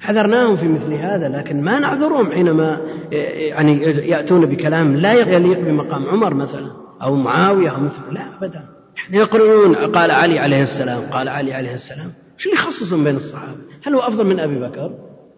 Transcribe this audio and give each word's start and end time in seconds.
حذرناهم 0.00 0.56
في 0.56 0.68
مثل 0.68 0.94
هذا 0.94 1.28
لكن 1.28 1.62
ما 1.62 1.80
نعذرهم 1.80 2.32
حينما 2.32 2.80
يعني 3.12 3.82
يأتون 3.82 4.46
بكلام 4.46 4.96
لا 4.96 5.12
يليق 5.12 5.60
بمقام 5.60 6.06
عمر 6.06 6.34
مثلا 6.34 6.70
أو 7.02 7.14
معاوية 7.14 7.68
أو 7.68 7.80
مثل 7.80 8.00
لا 8.12 8.20
أبدا. 8.38 8.62
يقرؤون 9.10 9.74
قال 9.74 10.10
علي 10.10 10.38
عليه 10.38 10.62
السلام 10.62 11.02
قال 11.10 11.28
علي 11.28 11.52
عليه 11.52 11.74
السلام 11.74 12.12
شو 12.38 12.50
اللي 12.50 12.60
يخصصهم 12.60 13.04
بين 13.04 13.16
الصحابة؟ 13.16 13.56
هل 13.82 13.94
هو 13.94 14.00
أفضل 14.00 14.26
من 14.26 14.40
أبي 14.40 14.60
بكر؟ 14.60 14.90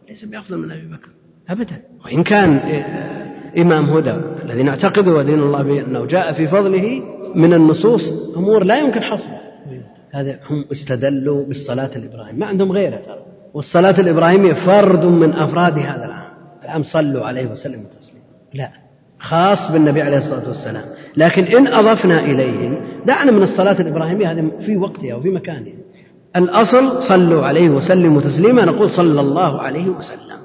ليس 0.08 0.24
بأفضل 0.24 0.58
من 0.58 0.70
أبي 0.70 0.86
بكر 0.86 1.08
أبدا. 1.48 1.82
وإن 2.04 2.22
كان 2.22 2.60
إمام 3.58 3.84
هدى 3.84 4.14
الذي 4.44 4.62
نعتقد 4.62 5.08
ودين 5.08 5.38
الله 5.38 5.62
بأنه 5.62 6.06
جاء 6.06 6.32
في 6.32 6.48
فضله 6.48 7.02
من 7.34 7.52
النصوص 7.54 8.02
أمور 8.36 8.64
لا 8.64 8.78
يمكن 8.80 9.00
حصرها 9.00 9.40
هذا 10.10 10.38
هم 10.50 10.64
استدلوا 10.72 11.44
بالصلاة 11.46 11.90
الإبراهيمية 11.96 12.40
ما 12.40 12.46
عندهم 12.46 12.72
غيرها 12.72 12.98
ترى. 12.98 13.31
والصلاة 13.54 14.00
الإبراهيمية 14.00 14.52
فرد 14.52 15.04
من 15.04 15.32
أفراد 15.32 15.78
هذا 15.78 16.04
العام. 16.04 16.32
العام 16.64 16.82
صلوا 16.82 17.26
عليه 17.26 17.46
وسلموا 17.46 17.86
تسليما. 18.00 18.24
لا. 18.54 18.68
خاص 19.20 19.72
بالنبي 19.72 20.02
عليه 20.02 20.18
الصلاة 20.18 20.48
والسلام. 20.48 20.84
لكن 21.16 21.44
إن 21.44 21.66
أضفنا 21.66 22.20
إليه 22.20 22.80
دعنا 23.06 23.32
من 23.32 23.42
الصلاة 23.42 23.80
الإبراهيمية 23.80 24.32
هذه 24.32 24.50
في 24.60 24.76
وقتها 24.76 25.14
وفي 25.14 25.30
مكانها. 25.30 25.72
الأصل 26.36 27.02
صلوا 27.08 27.46
عليه 27.46 27.70
وسلموا 27.70 28.20
تسليما 28.20 28.64
نقول 28.64 28.90
صلى 28.90 29.20
الله 29.20 29.62
عليه 29.62 29.88
وسلم. 29.88 30.38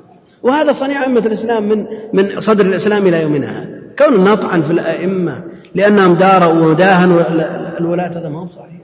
وهذا 0.43 0.73
صنيع 0.73 1.03
أئمة 1.03 1.25
الإسلام 1.25 1.69
من 1.69 1.85
من 2.13 2.39
صدر 2.39 2.65
الإسلام 2.65 3.07
إلى 3.07 3.21
يومنا 3.21 3.59
هذا. 3.59 3.77
كون 3.99 4.23
نطعن 4.23 4.61
في 4.61 4.71
الأئمة 4.71 5.43
لأنهم 5.75 6.13
داروا 6.13 6.65
وداهنوا 6.65 7.21
الولاة 7.77 8.19
هذا 8.19 8.29
ما 8.29 8.39
هو 8.39 8.47
صحيح. 8.47 8.81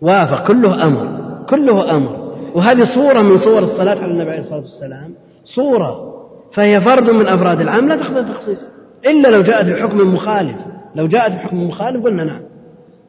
وافق 0.00 0.46
كله 0.46 0.86
أمر 0.86 1.06
كله 1.50 1.96
أمر. 1.96 2.21
وهذه 2.54 2.84
صورة 2.84 3.22
من 3.22 3.38
صور 3.38 3.62
الصلاة 3.62 3.98
على 4.02 4.12
النبي 4.12 4.30
عليه 4.30 4.40
الصلاة 4.40 4.60
والسلام. 4.60 5.14
صورة 5.44 6.12
فهي 6.52 6.80
فرد 6.80 7.10
من 7.10 7.28
أفراد 7.28 7.60
العام 7.60 7.88
لا 7.88 7.96
تقتضي 7.96 8.34
تخصيص 8.34 8.58
إلا 9.06 9.28
لو 9.28 9.42
جاءت 9.42 9.66
بحكم 9.66 10.14
مخالف. 10.14 10.56
لو 10.94 11.06
جاءت 11.06 11.32
بحكم 11.32 11.68
مخالف 11.68 12.04
قلنا 12.04 12.24
نعم. 12.24 12.42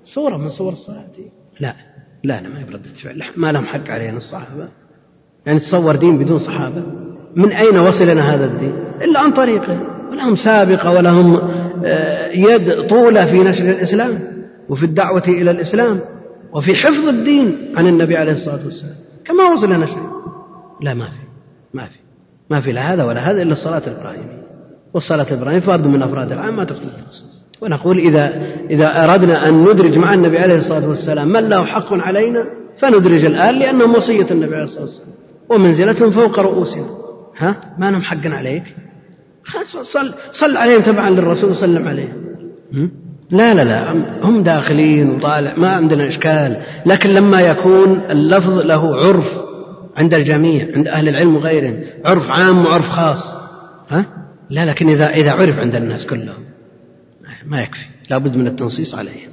صورة 0.03 0.37
من 0.37 0.49
صور 0.49 0.71
الصلاة 0.71 1.03
لا 1.59 1.73
لا 2.23 2.41
لا 2.41 2.49
ما 2.49 2.59
هي 2.59 2.65
فعل 3.03 3.23
ما 3.37 3.51
لهم 3.51 3.65
حق 3.65 3.89
علينا 3.89 4.17
الصحابة. 4.17 4.67
يعني 5.45 5.59
تصور 5.59 5.95
دين 5.95 6.17
بدون 6.17 6.39
صحابة. 6.39 6.83
من 7.35 7.51
أين 7.51 7.79
وصلنا 7.79 8.35
هذا 8.35 8.45
الدين؟ 8.45 8.73
إلا 9.01 9.19
عن 9.19 9.31
طريقه. 9.31 9.79
ولهم 10.11 10.35
سابقة 10.35 10.91
ولهم 10.91 11.41
آه، 11.85 12.27
يد 12.27 12.87
طولة 12.87 13.25
في 13.25 13.43
نشر 13.43 13.69
الإسلام 13.69 14.19
وفي 14.69 14.83
الدعوة 14.83 15.23
إلى 15.27 15.51
الإسلام 15.51 15.99
وفي 16.53 16.75
حفظ 16.75 17.07
الدين 17.07 17.57
عن 17.77 17.87
النبي 17.87 18.17
عليه 18.17 18.31
الصلاة 18.31 18.65
والسلام. 18.65 19.02
كما 19.25 19.43
وصل 19.53 19.73
لنا 19.73 19.85
شيء 19.85 20.07
لا 20.81 20.93
ما 20.93 21.05
في 21.05 21.17
ما 21.73 21.85
في 21.85 21.97
ما 22.49 22.61
في 22.61 22.71
لا 22.71 22.93
هذا 22.93 23.03
ولا 23.03 23.31
هذا 23.31 23.41
إلا 23.41 23.51
الصلاة 23.51 23.81
الإبراهيمية 23.87 24.43
والصلاة 24.93 25.27
الإبراهيمية 25.31 25.61
فرد 25.61 25.87
من 25.87 26.01
أفراد 26.03 26.31
العام 26.31 26.55
ما 26.55 26.61
التخصيص 26.63 27.25
ونقول 27.61 27.97
إذا 27.97 28.33
إذا 28.69 29.03
أردنا 29.03 29.49
أن 29.49 29.61
ندرج 29.61 29.97
مع 29.97 30.13
النبي 30.13 30.37
عليه 30.37 30.55
الصلاة 30.57 30.87
والسلام 30.87 31.27
من 31.27 31.49
له 31.49 31.65
حق 31.65 31.93
علينا 31.93 32.45
فندرج 32.77 33.25
الآن 33.25 33.59
لأنه 33.59 33.85
وصية 33.85 34.31
النبي 34.31 34.55
عليه 34.55 34.63
الصلاة 34.63 34.85
والسلام. 34.85 35.09
ومنزلة 35.49 36.09
فوق 36.11 36.39
رؤوسنا. 36.39 36.85
ها؟ 37.37 37.75
ما 37.77 37.91
لهم 37.91 38.01
حق 38.01 38.27
عليك؟ 38.27 38.63
صل, 39.93 40.13
صل 40.31 40.57
عليهم 40.57 40.81
تبعا 40.81 41.09
للرسول 41.09 41.49
وسلم 41.49 41.87
عليهم. 41.87 42.23
لا 43.33 43.53
لا 43.53 43.63
لا 43.63 43.91
هم 44.23 44.43
داخلين 44.43 45.09
وطالع 45.09 45.53
ما 45.57 45.69
عندنا 45.69 46.07
إشكال. 46.07 46.57
لكن 46.85 47.09
لما 47.09 47.41
يكون 47.41 48.01
اللفظ 48.09 48.65
له 48.65 48.95
عرف 48.95 49.39
عند 49.97 50.13
الجميع 50.13 50.67
عند 50.75 50.87
أهل 50.87 51.09
العلم 51.09 51.35
وغيرهم 51.35 51.79
عرف 52.05 52.31
عام 52.31 52.65
وعرف 52.65 52.89
خاص 52.89 53.35
ها؟ 53.89 54.05
لا 54.49 54.65
لكن 54.65 54.89
إذا 54.89 55.09
إذا 55.09 55.31
عرف 55.31 55.59
عند 55.59 55.75
الناس 55.75 56.05
كلهم 56.05 56.43
ما 57.45 57.61
يكفي 57.61 57.85
لابد 58.09 58.35
من 58.35 58.47
التنصيص 58.47 58.95
عليهم. 58.95 59.31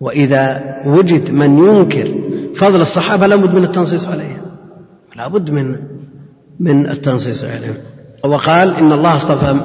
وإذا 0.00 0.62
وجد 0.86 1.30
من 1.30 1.58
ينكر 1.58 2.14
فضل 2.56 2.80
الصحابة 2.80 3.26
لابد 3.26 3.54
من 3.54 3.64
التنصيص 3.64 4.08
عليهم. 4.08 4.40
لابد 5.16 5.50
من 5.50 5.76
من 6.60 6.90
التنصيص 6.90 7.44
عليهم. 7.44 7.76
وقال 8.24 8.76
إن 8.76 8.92
الله 8.92 9.16
اصطفى 9.16 9.60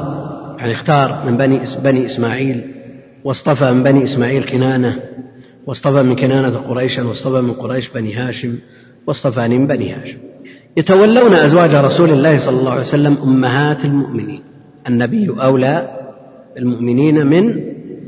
يعني 0.60 0.74
اختار 0.74 1.26
من 1.26 1.38
بني 1.38 1.62
بني 1.84 2.06
إسماعيل 2.06 2.79
واصطفى 3.24 3.72
من 3.72 3.84
بني 3.84 4.04
إسماعيل 4.04 4.44
كنانة 4.44 5.00
واصطفى 5.68 6.04
من 6.04 6.16
كنانة 6.16 6.58
قريشا 6.58 7.04
واصطفى 7.04 7.42
من 7.42 7.54
قريش 7.54 7.90
بني 7.90 8.14
هاشم 8.14 8.56
واصطفاني 9.08 9.58
من 9.58 9.68
بني 9.68 9.94
هاشم. 9.94 10.18
يتولون 10.78 11.34
أزواج 11.34 11.76
رسول 11.76 12.10
الله 12.10 12.46
صلى 12.46 12.60
الله 12.60 12.72
عليه 12.72 12.82
وسلم 12.82 13.18
أمهات 13.24 13.86
المؤمنين. 13.86 14.44
النبي 14.88 15.30
أولى 15.30 16.00
المؤمنين 16.58 17.28
من 17.28 17.64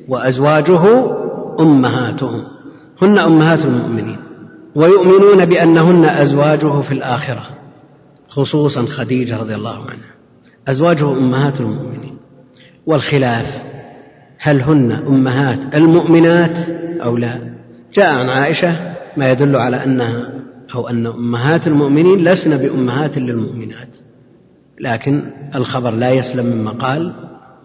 وأزواجه 0.08 1.12
أمهاتهم. 1.60 2.44
هن 3.02 3.18
أمهات 3.18 3.66
المؤمنين. 3.66 4.18
ويؤمنون 4.76 5.46
بأنهن 5.46 6.06
أزواجه 6.06 6.82
في 6.82 6.92
الآخرة 6.92 7.44
خصوصا 8.28 8.86
خديجة 8.86 9.38
رضي 9.38 9.56
الله 9.56 9.76
عنها. 9.90 10.12
أزواجه 10.68 11.12
أمهات 11.12 11.60
المؤمنين. 11.60 12.18
والخلاف 12.86 13.71
هل 14.44 14.62
هن 14.62 14.92
أمهات 14.92 15.76
المؤمنات 15.76 16.70
أو 17.04 17.18
لا؟ 17.18 17.40
جاء 17.94 18.16
عن 18.16 18.30
عائشة 18.30 18.76
ما 19.18 19.30
يدل 19.30 19.56
على 19.56 19.84
أنها 19.84 20.30
أو 20.76 20.90
أن 20.90 21.08
أمهات 21.08 21.68
المؤمنين 21.68 22.24
لسن 22.24 22.58
بأمهات 22.58 23.18
للمؤمنات. 23.18 23.88
لكن 24.80 25.22
الخبر 25.56 25.92
لا 25.92 26.12
يسلم 26.12 26.46
مما 26.46 26.72
قال 26.72 27.14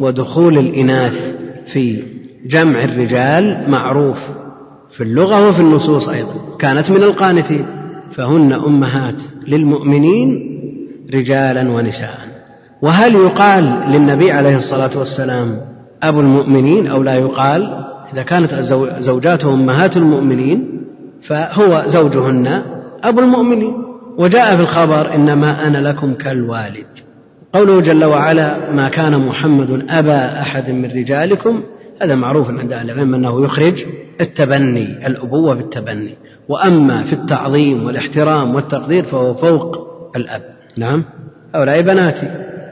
ودخول 0.01 0.59
الإناث 0.59 1.37
في 1.73 2.03
جمع 2.47 2.85
الرجال 2.85 3.65
معروف 3.71 4.19
في 4.97 5.03
اللغة 5.03 5.49
وفي 5.49 5.61
النصوص 5.61 6.09
أيضا. 6.09 6.57
كانت 6.59 6.91
من 6.91 7.03
القانتين. 7.03 7.67
فهن 8.11 8.53
أمهات 8.53 9.23
للمؤمنين 9.47 10.61
رجالا 11.15 11.71
ونساء. 11.71 12.19
وهل 12.83 13.15
يقال 13.15 13.65
للنبي 13.93 14.33
عليه 14.33 14.57
الصلاة 14.57 14.99
والسلام 14.99 15.76
أبو 16.03 16.21
المؤمنين 16.21 16.87
أو 16.87 17.03
لا 17.03 17.15
يقال 17.15 17.85
إذا 18.13 18.23
كانت 18.23 18.55
زوجاته 18.99 19.55
أمهات 19.55 19.97
المؤمنين 19.97 20.83
فهو 21.23 21.83
زوجهن 21.87 22.63
أبو 23.05 23.21
المؤمنين. 23.21 23.75
وجاء 24.19 24.57
في 24.57 24.63
الخبر 24.63 25.15
إنما 25.15 25.67
أنا 25.67 25.89
لكم 25.89 26.15
كالوالد. 26.15 26.87
قوله 27.53 27.81
جل 27.81 28.05
وعلا 28.05 28.73
ما 28.73 28.89
كان 28.89 29.27
محمد 29.27 29.85
أبا 29.91 30.41
أحد 30.41 30.71
من 30.71 30.85
رجالكم 30.85 31.63
هذا 32.03 32.15
معروف 32.15 32.51
عند 32.51 32.73
أهل 32.73 32.91
العلم 32.91 33.15
أنه 33.15 33.45
يخرج 33.45 33.85
التبني 34.21 35.07
الأبوة 35.07 35.55
بالتبني. 35.55 36.15
وأما 36.49 37.05
في 37.05 37.13
التعظيم 37.13 37.87
والاحترام 37.87 38.55
والتقدير 38.55 39.05
فهو 39.05 39.35
فوق 39.35 39.77
الأب. 40.17 40.43
نعم؟ 40.77 41.05
هؤلاء 41.55 41.83
بناتي. 41.83 42.29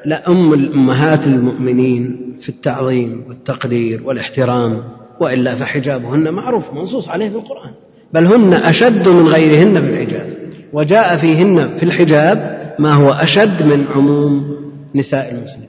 لا 0.06 0.28
أم 0.28 0.52
الأمهات 0.52 1.26
المؤمنين. 1.26 2.23
في 2.44 2.50
التعظيم 2.50 3.24
والتقدير 3.28 4.02
والاحترام 4.04 4.82
وإلا 5.20 5.54
فحجابهن 5.54 6.30
معروف 6.30 6.64
منصوص 6.74 7.08
عليه 7.08 7.28
في 7.28 7.36
القرآن. 7.36 7.70
بل 8.12 8.26
هن 8.26 8.54
أشد 8.54 9.08
من 9.08 9.28
غيرهن 9.28 9.80
في 9.80 9.92
الحجاب 9.92 10.26
وجاء 10.72 11.16
فيهن 11.18 11.76
في 11.76 11.82
الحجاب 11.82 12.38
ما 12.78 12.94
هو 12.94 13.10
أشد 13.10 13.62
من 13.62 13.84
عموم 13.94 14.56
نساء 14.94 15.34
المسلمين. 15.34 15.68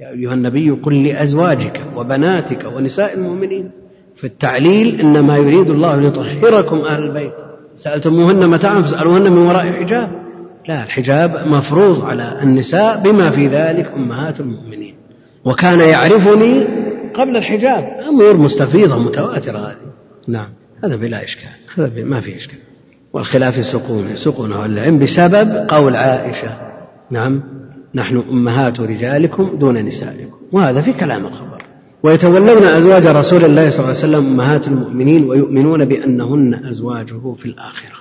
يا 0.00 0.10
أيها 0.10 0.34
النبي 0.34 0.70
قل 0.70 1.04
لأزواجك 1.04 1.84
وبناتك 1.96 2.64
ونساء 2.76 3.14
المؤمنين 3.14 3.70
في 4.16 4.24
التعليل 4.24 5.00
إنما 5.00 5.36
يريد 5.36 5.70
الله 5.70 5.96
ليطهركم 5.96 6.76
أهل 6.76 7.02
البيت. 7.02 7.32
سألتموهن 7.76 8.50
متاعا 8.50 8.82
فاسألوهن 8.82 9.32
من 9.32 9.38
وراء 9.38 9.72
حجاب 9.72 10.10
لا 10.68 10.84
الحجاب 10.84 11.48
مفروض 11.48 12.04
على 12.04 12.38
النساء 12.42 13.00
بما 13.00 13.30
في 13.30 13.46
ذلك 13.46 13.92
أمهات 13.96 14.40
المؤمنين. 14.40 14.95
وكان 15.46 15.80
يعرفني 15.80 16.64
قبل 17.14 17.36
الحجاب. 17.36 18.00
أمور 18.08 18.36
مستفيضة 18.36 18.98
متواترة 18.98 19.58
هذه. 19.58 19.76
نعم. 20.28 20.48
هذا 20.84 20.96
بلا 20.96 21.24
إشكال. 21.24 21.48
هذا 21.74 22.04
ما 22.04 22.20
في 22.20 22.36
إشكال. 22.36 22.58
والخلاف 23.12 23.54
سقونه 23.72 24.14
سقونه 24.14 24.64
العلم 24.64 24.98
بسبب 24.98 25.66
قول 25.68 25.96
عائشة. 25.96 26.48
نعم. 27.10 27.42
نحن 27.94 28.22
أمهات 28.30 28.80
رجالكم 28.80 29.56
دون 29.58 29.78
نسائكم. 29.78 30.36
وهذا 30.52 30.82
في 30.82 30.92
كلام 30.92 31.26
الخبر. 31.26 31.64
ويتولون 32.02 32.62
أزواج 32.62 33.06
رسول 33.06 33.44
الله 33.44 33.70
صلى 33.70 33.78
الله 33.78 33.88
عليه 33.88 33.98
وسلم 33.98 34.26
أمهات 34.26 34.68
المؤمنين 34.68 35.24
ويؤمنون 35.24 35.84
بأنهن 35.84 36.64
أزواجه 36.64 37.34
في 37.38 37.46
الآخرة. 37.46 37.96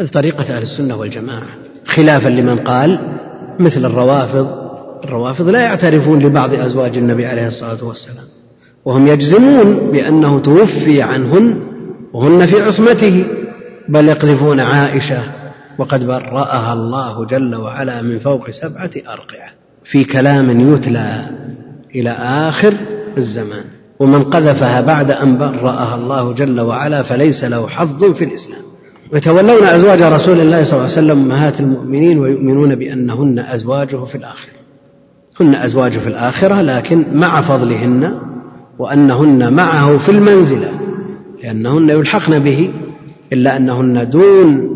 هذه 0.00 0.06
طريقة 0.06 0.56
أهل 0.56 0.62
السنة 0.62 0.96
والجماعة. 0.96 1.48
خلافا 1.86 2.28
لمن 2.28 2.58
قال 2.58 3.18
مثل 3.60 3.84
الروافض 3.84 4.61
الروافض 5.04 5.48
لا 5.48 5.62
يعترفون 5.62 6.22
لبعض 6.22 6.54
أزواج 6.54 6.98
النبي 6.98 7.26
عليه 7.26 7.46
الصلاة 7.46 7.84
والسلام. 7.84 8.24
وهم 8.84 9.06
يجزمون 9.06 9.90
بأنه 9.92 10.38
توفي 10.38 11.02
عنهن 11.02 11.60
وهن 12.12 12.46
في 12.46 12.62
عصمته. 12.62 13.24
بل 13.88 14.08
يقذفون 14.08 14.60
عائشة 14.60 15.22
وقد 15.78 16.06
برأها 16.06 16.72
الله 16.72 17.26
جل 17.26 17.54
وعلا 17.54 18.02
من 18.02 18.18
فوق 18.18 18.50
سبعة 18.50 18.90
أرقعة. 18.96 19.50
في 19.84 20.04
كلام 20.04 20.74
يتلى 20.74 21.26
إلى 21.94 22.10
آخر 22.20 22.74
الزمان. 23.18 23.64
ومن 24.00 24.24
قذفها 24.24 24.80
بعد 24.80 25.10
أن 25.10 25.38
برأها 25.38 25.94
الله 25.94 26.32
جل 26.32 26.60
وعلا 26.60 27.02
فليس 27.02 27.44
له 27.44 27.68
حظ 27.68 28.04
في 28.04 28.24
الإسلام. 28.24 28.62
ويتولون 29.12 29.62
أزواج 29.62 30.02
رسول 30.02 30.40
الله 30.40 30.64
صلى 30.64 30.72
الله 30.72 30.82
عليه 30.82 30.92
وسلم 30.92 31.10
أمهات 31.10 31.60
المؤمنين 31.60 32.18
ويؤمنون 32.18 32.74
بأنهن 32.74 33.38
أزواجه 33.38 34.04
في 34.04 34.14
الآخرة. 34.14 34.61
هن 35.40 35.54
أزواجه 35.54 35.98
في 35.98 36.06
الآخرة 36.08 36.62
لكن 36.62 37.04
مع 37.12 37.42
فضلهن 37.42 38.18
وأنهن 38.78 39.52
معه 39.52 39.98
في 39.98 40.08
المنزلة 40.08 40.80
لأنهن 41.42 41.88
يلحقن 41.90 42.38
به 42.38 42.70
إلا 43.32 43.56
أنهن 43.56 44.10
دون 44.10 44.72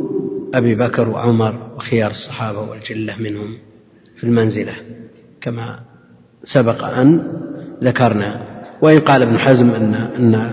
أبي 0.54 0.74
بكر 0.74 1.08
وعمر 1.08 1.54
وخيار 1.76 2.10
الصحابة 2.10 2.60
والجلة 2.60 3.14
منهم 3.20 3.58
في 4.16 4.24
المنزلة. 4.24 4.72
كما 5.40 5.78
سبق 6.44 6.84
أن 6.84 7.22
ذكرنا. 7.82 8.40
وإن 8.82 9.00
قال 9.00 9.22
ابن 9.22 9.38
حزم 9.38 9.70
أن 9.70 9.94
أن 9.94 10.52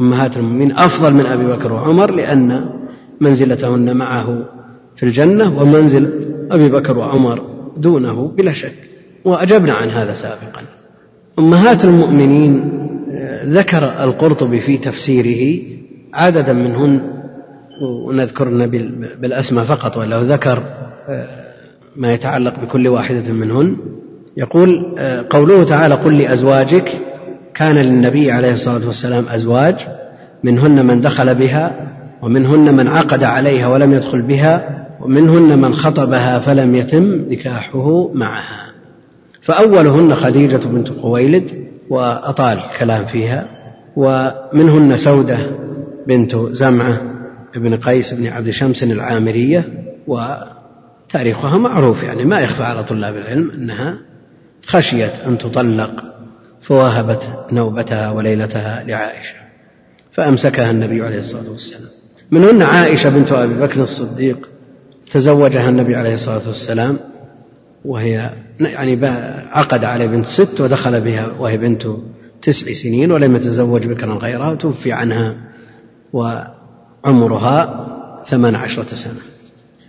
أمهات 0.00 0.36
المؤمنين 0.36 0.72
أفضل 0.72 1.14
من 1.14 1.26
أبي 1.26 1.44
بكر 1.46 1.72
وعمر 1.72 2.10
لأن 2.10 2.70
منزلتهن 3.20 3.96
معه 3.96 4.44
في 4.96 5.02
الجنة 5.02 5.58
ومنزل 5.62 6.34
أبي 6.50 6.68
بكر 6.68 6.98
وعمر 6.98 7.46
دونه 7.76 8.28
بلا 8.28 8.52
شك. 8.52 8.93
وأجبنا 9.24 9.72
عن 9.72 9.88
هذا 9.88 10.14
سابقا. 10.14 10.62
أمهات 11.38 11.84
المؤمنين 11.84 12.72
ذكر 13.44 14.04
القرطبي 14.04 14.60
في 14.60 14.78
تفسيره 14.78 15.62
عددا 16.14 16.52
منهن 16.52 17.00
ونذكرن 18.06 18.66
بالأسماء 19.20 19.64
فقط 19.64 19.96
ولو 19.96 20.20
ذكر 20.20 20.62
ما 21.96 22.12
يتعلق 22.12 22.60
بكل 22.60 22.88
واحدة 22.88 23.32
منهن. 23.32 23.76
يقول 24.36 24.96
قوله 25.30 25.64
تعالى 25.64 25.94
قل 25.94 26.18
لأزواجك 26.18 26.92
كان 27.54 27.74
للنبي 27.74 28.30
عليه 28.30 28.52
الصلاة 28.52 28.86
والسلام 28.86 29.24
أزواج 29.28 29.76
منهن 30.44 30.86
من 30.86 31.00
دخل 31.00 31.34
بها 31.34 31.90
ومنهن 32.22 32.74
من 32.74 32.88
عقد 32.88 33.24
عليها 33.24 33.68
ولم 33.68 33.92
يدخل 33.92 34.22
بها 34.22 34.86
ومنهن 35.00 35.58
من 35.58 35.74
خطبها 35.74 36.38
فلم 36.38 36.74
يتم 36.74 37.04
نكاحه 37.30 38.12
معها. 38.14 38.63
فأولهن 39.44 40.14
خديجة 40.14 40.56
بنت 40.56 40.88
خويلد 40.88 41.64
وأطال 41.90 42.58
الكلام 42.58 43.06
فيها 43.06 43.48
ومنهن 43.96 44.96
سودة 44.96 45.38
بنت 46.06 46.36
زمعة 46.36 47.00
بن 47.56 47.76
قيس 47.76 48.14
بن 48.14 48.26
عبد 48.26 48.50
شمس 48.50 48.82
العامرية 48.82 49.64
وتاريخها 50.06 51.58
معروف 51.58 52.02
يعني 52.02 52.24
ما 52.24 52.40
يخفى 52.40 52.62
على 52.62 52.84
طلاب 52.84 53.16
العلم 53.16 53.50
أنها 53.50 53.98
خشيت 54.66 55.12
أن 55.26 55.38
تطلق 55.38 56.04
فوهبت 56.62 57.30
نوبتها 57.52 58.10
وليلتها 58.10 58.84
لعائشة 58.86 59.34
فأمسكها 60.12 60.70
النبي 60.70 61.02
عليه 61.02 61.18
الصلاة 61.18 61.50
والسلام. 61.50 61.90
منهن 62.30 62.62
عائشة 62.62 63.10
بنت 63.10 63.32
أبي 63.32 63.54
بكر 63.54 63.82
الصديق 63.82 64.48
تزوجها 65.12 65.68
النبي 65.68 65.96
عليه 65.96 66.14
الصلاة 66.14 66.48
والسلام 66.48 66.98
وهي 67.84 68.30
يعني 68.60 69.06
عقد 69.52 69.84
على 69.84 70.08
بنت 70.08 70.26
ست 70.26 70.60
ودخل 70.60 71.00
بها 71.00 71.28
وهي 71.38 71.56
بنت 71.56 71.86
تسع 72.42 72.72
سنين 72.72 73.12
ولم 73.12 73.36
يتزوج 73.36 73.86
بكرا 73.86 74.14
غيرها 74.14 74.50
وتوفي 74.50 74.92
عنها 74.92 75.36
وعمرها 76.12 77.86
ثمان 78.26 78.54
عشرة 78.54 78.94
سنة. 78.94 79.20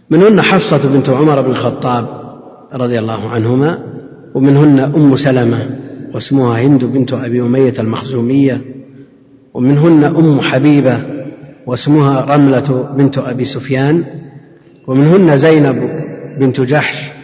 منهن 0.10 0.42
حفصة 0.42 0.90
بنت 0.94 1.10
عمر 1.10 1.42
بن 1.42 1.52
الخطاب 1.52 2.08
رضي 2.74 3.00
الله 3.00 3.30
عنهما 3.30 3.80
ومنهن 4.36 4.80
أم 4.80 5.16
سلمة 5.16 5.70
واسمها 6.14 6.62
هند 6.62 6.86
بنت 6.86 7.14
أبي 7.14 7.42
أمية 7.42 7.74
المخزومية 7.80 8.62
ومنهن 9.54 10.04
أم 10.04 10.42
حبيبة 10.42 11.00
واسمها 11.66 12.36
رملة 12.36 12.90
بنت 12.98 13.18
أبي 13.18 13.46
سفيان 13.46 14.04
ومنهن 14.88 15.38
زينب 15.38 16.06
بنت 16.40 16.62
جحش 16.62 17.15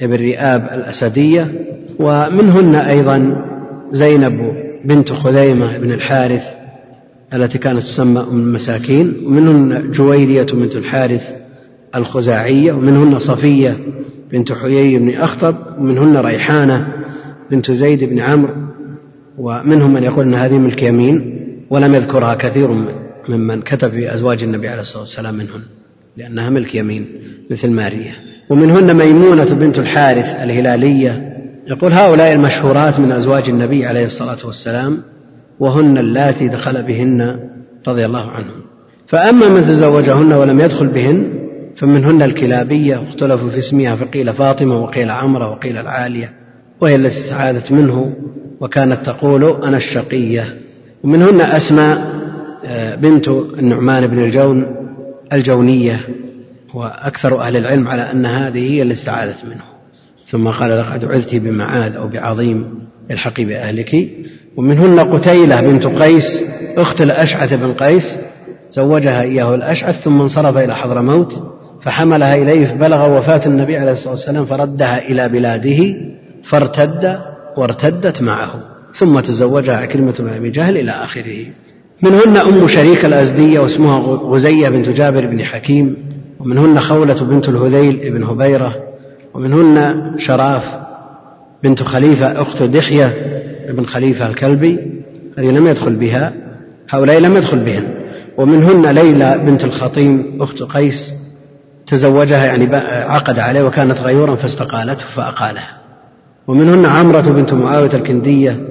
بن 0.00 0.14
رئاب 0.14 0.68
الأسدية 0.72 1.52
ومنهن 1.98 2.74
أيضا 2.74 3.46
زينب 3.92 4.54
بنت 4.84 5.12
خزيمة 5.12 5.78
بن 5.78 5.92
الحارث 5.92 6.42
التي 7.34 7.58
كانت 7.58 7.82
تسمى 7.82 8.20
أم 8.20 8.38
المساكين 8.38 9.14
ومنهن 9.26 9.90
جويرية 9.90 10.42
بنت 10.42 10.76
الحارث 10.76 11.22
الخزاعية 11.94 12.72
ومنهن 12.72 13.18
صفية 13.18 13.78
بنت 14.32 14.52
حيي 14.52 14.98
بن 14.98 15.14
أخطب 15.14 15.56
ومنهن 15.78 16.16
ريحانة 16.16 16.88
بنت 17.50 17.70
زيد 17.70 18.04
بن 18.04 18.18
عمرو 18.18 18.54
ومنهم 19.38 19.92
من 19.92 20.02
يقول 20.02 20.26
أن 20.26 20.34
هذه 20.34 20.58
ملك 20.58 20.82
يمين 20.82 21.40
ولم 21.70 21.94
يذكرها 21.94 22.34
كثير 22.34 22.68
ممن 23.28 23.62
كتب 23.62 23.90
في 23.90 24.14
أزواج 24.14 24.42
النبي 24.42 24.68
عليه 24.68 24.80
الصلاة 24.80 25.02
والسلام 25.02 25.34
منهن. 25.34 25.60
لأنها 26.20 26.50
ملك 26.50 26.74
يمين 26.74 27.06
مثل 27.50 27.70
مارية 27.70 28.12
ومنهن 28.50 28.96
ميمونة 28.96 29.54
بنت 29.54 29.78
الحارث 29.78 30.26
الهلالية. 30.26 31.36
يقول 31.66 31.92
هؤلاء 31.92 32.32
المشهورات 32.32 33.00
من 33.00 33.12
أزواج 33.12 33.48
النبي 33.48 33.86
عليه 33.86 34.04
الصلاة 34.04 34.38
والسلام 34.44 34.98
وهن 35.60 35.98
اللاتي 35.98 36.48
دخل 36.48 36.82
بهن 36.82 37.38
رضي 37.88 38.06
الله 38.06 38.30
عنهم. 38.30 38.60
فأما 39.06 39.48
من 39.48 39.64
تزوجهن 39.64 40.32
ولم 40.32 40.60
يدخل 40.60 40.86
بهن 40.86 41.32
فمنهن 41.76 42.22
الكلابية 42.22 42.96
واختلفوا 42.96 43.50
في 43.50 43.58
اسمها 43.58 43.96
فقيل 43.96 44.34
فاطمة 44.34 44.82
وقيل 44.82 45.10
عمرة 45.10 45.50
وقيل 45.50 45.78
العالية 45.78 46.32
وهي 46.80 46.94
التي 46.96 47.20
استعاذت 47.20 47.72
منه 47.72 48.12
وكانت 48.60 49.06
تقول 49.06 49.44
أنا 49.62 49.76
الشقية. 49.76 50.56
ومنهن 51.04 51.40
أسماء 51.40 52.20
آه، 52.64 52.94
بنت 52.94 53.28
النعمان 53.28 54.06
بن 54.06 54.18
الجون 54.18 54.80
الجونية 55.32 56.00
وأكثر 56.74 57.40
أهل 57.40 57.56
العلم 57.56 57.88
على 57.88 58.02
أن 58.02 58.26
هذه 58.26 58.72
هي 58.72 58.82
التي 58.82 59.00
استعاذت 59.00 59.44
منه. 59.44 59.64
ثم 60.26 60.48
قال 60.48 60.78
لقد 60.78 61.04
عذت 61.04 61.34
بمعاذ 61.34 61.96
أو 61.96 62.08
بعظيم 62.08 62.78
الحقي 63.10 63.44
بأهلك. 63.44 64.08
ومنهن 64.56 65.00
قتيلة 65.00 65.60
بنت 65.60 65.86
قيس 65.86 66.42
أخت 66.76 67.00
الأشعث 67.00 67.54
بن 67.54 67.72
قيس 67.72 68.18
زوجها 68.70 69.22
إياه 69.22 69.54
الأشعث 69.54 69.94
ثم 70.04 70.20
انصرف 70.20 70.56
إلى 70.56 70.76
حضرموت 70.76 71.42
فحملها 71.82 72.34
إليه 72.34 72.66
فبلغ 72.66 73.18
وفاة 73.18 73.46
النبي 73.46 73.76
عليه 73.76 73.92
الصلاة 73.92 74.12
والسلام 74.12 74.44
فردها 74.46 74.98
إلى 74.98 75.28
بلاده 75.28 75.94
فارتد 76.44 77.20
وارتدت 77.56 78.22
معه. 78.22 78.54
ثم 78.94 79.20
تزوجها 79.20 79.76
عكرمة 79.76 80.14
بن 80.18 80.28
أبي 80.28 80.50
جهل 80.50 80.76
إلى 80.76 80.90
آخره. 80.90 81.46
منهن 82.02 82.36
أم 82.36 82.68
شريك 82.68 83.04
الأزدية 83.04 83.60
واسمها 83.60 83.98
غزية 84.00 84.68
بنت 84.68 84.88
جابر 84.88 85.26
بن 85.26 85.44
حكيم 85.44 85.96
ومنهن 86.40 86.80
خولة 86.80 87.24
بنت 87.24 87.48
الهذيل 87.48 88.10
بن 88.10 88.22
هبيرة 88.22 88.74
ومنهن 89.34 90.02
شراف 90.18 90.62
بنت 91.62 91.82
خليفة 91.82 92.42
أخت 92.42 92.62
دحية 92.62 93.16
بن 93.70 93.86
خليفة 93.86 94.28
الكلبي 94.28 94.78
هذه 95.38 95.50
لم 95.50 95.66
يدخل 95.66 95.96
بها 95.96 96.32
هؤلاء 96.90 97.18
لم 97.18 97.36
يدخل 97.36 97.58
بهن 97.58 97.84
ومنهن 98.36 98.86
ليلى 98.86 99.40
بنت 99.46 99.64
الخطيم 99.64 100.42
أخت 100.42 100.62
قيس 100.62 101.12
تزوجها 101.86 102.46
يعني 102.46 102.76
عقد 102.76 103.38
عليه 103.38 103.62
وكانت 103.62 104.00
غيورا 104.00 104.34
فاستقالته 104.34 105.04
فأقالها. 105.16 105.80
ومنهن 106.46 106.86
عمرة 106.86 107.20
بنت 107.20 107.52
معاوية 107.52 107.94
الكندية 107.94 108.69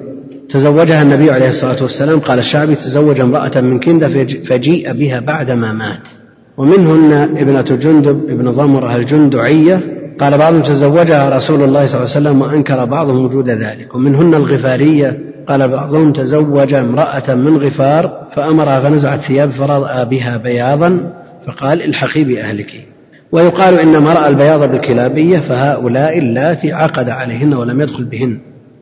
تزوجها 0.50 1.02
النبي 1.02 1.30
عليه 1.30 1.48
الصلاة 1.48 1.82
والسلام. 1.82 2.18
قال 2.18 2.38
الشعبي 2.38 2.74
تزوج 2.74 3.20
امرأة 3.20 3.60
من 3.60 3.80
كندة 3.80 4.26
فجيء 4.44 4.92
بها 4.92 5.20
بعدما 5.20 5.72
مات. 5.72 6.08
ومنهن 6.56 7.12
ابنة 7.36 7.60
جندب 7.62 8.30
ابن 8.30 8.50
ضمرة 8.50 8.96
الجندعية. 8.96 9.80
قال 10.20 10.38
بعضهم 10.38 10.62
تزوجها 10.62 11.36
رسول 11.36 11.62
الله 11.62 11.86
صلى 11.86 11.94
الله 11.94 12.10
عليه 12.16 12.20
وسلم 12.20 12.42
وأنكر 12.42 12.84
بعضهم 12.84 13.24
وجود 13.24 13.50
ذلك. 13.50 13.94
ومنهن 13.94 14.34
الغفارية. 14.34 15.18
قال 15.48 15.68
بعضهم 15.68 16.12
تزوج 16.12 16.74
امرأة 16.74 17.34
من 17.34 17.56
غفار 17.56 18.26
فأمرها 18.34 18.80
فنزعت 18.80 19.20
ثياب 19.20 19.50
فرأى 19.50 20.04
بها 20.04 20.36
بياضا. 20.36 21.12
فقال 21.46 21.84
الحقي 21.84 22.24
بأهلك. 22.24 22.86
ويقال 23.32 23.78
إنما 23.78 24.12
رأى 24.12 24.28
البياض 24.28 24.70
بالكلابية 24.70 25.38
فهؤلاء 25.38 26.18
اللاتي 26.18 26.72
عقد 26.72 27.08
عليهن 27.08 27.54
ولم 27.54 27.80
يدخل 27.80 28.04
بهن. 28.04 28.38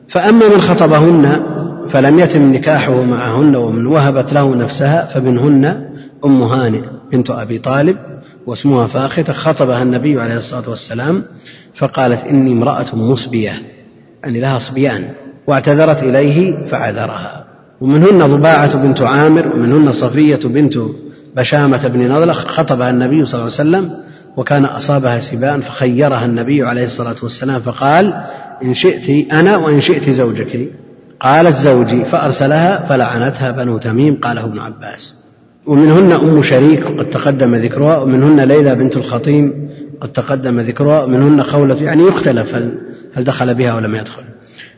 فأما 0.09 0.49
من 0.49 0.61
خطبهن 0.61 1.41
فلم 1.91 2.19
يتم 2.19 2.53
نكاحه 2.53 3.03
معهن 3.03 3.57
ومن 3.57 3.87
وهبت 3.87 4.33
له 4.33 4.55
نفسها 4.55 5.05
فمنهن 5.05 5.89
أم 6.25 6.43
هانئ 6.43 6.83
بنت 7.13 7.31
أبي 7.31 7.59
طالب 7.59 7.97
واسمها 8.47 8.87
فاختة 8.87 9.33
خطبها 9.33 9.83
النبي 9.83 10.21
عليه 10.21 10.37
الصلاة 10.37 10.71
والسلام 10.71 11.23
فقالت 11.75 12.25
إني 12.25 12.53
امرأة 12.53 12.97
مصبية 12.97 13.53
يعني 14.23 14.41
لها 14.41 14.59
صبيان 14.59 15.11
واعتذرت 15.47 16.03
إليه 16.03 16.67
فعذرها. 16.67 17.45
ومنهن 17.81 18.19
ضباعة 18.27 18.77
بنت 18.77 19.03
عامر 19.03 19.49
ومنهن 19.55 19.93
صفية 19.93 20.41
بنت 20.49 20.75
بشامة 21.37 21.89
بن 21.89 22.13
نضلة 22.13 22.33
خطبها 22.33 22.91
النبي 22.91 23.25
صلى 23.25 23.41
الله 23.41 23.53
عليه 23.59 23.69
وسلم 23.71 23.91
وكان 24.37 24.65
أصابها 24.65 25.19
سبان 25.19 25.61
فخيرها 25.61 26.25
النبي 26.25 26.63
عليه 26.63 26.85
الصلاة 26.85 27.17
والسلام 27.23 27.61
فقال 27.61 28.25
إن 28.65 28.75
شئت 28.75 29.33
أنا 29.33 29.57
وإن 29.57 29.81
شئت 29.81 30.11
زوجك 30.11 30.69
قالت 31.21 31.57
زوجي 31.57 32.05
فأرسلها 32.05 32.87
فلعنتها 32.87 33.51
بنو 33.51 33.79
تميم 33.79 34.15
قاله 34.15 34.45
ابن 34.45 34.59
عباس. 34.59 35.15
ومنهن 35.67 36.13
أم 36.13 36.43
شريك 36.43 36.85
قد 36.85 37.09
تقدم 37.11 37.55
ذكرها 37.55 37.99
ومنهن 37.99 38.41
ليلى 38.41 38.75
بنت 38.75 38.97
الخطيم 38.97 39.69
قد 40.01 40.13
تقدم 40.13 40.61
ذكرها 40.61 41.03
ومنهن 41.03 41.43
خولة 41.43 41.83
يعني 41.83 42.03
يختلف 42.03 42.55
هل, 42.55 42.79
هل 43.15 43.25
دخل 43.25 43.55
بها 43.55 43.71
أو 43.71 43.79
لم 43.79 43.95
يدخل. 43.95 44.23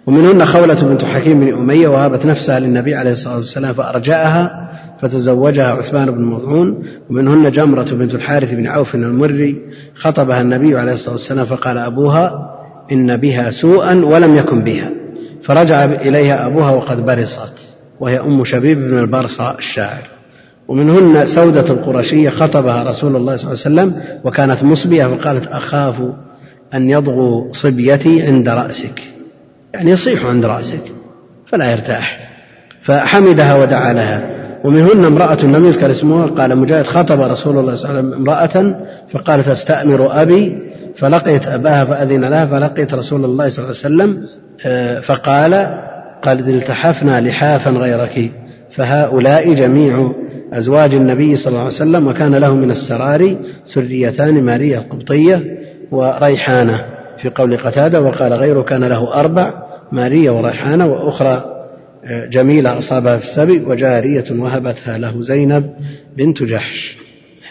ومنهن 0.06 0.46
خولة 0.46 0.82
بنت 0.82 1.04
حكيم 1.04 1.40
بن 1.40 1.52
أمية 1.52 1.88
وهبت 1.88 2.26
نفسها 2.26 2.60
للنبي 2.60 2.94
عليه 2.94 3.12
الصلاة 3.12 3.36
والسلام 3.36 3.74
فأرجأها 3.74 4.70
فتزوجها 5.00 5.72
عثمان 5.72 6.10
بن 6.10 6.24
مظعون 6.24 6.82
ومنهن 7.10 7.50
جمرة 7.50 7.90
بنت 7.94 8.14
الحارث 8.14 8.54
بن 8.54 8.66
عوف 8.66 8.94
المري 8.94 9.56
خطبها 9.94 10.40
النبي 10.40 10.78
عليه 10.78 10.92
الصلاة 10.92 11.12
والسلام 11.12 11.46
فقال 11.46 11.78
أبوها 11.78 12.32
إن 12.92 13.16
بها 13.16 13.50
سوءا 13.50 14.04
ولم 14.04 14.36
يكن 14.36 14.64
بها. 14.64 14.99
فرجع 15.42 15.84
إليها 15.84 16.46
أبوها 16.46 16.70
وقد 16.70 17.06
برصت 17.06 17.52
وهي 18.00 18.20
أم 18.20 18.44
شبيب 18.44 18.78
بن 18.78 18.98
البرصة 18.98 19.58
الشاعر. 19.58 20.02
ومنهن 20.68 21.26
سودة 21.26 21.70
القرشية 21.70 22.30
خطبها 22.30 22.82
رسول 22.82 23.16
الله 23.16 23.36
صلى 23.36 23.52
الله 23.52 23.82
عليه 23.82 23.92
وسلم 23.92 24.02
وكانت 24.24 24.62
مصبية 24.62 25.06
فقالت 25.06 25.46
أخاف 25.46 26.02
أن 26.74 26.90
يضغوا 26.90 27.52
صبيتي 27.52 28.22
عند 28.22 28.48
رأسك. 28.48 29.02
يعني 29.74 29.90
يصيح 29.90 30.26
عند 30.26 30.44
رأسك 30.44 30.82
فلا 31.46 31.72
يرتاح. 31.72 32.30
فحمدها 32.82 33.54
ودعا 33.54 33.92
لها. 33.92 34.40
ومنهن 34.64 35.04
امرأة 35.04 35.44
لم 35.44 35.66
يذكر 35.66 35.90
اسمها 35.90 36.26
قال 36.26 36.58
مجاهد 36.58 36.86
خطب 36.86 37.20
رسول 37.20 37.58
الله 37.58 37.74
صلى 37.74 37.90
الله 37.90 37.98
عليه 37.98 38.08
وسلم 38.08 38.14
امرأة 38.14 38.74
فقالت 39.10 39.48
أستأمر 39.48 40.22
أبي 40.22 40.69
فلقيت 40.96 41.46
أباها 41.46 41.84
فأذن 41.84 42.24
لها 42.24 42.46
فلقيت 42.46 42.94
رسول 42.94 43.24
الله 43.24 43.48
صلى 43.48 43.64
الله 43.64 43.76
عليه 43.84 43.94
وسلم 43.94 44.26
آه، 44.66 45.00
فقال 45.00 45.80
قد 46.22 46.48
التحفنا 46.48 47.20
لحافا 47.20 47.70
غيرك 47.70 48.30
فهؤلاء 48.76 49.54
جميع 49.54 50.12
أزواج 50.52 50.94
النبي 50.94 51.36
صلى 51.36 51.48
الله 51.48 51.60
عليه 51.60 51.74
وسلم 51.74 52.08
وكان 52.08 52.34
له 52.34 52.54
من 52.54 52.70
السرار 52.70 53.36
سريتان 53.66 54.42
مارية 54.42 54.78
القبطية 54.78 55.58
وريحانة 55.90 56.84
في 57.18 57.30
قول 57.30 57.56
قتادة 57.56 58.00
وقال 58.00 58.32
غيره 58.32 58.62
كان 58.62 58.84
له 58.84 59.14
أربع 59.14 59.52
مارية 59.92 60.30
وريحانة 60.30 60.86
وأخرى 60.86 61.56
آه، 62.04 62.26
جميلة 62.26 62.78
أصابها 62.78 63.16
في 63.16 63.22
السبي 63.22 63.58
وجارية 63.66 64.24
وهبتها 64.30 64.98
له 64.98 65.22
زينب 65.22 65.70
بنت 66.16 66.42
جحش. 66.42 66.96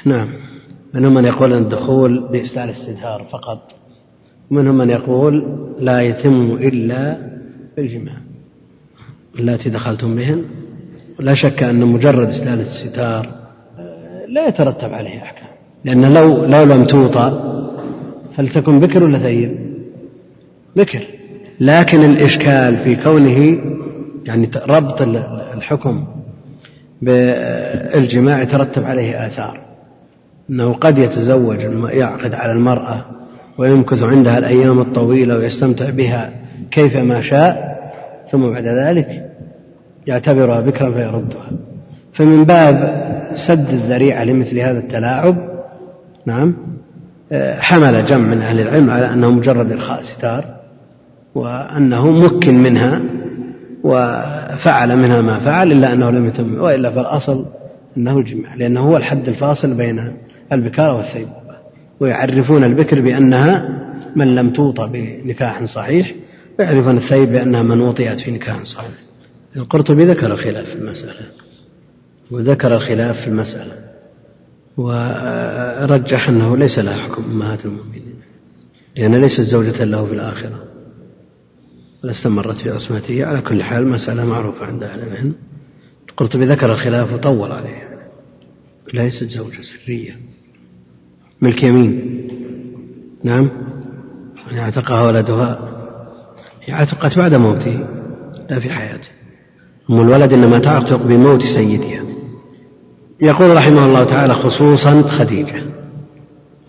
نعم. 0.05 0.48
منهم 0.93 1.13
من 1.13 1.25
يقول 1.25 1.53
أن 1.53 1.61
الدخول 1.63 2.27
بإسلال 2.31 2.69
الاستدهار 2.69 3.23
فقط 3.31 3.71
ومنهم 4.51 4.77
من 4.77 4.89
يقول 4.89 5.59
لا 5.79 6.01
يتم 6.01 6.57
إلا 6.61 7.17
بالجماع 7.77 8.17
اللاتي 9.39 9.69
دخلتم 9.69 10.15
بهن. 10.15 10.43
لا 11.19 11.33
شك 11.33 11.63
أن 11.63 11.85
مجرد 11.85 12.27
إسلال 12.27 12.59
الستار 12.61 13.29
آه، 13.79 14.25
لا 14.25 14.47
يترتب 14.47 14.93
عليه 14.93 15.21
أحكام 15.23 15.49
لأن 15.85 16.13
لو 16.13 16.45
لو 16.45 16.63
لم 16.63 16.85
توطأ 16.85 17.59
هل 18.35 18.49
تكون 18.49 18.79
بكر 18.79 19.03
ولا 19.03 19.19
ثيب؟ 19.19 19.69
بكر. 20.75 21.07
لكن 21.59 22.03
الإشكال 22.03 22.77
في 22.83 22.95
كونه 22.95 23.61
يعني 24.25 24.49
ربط 24.55 25.01
الحكم 25.53 26.07
بالجماع 27.01 28.41
يترتب 28.41 28.83
عليه 28.83 29.25
آثار. 29.25 29.68
أنه 30.49 30.73
قد 30.73 30.97
يتزوج 30.97 31.59
يعقد 31.89 32.33
على 32.33 32.51
المرأة 32.51 33.05
ويمكث 33.57 34.03
عندها 34.03 34.37
الأيام 34.37 34.79
الطويلة 34.79 35.37
ويستمتع 35.37 35.89
بها 35.89 36.31
كيفما 36.71 37.21
شاء 37.21 37.79
ثم 38.31 38.49
بعد 38.49 38.65
ذلك 38.65 39.07
يعتبرها 40.07 40.61
بكرا 40.61 40.91
فيردها. 40.91 41.51
فمن 42.13 42.43
باب 42.43 42.99
سد 43.33 43.69
الذريعة 43.69 44.23
لمثل 44.23 44.59
هذا 44.59 44.79
التلاعب 44.79 45.35
نعم 46.25 46.55
حمل 47.59 48.05
جمع 48.05 48.27
من 48.27 48.41
أهل 48.41 48.59
العلم 48.59 48.89
على 48.89 49.13
أنه 49.13 49.31
مجرد 49.31 49.71
إرخاء 49.71 50.01
ستار 50.01 50.45
وأنه 51.35 52.11
مكن 52.11 52.63
منها 52.63 53.01
وفعل 53.83 54.97
منها 54.97 55.21
ما 55.21 55.39
فعل 55.39 55.71
إلا 55.71 55.93
أنه 55.93 56.11
لم 56.11 56.25
يتم 56.25 56.61
وإلا 56.61 56.91
فالأصل 56.91 57.45
أنه 57.97 58.17
الجماع 58.17 58.55
لأنه 58.55 58.81
هو 58.81 58.97
الحد 58.97 59.27
الفاصل 59.27 59.77
بين 59.77 60.13
البكارة 60.51 60.95
والثيبوبة 60.95 61.57
ويعرفون 61.99 62.63
البكر 62.63 63.01
بأنها 63.01 63.79
من 64.15 64.35
لم 64.35 64.49
توطى 64.49 64.87
بنكاح 64.93 65.63
صحيح 65.63 66.15
ويعرفون 66.59 66.97
الثيب 66.97 67.29
بأنها 67.29 67.61
من 67.61 67.81
وطئت 67.81 68.19
في 68.19 68.31
نكاح 68.31 68.63
صحيح. 68.63 68.91
القرطبي 69.55 70.05
ذكر 70.05 70.33
الخلاف 70.33 70.69
في 70.69 70.75
المسألة 70.75 71.31
وذكر 72.31 72.75
الخلاف 72.75 73.15
في 73.15 73.27
المسألة 73.27 73.89
ورجح 74.77 76.29
أنه 76.29 76.57
ليس 76.57 76.79
لها 76.79 76.97
حكم 76.97 77.23
أمهات 77.23 77.65
المؤمنين 77.65 78.15
لأن 78.97 79.15
ليست 79.15 79.41
زوجة 79.41 79.83
له 79.83 80.05
في 80.05 80.13
الآخرة. 80.13 80.63
ولا 82.03 82.11
استمرت 82.11 82.57
في 82.57 82.69
عصمته. 82.69 83.25
على 83.25 83.41
كل 83.41 83.63
حال 83.63 83.87
مسألة 83.87 84.25
معروفة 84.25 84.65
عند 84.65 84.83
أهل 84.83 84.99
العلم. 84.99 85.33
القرطبي 86.09 86.45
ذكر 86.45 86.73
الخلاف 86.73 87.13
وطول 87.13 87.51
عليه 87.51 87.89
ليست 88.93 89.23
زوجة 89.23 89.61
سرية. 89.61 90.17
ملك 91.41 91.63
يمين. 91.63 92.19
نعم. 93.23 93.49
يعني 94.47 94.61
اعتقها 94.61 95.03
ولدها. 95.03 95.59
هي 96.65 96.73
اعتقت 96.73 97.17
بعد 97.17 97.33
موته. 97.33 97.79
لا 98.49 98.59
في 98.59 98.69
حياته. 98.69 99.07
أم 99.89 99.99
الولد 100.01 100.33
إنما 100.33 100.59
تعتق 100.59 101.03
بموت 101.03 101.41
سيدها. 101.41 102.01
يقول 103.21 103.57
رحمه 103.57 103.85
الله 103.85 104.03
تعالى 104.03 104.33
خصوصا 104.33 105.01
خديجة. 105.01 105.63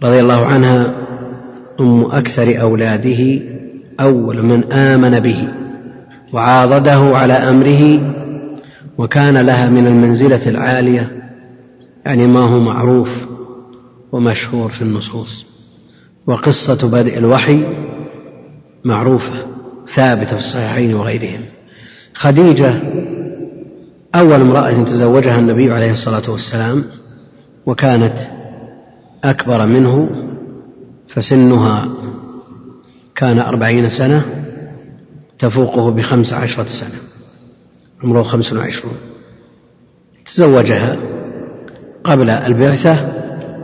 رضي 0.02 0.20
الله 0.20 0.46
عنها 0.46 0.94
أم 1.80 2.04
أكثر 2.04 2.60
أولاده 2.60 3.40
أول 4.00 4.42
من 4.42 4.72
آمن 4.72 5.20
به 5.20 5.48
وعاضده 6.32 7.16
على 7.16 7.32
أمره 7.32 8.12
وكان 8.98 9.36
لها 9.46 9.70
من 9.70 9.86
المنزلة 9.86 10.48
العالية. 10.48 11.10
يعني 12.06 12.26
ما 12.26 12.40
هو 12.40 12.60
معروف 12.60 13.29
ومشهور 14.12 14.70
في 14.70 14.82
النصوص. 14.82 15.46
وقصة 16.26 16.88
بدء 16.90 17.18
الوحي 17.18 17.64
معروفة 18.84 19.46
ثابتة 19.94 20.30
في 20.30 20.38
الصحيحين 20.38 20.94
وغيرهم. 20.94 21.40
خديجة 22.14 22.82
أول 24.14 24.40
امرأة 24.40 24.84
تزوجها 24.84 25.38
النبي 25.38 25.72
عليه 25.72 25.90
الصلاة 25.90 26.30
والسلام 26.30 26.84
وكانت 27.66 28.16
أكبر 29.24 29.66
منه 29.66 30.08
فسنها 31.08 31.88
كان 33.14 33.38
أربعين 33.38 33.90
سنة 33.90 34.44
تفوقه 35.38 35.90
بخمس 35.90 36.32
عشرة 36.32 36.66
سنة 36.80 37.00
عمره 38.02 38.22
خمس 38.22 38.52
وعشرون. 38.52 38.94
تزوجها 40.26 40.96
قبل 42.04 42.30
البعثة 42.30 43.19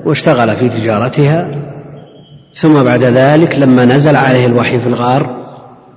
واشتغل 0.07 0.57
في 0.57 0.69
تجارتها 0.69 1.49
ثم 2.61 2.83
بعد 2.83 3.03
ذلك 3.03 3.59
لما 3.59 3.85
نزل 3.85 4.17
عليه 4.17 4.47
الوحي 4.47 4.81
في 4.81 4.87
الغار 4.87 5.47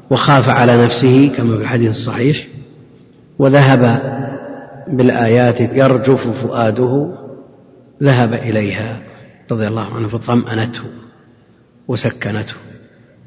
وخاف 0.09 0.49
على 0.49 0.85
نفسه 0.85 1.31
كما 1.37 1.55
في 1.57 1.61
الحديث 1.61 1.89
الصحيح 1.89 2.47
وذهب 3.39 4.01
بالآيات 4.87 5.61
يرجف 5.61 6.27
فؤاده 6.27 7.15
ذهب 8.03 8.33
إليها 8.33 8.97
رضي 9.51 9.67
الله 9.67 9.95
عنه 9.95 10.07
فطمأنته 10.07 10.83
وسكنته 11.87 12.53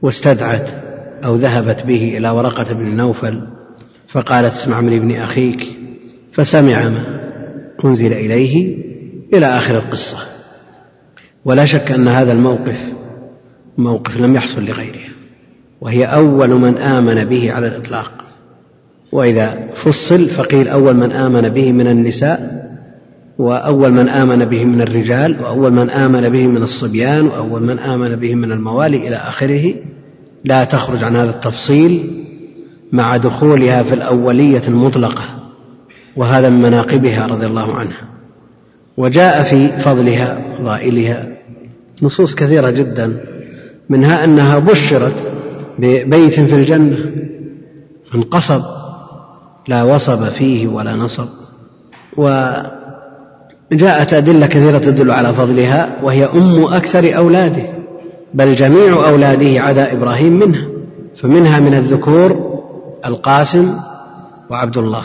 واستدعت 0.02 0.68
أو 1.24 1.36
ذهبت 1.36 1.86
به 1.86 2.16
إلى 2.16 2.30
ورقة 2.30 2.72
بن 2.74 2.96
نوفل 2.96 3.46
فقالت 4.08 4.52
اسمع 4.52 4.80
من 4.80 4.96
ابن 4.96 5.16
أخيك. 5.20 5.76
فسمع 6.32 6.88
ما 6.88 7.04
أنزل 7.84 8.12
إليه 8.12 8.78
إلى 9.34 9.46
آخر 9.46 9.76
القصة. 9.76 10.31
ولا 11.44 11.66
شك 11.66 11.92
أن 11.92 12.08
هذا 12.08 12.32
الموقف 12.32 12.78
موقف 13.78 14.16
لم 14.16 14.34
يحصل 14.34 14.64
لغيرها 14.64 15.12
وهي 15.80 16.04
أول 16.04 16.48
من 16.48 16.78
آمن 16.78 17.24
به 17.24 17.52
على 17.52 17.66
الإطلاق. 17.66 18.12
وإذا 19.12 19.68
فصل 19.84 20.28
فقيل 20.28 20.68
أول 20.68 20.94
من 20.96 21.12
آمن 21.12 21.48
به 21.48 21.72
من 21.72 21.86
النساء 21.86 22.62
وأول 23.38 23.92
من 23.92 24.08
آمن 24.08 24.44
به 24.44 24.64
من 24.64 24.80
الرجال 24.80 25.40
وأول 25.40 25.72
من 25.72 25.90
آمن 25.90 26.28
به 26.28 26.46
من 26.46 26.62
الصبيان 26.62 27.26
وأول 27.26 27.62
من 27.62 27.78
آمن 27.78 28.16
به 28.16 28.34
من 28.34 28.52
الموالي 28.52 29.08
إلى 29.08 29.16
آخره. 29.16 29.74
لا 30.44 30.64
تخرج 30.64 31.04
عن 31.04 31.16
هذا 31.16 31.30
التفصيل 31.30 32.10
مع 32.92 33.16
دخولها 33.16 33.82
في 33.82 33.94
الأولية 33.94 34.68
المطلقة 34.68 35.24
وهذا 36.16 36.48
من 36.48 36.62
مناقبها 36.62 37.26
رضي 37.26 37.46
الله 37.46 37.74
عنها. 37.74 38.08
وجاء 38.96 39.42
في 39.42 39.82
فضلها 39.82 40.38
فضائلها 40.58 41.31
نصوص 42.02 42.34
كثيرة 42.34 42.70
جدا 42.70 43.24
منها 43.90 44.24
أنها 44.24 44.58
بشرت 44.58 45.32
ببيت 45.78 46.40
في 46.40 46.54
الجنة 46.54 46.98
من 48.14 48.22
قصب 48.22 48.62
لا 49.68 49.82
وصب 49.82 50.28
فيه 50.28 50.66
ولا 50.66 50.94
نصب. 50.94 51.28
وجاءت 52.16 54.12
أدلة 54.12 54.46
كثيرة 54.46 54.78
تدل 54.78 55.10
على 55.10 55.34
فضلها 55.34 55.98
وهي 56.02 56.24
أم 56.24 56.64
أكثر 56.64 57.16
أولاده 57.16 57.66
بل 58.34 58.54
جميع 58.54 59.08
أولاده 59.08 59.60
عدا 59.60 59.92
إبراهيم 59.92 60.32
منها 60.32 60.66
فمنها 61.16 61.60
من 61.60 61.74
الذكور 61.74 62.52
القاسم 63.06 63.74
وعبد 64.50 64.76
الله 64.76 65.04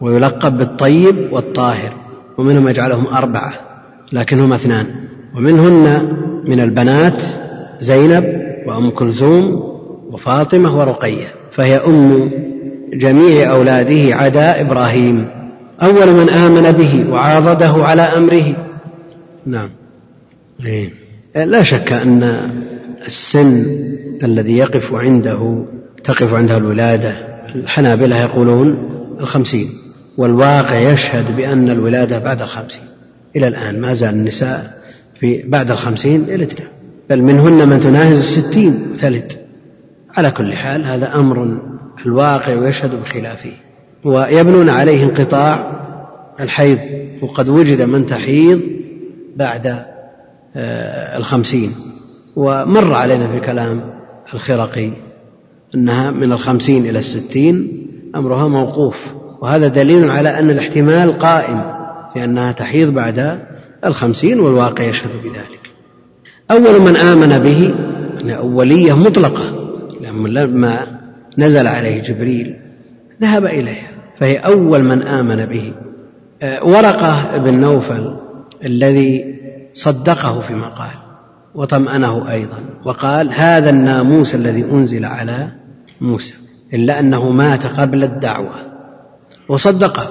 ويلقب 0.00 0.58
بالطيب 0.58 1.32
والطاهر 1.32 1.92
ومنهم 2.38 2.68
يجعلهم 2.68 3.06
أربعة 3.06 3.52
لكنهما 4.12 4.56
اثنان 4.56 4.86
ومنهن 5.36 6.08
من 6.44 6.60
البنات 6.60 7.22
زينب 7.80 8.24
وأم 8.66 8.90
كلثوم 8.90 9.72
وفاطمة 10.10 10.78
ورقية 10.78 11.28
فهي 11.52 11.76
أم 11.76 12.30
جميع 12.92 13.52
أولاده 13.52 14.16
عدا 14.16 14.60
إبراهيم. 14.60 15.28
أول 15.82 16.12
من 16.12 16.28
آمن 16.28 16.72
به 16.72 17.10
وعاضده 17.10 17.84
على 17.84 18.02
أمره. 18.02 18.56
نعم. 19.46 19.70
إيه. 20.66 20.90
لا 21.34 21.62
شك 21.62 21.92
أن 21.92 22.50
السن 23.06 23.66
الذي 24.22 24.56
يقف 24.56 24.94
عنده 24.94 25.64
تقف 26.04 26.34
عنده 26.34 26.56
الولادة 26.56 27.12
الحنابلة 27.54 28.20
يقولون 28.20 28.88
الخمسين 29.20 29.68
والواقع 30.18 30.78
يشهد 30.78 31.36
بأن 31.36 31.70
الولادة 31.70 32.18
بعد 32.18 32.42
الخمسين. 32.42 32.82
إلى 33.36 33.48
الآن 33.48 33.80
ما 33.80 33.94
زال 33.94 34.14
النساء 34.14 34.81
في 35.22 35.42
بعد 35.46 35.70
الخمسين 35.70 36.26
يلدن 36.28 36.64
بل 37.10 37.22
منهن 37.22 37.68
من 37.68 37.80
تناهز 37.80 38.18
الستين 38.18 38.96
تلد 39.00 39.32
على 40.16 40.30
كل 40.30 40.52
حال 40.52 40.84
هذا 40.84 41.14
أمر 41.14 41.58
الواقع 42.06 42.54
ويشهد 42.54 42.90
بخلافه. 42.94 43.52
ويبنون 44.04 44.68
عليه 44.68 45.04
انقطاع 45.04 45.72
الحيض 46.40 46.78
وقد 47.22 47.48
وجد 47.48 47.82
من 47.82 48.06
تحيض 48.06 48.60
بعد 49.36 49.66
آه، 50.56 51.16
الخمسين. 51.16 51.70
ومر 52.36 52.94
علينا 52.94 53.28
في 53.28 53.40
كلام 53.40 53.82
الخرقي 54.34 54.90
أنها 55.74 56.10
من 56.10 56.32
الخمسين 56.32 56.86
إلى 56.86 56.98
الستين 56.98 57.86
أمرها 58.16 58.48
موقوف. 58.48 58.96
وهذا 59.42 59.68
دليل 59.68 60.10
على 60.10 60.28
أن 60.38 60.50
الاحتمال 60.50 61.18
قائم 61.18 61.62
لأنها 62.16 62.52
تحيض 62.52 62.94
بعد 62.94 63.38
الخمسين 63.84 64.40
والواقع 64.40 64.84
يشهد 64.84 65.10
بذلك. 65.24 65.70
أول 66.50 66.80
من 66.80 66.96
آمن 66.96 67.38
به 67.38 67.74
أولية 68.34 68.92
مطلقة 68.92 69.68
لما 70.00 70.86
نزل 71.38 71.66
عليه 71.66 72.02
جبريل 72.02 72.56
ذهب 73.22 73.44
إليها 73.44 73.90
فهي 74.18 74.36
أول 74.36 74.82
من 74.82 75.02
آمن 75.02 75.46
به. 75.46 75.72
ورقة 76.62 77.36
بن 77.36 77.54
نوفل 77.54 78.16
الذي 78.64 79.24
صدقه 79.74 80.40
فيما 80.40 80.68
قال 80.68 80.94
وطمأنه 81.54 82.30
أيضا 82.30 82.58
وقال 82.84 83.32
هذا 83.32 83.70
الناموس 83.70 84.34
الذي 84.34 84.64
أنزل 84.64 85.04
على 85.04 85.48
موسى 86.00 86.34
إلا 86.74 87.00
أنه 87.00 87.30
مات 87.30 87.66
قبل 87.66 88.04
الدعوة. 88.04 88.54
وصدقه 89.48 90.08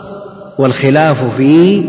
والخلاف 0.60 1.36
في 1.36 1.84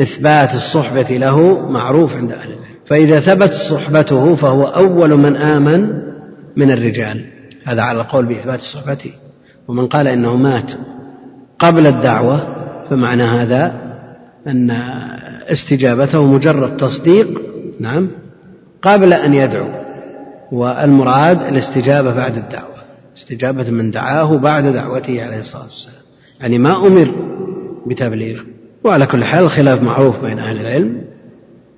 إثبات 0.00 0.54
الصحبة 0.54 1.16
له 1.16 1.70
معروف 1.70 2.14
عند 2.14 2.32
أهل 2.32 2.48
العلم. 2.48 2.62
فإذا 2.86 3.20
ثبت 3.20 3.52
صحبته 3.70 4.36
فهو 4.36 4.64
أول 4.64 5.10
من 5.10 5.36
آمن 5.36 5.88
من 6.56 6.70
الرجال. 6.70 7.24
هذا 7.64 7.82
على 7.82 8.00
القول 8.00 8.26
بإثبات 8.26 8.60
صحبته. 8.60 9.12
ومن 9.68 9.86
قال 9.86 10.06
إنه 10.06 10.36
مات 10.36 10.72
قبل 11.58 11.86
الدعوة 11.86 12.46
فمعنى 12.90 13.22
هذا 13.22 13.72
أن 14.46 14.70
استجابته 15.52 16.26
مجرد 16.26 16.76
تصديق 16.76 17.42
نعم 17.80 18.10
قبل 18.82 19.12
أن 19.12 19.34
يدعو. 19.34 19.68
والمراد 20.52 21.42
الاستجابة 21.42 22.14
بعد 22.14 22.36
الدعوة. 22.36 22.82
استجابة 23.16 23.70
من 23.70 23.90
دعاه 23.90 24.38
بعد 24.38 24.64
دعوته 24.64 25.24
عليه 25.24 25.40
الصلاة 25.40 25.62
والسلام. 25.62 26.02
يعني 26.40 26.58
ما 26.58 26.86
أمر 26.86 27.14
بتبليغ. 27.86 28.42
وعلى 28.84 29.06
كل 29.06 29.24
حال 29.24 29.44
الخلاف 29.44 29.82
معروف 29.82 30.24
بين 30.24 30.38
أهل 30.38 30.60
العلم 30.60 31.02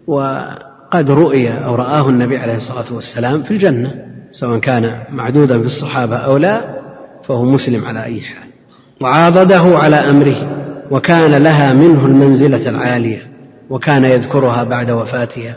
وقد 0.06 1.10
رؤي 1.10 1.48
أو 1.50 1.74
رآه 1.74 2.08
النبي 2.08 2.38
عليه 2.38 2.56
الصلاة 2.56 2.92
والسلام 2.92 3.42
في 3.42 3.50
الجنة 3.50 3.94
سواء 4.32 4.58
كان 4.58 4.98
معدودا 5.10 5.58
في 5.60 5.66
الصحابة 5.66 6.16
أو 6.16 6.36
لا 6.36 6.60
فهو 7.24 7.44
مسلم 7.44 7.84
على 7.84 8.04
أي 8.04 8.20
حال. 8.20 8.48
وعاضده 9.00 9.78
على 9.78 9.96
أمره 9.96 10.64
وكان 10.90 11.42
لها 11.42 11.72
منه 11.72 12.06
المنزلة 12.06 12.68
العالية 12.68 13.26
وكان 13.70 14.04
يذكرها 14.04 14.64
بعد 14.64 14.90
وفاتها 14.90 15.56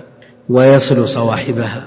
ويصل 0.50 1.10
صواحبها 1.10 1.84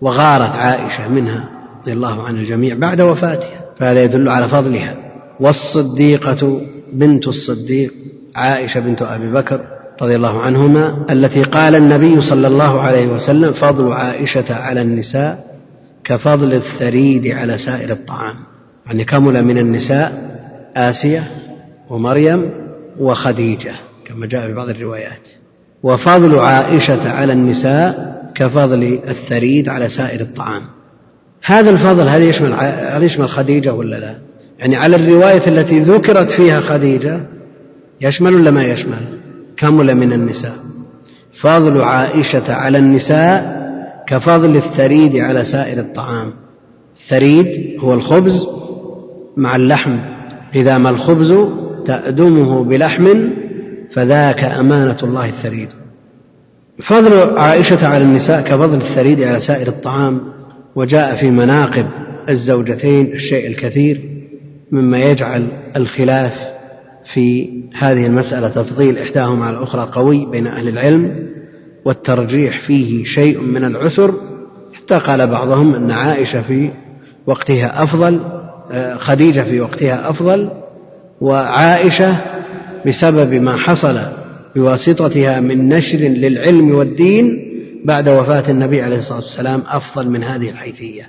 وغارت 0.00 0.56
عائشة 0.56 1.08
منها 1.08 1.48
رضي 1.82 1.92
الله 1.92 2.22
عن 2.22 2.36
الجميع 2.36 2.76
بعد 2.78 3.00
وفاتها 3.00 3.60
فهذا 3.78 4.04
يدل 4.04 4.28
على 4.28 4.48
فضلها. 4.48 4.96
والصديقة 5.40 6.60
بنت 6.92 7.28
الصديق. 7.28 7.92
عائشة 8.36 8.80
بنت 8.80 9.02
أبي 9.02 9.32
بكر 9.32 9.60
رضي 10.02 10.16
الله 10.16 10.40
عنهما 10.40 11.06
التي 11.10 11.42
قال 11.42 11.76
النبي 11.76 12.20
صلى 12.20 12.46
الله 12.46 12.80
عليه 12.80 13.06
وسلم 13.06 13.52
فضل 13.52 13.92
عائشة 13.92 14.54
على 14.54 14.82
النساء 14.82 15.44
كفضل 16.04 16.52
الثريد 16.52 17.26
على 17.26 17.58
سائر 17.58 17.90
الطعام. 17.90 18.34
يعني 18.86 19.04
كمل 19.04 19.44
من 19.44 19.58
النساء 19.58 20.12
آسية 20.76 21.30
ومريم 21.90 22.50
وخديجة 22.98 23.74
كما 24.06 24.26
جاء 24.26 24.46
في 24.46 24.52
بعض 24.52 24.68
الروايات. 24.68 25.28
وفضل 25.82 26.38
عائشة 26.38 27.10
على 27.10 27.32
النساء 27.32 28.12
كفضل 28.34 29.00
الثريد 29.08 29.68
على 29.68 29.88
سائر 29.88 30.20
الطعام. 30.20 30.62
هذا 31.44 31.70
الفضل 31.70 32.08
هل 32.08 32.22
يشمل 32.22 32.52
هل 32.94 33.02
يشمل 33.02 33.28
خديجة 33.28 33.74
ولا 33.74 33.96
لا؟ 33.96 34.18
يعني 34.58 34.76
على 34.76 34.96
الرواية 34.96 35.46
التي 35.46 35.80
ذكرت 35.80 36.30
فيها 36.30 36.60
خديجة 36.60 37.20
يشمل 38.02 38.34
ولا 38.34 38.50
ما 38.50 38.64
يشمل؟ 38.64 39.18
كمل 39.56 39.94
من 39.94 40.12
النساء؟ 40.12 40.56
فضل 41.40 41.82
عائشة 41.82 42.54
على 42.54 42.78
النساء 42.78 43.62
كفضل 44.06 44.56
الثريد 44.56 45.16
على 45.16 45.44
سائر 45.44 45.78
الطعام. 45.78 46.32
الثريد 46.96 47.76
هو 47.80 47.94
الخبز 47.94 48.46
مع 49.36 49.56
اللحم. 49.56 49.98
إذا 50.54 50.78
ما 50.78 50.90
الخبز 50.90 51.34
تأدمه 51.86 52.64
بلحم 52.64 53.28
فذاك 53.92 54.44
أمانة 54.44 54.98
الله 55.02 55.28
الثريد. 55.28 55.68
فضل 56.88 57.38
عائشة 57.38 57.86
على 57.86 58.04
النساء 58.04 58.42
كفضل 58.42 58.76
الثريد 58.76 59.22
على 59.22 59.40
سائر 59.40 59.68
الطعام. 59.68 60.20
وجاء 60.76 61.16
في 61.16 61.30
مناقب 61.30 61.86
الزوجتين 62.28 63.12
الشيء 63.12 63.46
الكثير 63.46 64.00
مما 64.72 64.98
يجعل 64.98 65.48
الخلاف 65.76 66.51
في 67.14 67.48
هذه 67.74 68.06
المسألة 68.06 68.48
تفضيل 68.48 68.98
إحداهما 68.98 69.46
على 69.46 69.56
الأخرى 69.56 69.90
قوي 69.92 70.26
بين 70.26 70.46
أهل 70.46 70.68
العلم 70.68 71.28
والترجيح 71.84 72.60
فيه 72.66 73.04
شيء 73.04 73.40
من 73.40 73.64
العسر. 73.64 74.14
حتى 74.72 74.98
قال 74.98 75.26
بعضهم 75.30 75.74
أن 75.74 75.90
عائشة 75.90 76.42
في 76.42 76.70
وقتها 77.26 77.82
أفضل 77.82 78.20
آه، 78.72 78.96
خديجة 78.96 79.40
في 79.40 79.60
وقتها 79.60 80.10
أفضل 80.10 80.50
وعائشة 81.20 82.16
بسبب 82.86 83.34
ما 83.34 83.56
حصل 83.56 84.00
بواسطتها 84.56 85.40
من 85.40 85.68
نشر 85.68 85.98
للعلم 85.98 86.74
والدين 86.74 87.24
بعد 87.84 88.08
وفاة 88.08 88.50
النبي 88.50 88.82
عليه 88.82 88.96
الصلاة 88.96 89.20
والسلام 89.20 89.62
أفضل 89.68 90.10
من 90.10 90.24
هذه 90.24 90.50
الحيثية. 90.50 91.08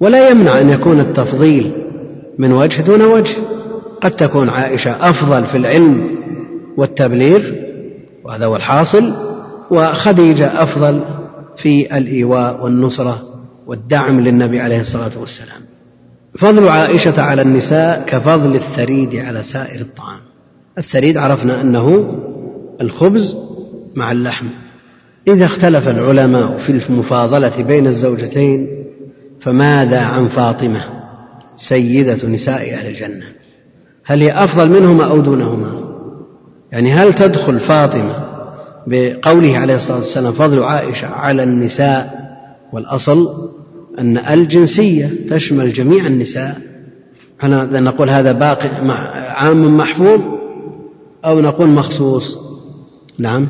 ولا 0.00 0.30
يمنع 0.30 0.60
أن 0.60 0.70
يكون 0.70 1.00
التفضيل 1.00 1.72
من 2.38 2.52
وجه 2.52 2.82
دون 2.82 3.02
وجه. 3.02 3.36
قد 4.00 4.10
تكون 4.10 4.48
عائشة 4.48 4.90
أفضل 5.10 5.46
في 5.46 5.56
العلم 5.56 6.18
والتبليغ 6.76 7.40
وهذا 8.24 8.46
هو 8.46 8.56
الحاصل 8.56 9.14
وخديجة 9.70 10.62
أفضل 10.62 11.04
في 11.56 11.98
الإيواء 11.98 12.64
والنصرة 12.64 13.22
والدعم 13.66 14.20
للنبي 14.20 14.60
عليه 14.60 14.80
الصلاة 14.80 15.20
والسلام. 15.20 15.60
فضل 16.38 16.68
عائشة 16.68 17.22
على 17.22 17.42
النساء 17.42 18.04
كفضل 18.06 18.54
الثريد 18.54 19.16
على 19.16 19.42
سائر 19.42 19.80
الطعام. 19.80 20.20
الثريد 20.78 21.16
عرفنا 21.16 21.60
أنه 21.60 22.14
الخبز 22.80 23.36
مع 23.96 24.12
اللحم. 24.12 24.46
إذا 25.28 25.44
اختلف 25.44 25.88
العلماء 25.88 26.58
في 26.58 26.90
المفاضلة 26.90 27.62
بين 27.62 27.86
الزوجتين 27.86 28.68
فماذا 29.40 30.00
عن 30.00 30.28
فاطمة 30.28 30.84
سيدة 31.56 32.28
نساء 32.28 32.74
أهل 32.74 32.86
الجنة؟ 32.86 33.37
هل 34.08 34.22
هي 34.22 34.44
أفضل 34.44 34.70
منهما 34.70 35.04
أو 35.04 35.20
دونهما؟ 35.20 35.80
يعني 36.72 36.92
هل 36.92 37.14
تدخل 37.14 37.60
فاطمة 37.60 38.28
بقوله 38.86 39.58
عليه 39.58 39.74
الصلاة 39.74 39.98
والسلام 39.98 40.32
فضل 40.32 40.62
عائشة 40.62 41.08
على 41.08 41.42
النساء 41.42 42.18
والأصل 42.72 43.28
أن 43.98 44.18
الجنسية 44.18 45.10
تشمل 45.30 45.72
جميع 45.72 46.06
النساء؟ 46.06 46.60
هل 47.38 47.82
نقول 47.84 48.10
هذا 48.10 48.32
باقي 48.32 48.68
عام 49.30 49.76
محفوظ 49.76 50.20
أو 51.24 51.40
نقول 51.40 51.68
مخصوص؟ 51.68 52.38
نعم. 53.18 53.48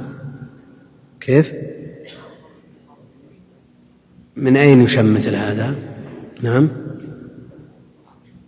كيف؟ 1.20 1.52
من 4.36 4.56
أين 4.56 4.82
يشم 4.82 5.14
مثل 5.14 5.34
هذا؟ 5.34 5.74
نعم. 6.42 6.68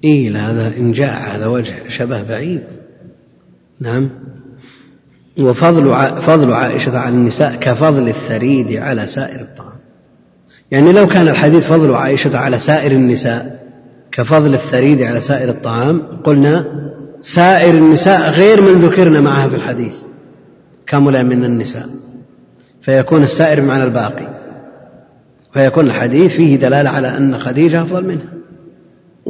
إيه 0.04 0.50
هذا 0.50 0.76
إن 0.76 0.92
جاء 0.92 1.36
هذا 1.36 1.46
وجه 1.46 1.74
شبه 1.88 2.22
بعيد. 2.22 2.62
نعم. 3.80 4.10
وفضل 5.38 5.94
فضل 6.22 6.52
عائشة 6.52 6.98
على 6.98 7.14
النساء 7.14 7.56
كفضل 7.56 8.08
الثريد 8.08 8.72
على 8.72 9.06
سائر 9.06 9.40
الطعام. 9.40 9.78
يعني 10.70 10.92
لو 10.92 11.06
كان 11.06 11.28
الحديث 11.28 11.64
فضل 11.64 11.94
عائشة 11.94 12.38
على 12.38 12.58
سائر 12.58 12.92
النساء 12.92 13.60
كفضل 14.12 14.54
الثريد 14.54 15.02
على 15.02 15.20
سائر 15.20 15.48
الطعام 15.48 16.02
قلنا 16.24 16.64
سائر 17.20 17.74
النساء 17.74 18.30
غير 18.30 18.62
من 18.62 18.80
ذكرنا 18.80 19.20
معها 19.20 19.48
في 19.48 19.56
الحديث 19.56 19.94
كملا 20.86 21.22
من 21.22 21.44
النساء. 21.44 21.86
فيكون 22.82 23.22
السائر 23.22 23.60
بمعنى 23.60 23.84
الباقي. 23.84 24.28
فيكون 25.52 25.86
الحديث 25.86 26.32
فيه 26.32 26.56
دلالة 26.56 26.90
على 26.90 27.16
أن 27.16 27.38
خديجة 27.38 27.82
أفضل 27.82 28.06
منها. 28.06 28.39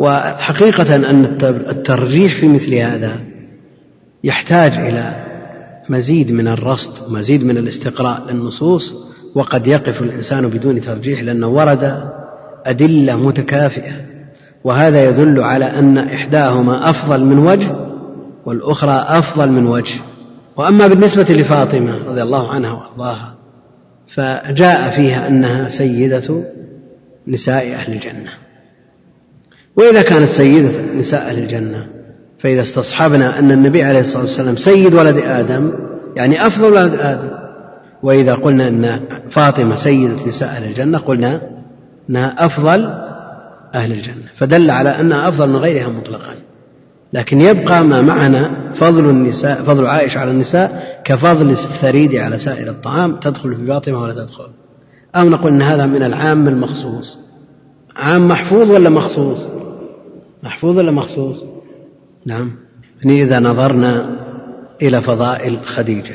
وحقيقة 0.00 0.96
أن 0.96 1.24
الترجيح 1.44 2.40
في 2.40 2.48
مثل 2.48 2.74
هذا 2.74 3.20
يحتاج 4.24 4.72
إلى 4.72 5.26
مزيد 5.88 6.32
من 6.32 6.48
الرصد 6.48 7.12
مزيد 7.12 7.44
من 7.44 7.58
الاستقراء 7.58 8.24
للنصوص 8.30 8.94
وقد 9.34 9.66
يقف 9.66 10.02
الإنسان 10.02 10.48
بدون 10.48 10.80
ترجيح 10.80 11.20
لأنه 11.22 11.48
ورد 11.48 12.10
أدلة 12.66 13.16
متكافئة. 13.16 13.92
وهذا 14.64 15.04
يدل 15.04 15.42
على 15.42 15.64
أن 15.64 15.98
إحداهما 15.98 16.90
أفضل 16.90 17.24
من 17.24 17.38
وجه 17.38 17.76
والأخرى 18.46 19.04
أفضل 19.08 19.50
من 19.52 19.66
وجه. 19.66 20.00
وأما 20.56 20.86
بالنسبة 20.86 21.22
لفاطمة 21.30 21.98
رضي 21.98 22.22
الله 22.22 22.48
عنها 22.48 22.72
وأرضاها 22.72 23.34
فجاء 24.14 24.90
فيها 24.90 25.28
أنها 25.28 25.68
سيدة 25.68 26.44
نساء 27.28 27.72
أهل 27.74 27.92
الجنة. 27.92 28.49
وإذا 29.76 30.02
كانت 30.02 30.30
سيدة 30.30 30.82
نساء 30.94 31.20
أهل 31.30 31.38
الجنة 31.38 31.86
فإذا 32.38 32.62
استصحبنا 32.62 33.38
أن 33.38 33.50
النبي 33.50 33.82
عليه 33.82 34.00
الصلاة 34.00 34.22
والسلام 34.22 34.56
سيد 34.56 34.94
ولد 34.94 35.16
آدم 35.18 35.72
يعني 36.16 36.46
أفضل 36.46 36.72
ولد 36.72 36.94
آدم. 36.94 37.30
وإذا 38.02 38.34
قلنا 38.34 38.68
أن 38.68 39.00
فاطمة 39.30 39.76
سيدة 39.76 40.26
نساء 40.26 40.48
أهل 40.48 40.64
الجنة 40.64 40.98
قلنا 40.98 41.40
أنها 42.10 42.34
أفضل 42.38 42.84
أهل 43.74 43.92
الجنة. 43.92 44.24
فدل 44.36 44.70
على 44.70 44.88
أنها 44.88 45.28
أفضل 45.28 45.48
من 45.48 45.56
غيرها 45.56 45.88
مطلقا. 45.88 46.34
لكن 47.12 47.40
يبقى 47.40 47.84
ما 47.84 48.02
معنا 48.02 48.50
فضل 48.74 49.10
النساء 49.10 49.62
فضل 49.62 49.86
عائشة 49.86 50.18
على 50.18 50.30
النساء 50.30 51.00
كفضل 51.04 51.50
الثريد 51.50 52.14
على 52.14 52.38
سائر 52.38 52.70
الطعام 52.70 53.16
تدخل 53.16 53.56
في 53.56 53.66
فاطمة 53.66 54.02
ولا 54.02 54.14
تدخل. 54.14 54.48
أو 55.16 55.28
نقول 55.28 55.52
أن 55.52 55.62
هذا 55.62 55.86
من 55.86 56.02
العام 56.02 56.48
المخصوص. 56.48 57.18
عام 58.00 58.28
محفوظ 58.28 58.70
ولا 58.70 58.90
مخصوص؟ 58.90 59.38
محفوظ 60.42 60.78
ولا 60.78 60.92
مخصوص؟ 60.92 61.36
نعم. 62.26 62.52
يعني 63.02 63.22
إذا 63.22 63.40
نظرنا 63.40 64.10
إلى 64.82 65.00
فضائل 65.00 65.58
خديجة 65.64 66.14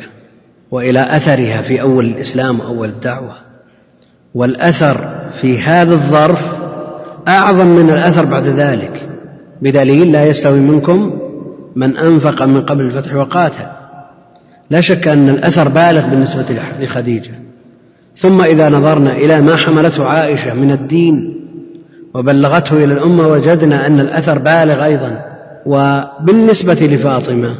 وإلى 0.71 1.17
أثرها 1.17 1.61
في 1.61 1.81
أول 1.81 2.05
الإسلام 2.05 2.59
وأول 2.59 2.89
الدعوة 2.89 3.33
والأثر 4.35 4.97
في 5.41 5.59
هذا 5.59 5.93
الظرف 5.93 6.39
أعظم 7.27 7.67
من 7.67 7.89
الأثر 7.89 8.25
بعد 8.25 8.47
ذلك 8.47 9.09
بدليل 9.61 10.11
لا 10.11 10.25
يستوي 10.25 10.59
منكم 10.59 11.19
من 11.75 11.97
أنفق 11.97 12.43
من 12.43 12.61
قبل 12.61 12.85
الفتح 12.85 13.15
وقاتل. 13.15 13.65
لا 14.69 14.81
شك 14.81 15.07
أن 15.07 15.29
الأثر 15.29 15.69
بالغ 15.69 16.07
بالنسبة 16.07 16.59
لخديجة. 16.79 17.31
ثم 18.15 18.41
إذا 18.41 18.69
نظرنا 18.69 19.11
إلى 19.11 19.41
ما 19.41 19.55
حملته 19.55 20.05
عائشة 20.05 20.53
من 20.53 20.71
الدين 20.71 21.44
وبلغته 22.15 22.83
إلى 22.83 22.93
الأمة 22.93 23.27
وجدنا 23.27 23.87
أن 23.87 23.99
الأثر 23.99 24.37
بالغ 24.39 24.85
أيضا. 24.85 25.21
وبالنسبة 25.65 26.73
لفاطمة 26.73 27.55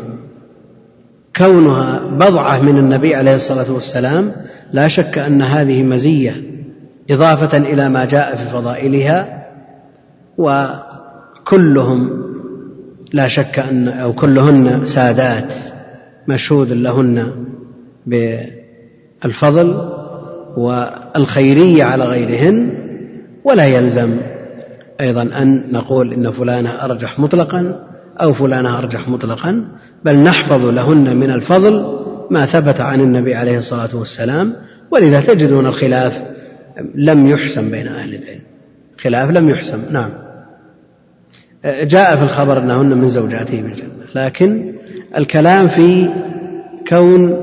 كونها 1.38 2.00
بضعة 2.00 2.62
من 2.62 2.78
النبي 2.78 3.16
عليه 3.16 3.36
الصلاة 3.36 3.72
والسلام 3.72 4.32
لا 4.74 4.88
شك 4.88 5.18
أن 5.18 5.42
هذه 5.42 5.84
مزية 5.84 6.36
إضافة 7.12 7.58
إلى 7.58 7.90
ما 7.90 8.06
جاء 8.06 8.36
في 8.36 8.52
فضائلها. 8.52 9.46
وكلهم 10.38 12.10
لا 13.14 13.28
شك 13.28 13.60
أن 13.60 13.88
أو 13.88 14.14
كلهن 14.14 14.86
سادات 14.86 15.54
مشهود 16.28 16.72
لهن 16.72 17.32
بالفضل 18.06 19.90
والخيرية 20.58 21.84
على 21.84 22.06
غيرهن 22.06 22.70
ولا 23.44 23.66
يلزم 23.66 24.18
أيضا 25.02 25.22
أن 25.22 25.64
نقول 25.72 26.14
إن 26.14 26.32
فلانة 26.32 26.70
أرجح 26.70 27.20
مطلقا 27.20 27.88
أو 28.22 28.34
فلانة 28.34 28.78
أرجح 28.78 29.10
مطلقا 29.10 29.66
بل 30.06 30.18
نحفظ 30.18 30.66
لهن 30.66 31.16
من 31.16 31.32
الفضل 31.32 31.96
ما 32.32 32.46
ثبت 32.46 32.82
عن 32.82 33.02
النبي 33.02 33.36
عليه 33.36 33.58
الصلاة 33.58 33.96
والسلام. 33.96 34.54
ولذا 34.92 35.22
تجدون 35.22 35.66
الخلاف 35.66 36.22
لم 36.96 37.28
يحسم 37.28 37.72
بين 37.72 37.88
أهل 37.88 38.16
العلم. 38.16 38.42
خلاف 39.02 39.30
لم 39.30 39.50
يحسم 39.50 39.82
نعم. 39.92 40.10
جاء 41.66 42.18
في 42.18 42.24
الخبر 42.24 42.58
أنهن 42.58 42.98
من 42.98 43.10
زوجاته 43.10 43.62
بالجنة. 43.62 43.90
لكن 44.16 44.74
الكلام 45.18 45.68
في 45.68 46.10
كون 46.90 47.42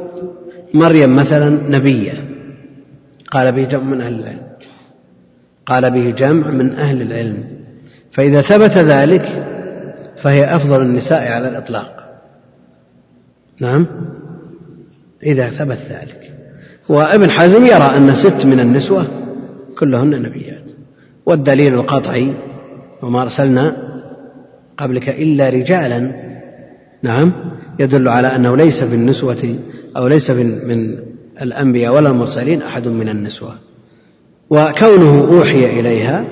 مريم 0.74 1.16
مثلا 1.16 1.50
نبية 1.78 2.12
قال 3.30 3.52
به 3.52 3.64
جمع 3.64 3.82
من 3.82 4.00
أهل 4.00 4.20
العلم. 4.20 4.51
قال 5.66 5.90
به 5.90 6.10
جمع 6.10 6.50
من 6.50 6.74
أهل 6.74 7.02
العلم. 7.02 7.44
فإذا 8.12 8.42
ثبت 8.42 8.78
ذلك 8.78 9.46
فهي 10.16 10.56
أفضل 10.56 10.82
النساء 10.82 11.32
على 11.32 11.48
الإطلاق. 11.48 12.02
نعم؟ 13.60 13.86
إذا 15.22 15.50
ثبت 15.50 15.78
ذلك. 15.90 16.32
وابن 16.88 17.30
حزم 17.30 17.66
يرى 17.66 17.96
أن 17.96 18.14
ست 18.14 18.46
من 18.46 18.60
النسوة 18.60 19.06
كلهن 19.78 20.22
نبيات. 20.22 20.64
والدليل 21.26 21.74
القطعي 21.74 22.34
وما 23.02 23.22
أرسلنا 23.22 23.76
قبلك 24.78 25.08
إلا 25.08 25.48
رجالا. 25.48 26.12
نعم؟ 27.02 27.32
يدل 27.78 28.08
على 28.08 28.36
أنه 28.36 28.56
ليس 28.56 28.84
في 28.84 28.94
النسوة 28.94 29.58
أو 29.96 30.06
ليس 30.06 30.30
من 30.30 30.98
الأنبياء 31.42 31.94
ولا 31.94 32.10
المرسلين 32.10 32.62
أحد 32.62 32.88
من 32.88 33.08
النسوة. 33.08 33.71
وكونه 34.52 35.38
أوحي 35.38 35.80
إليها 35.80 36.24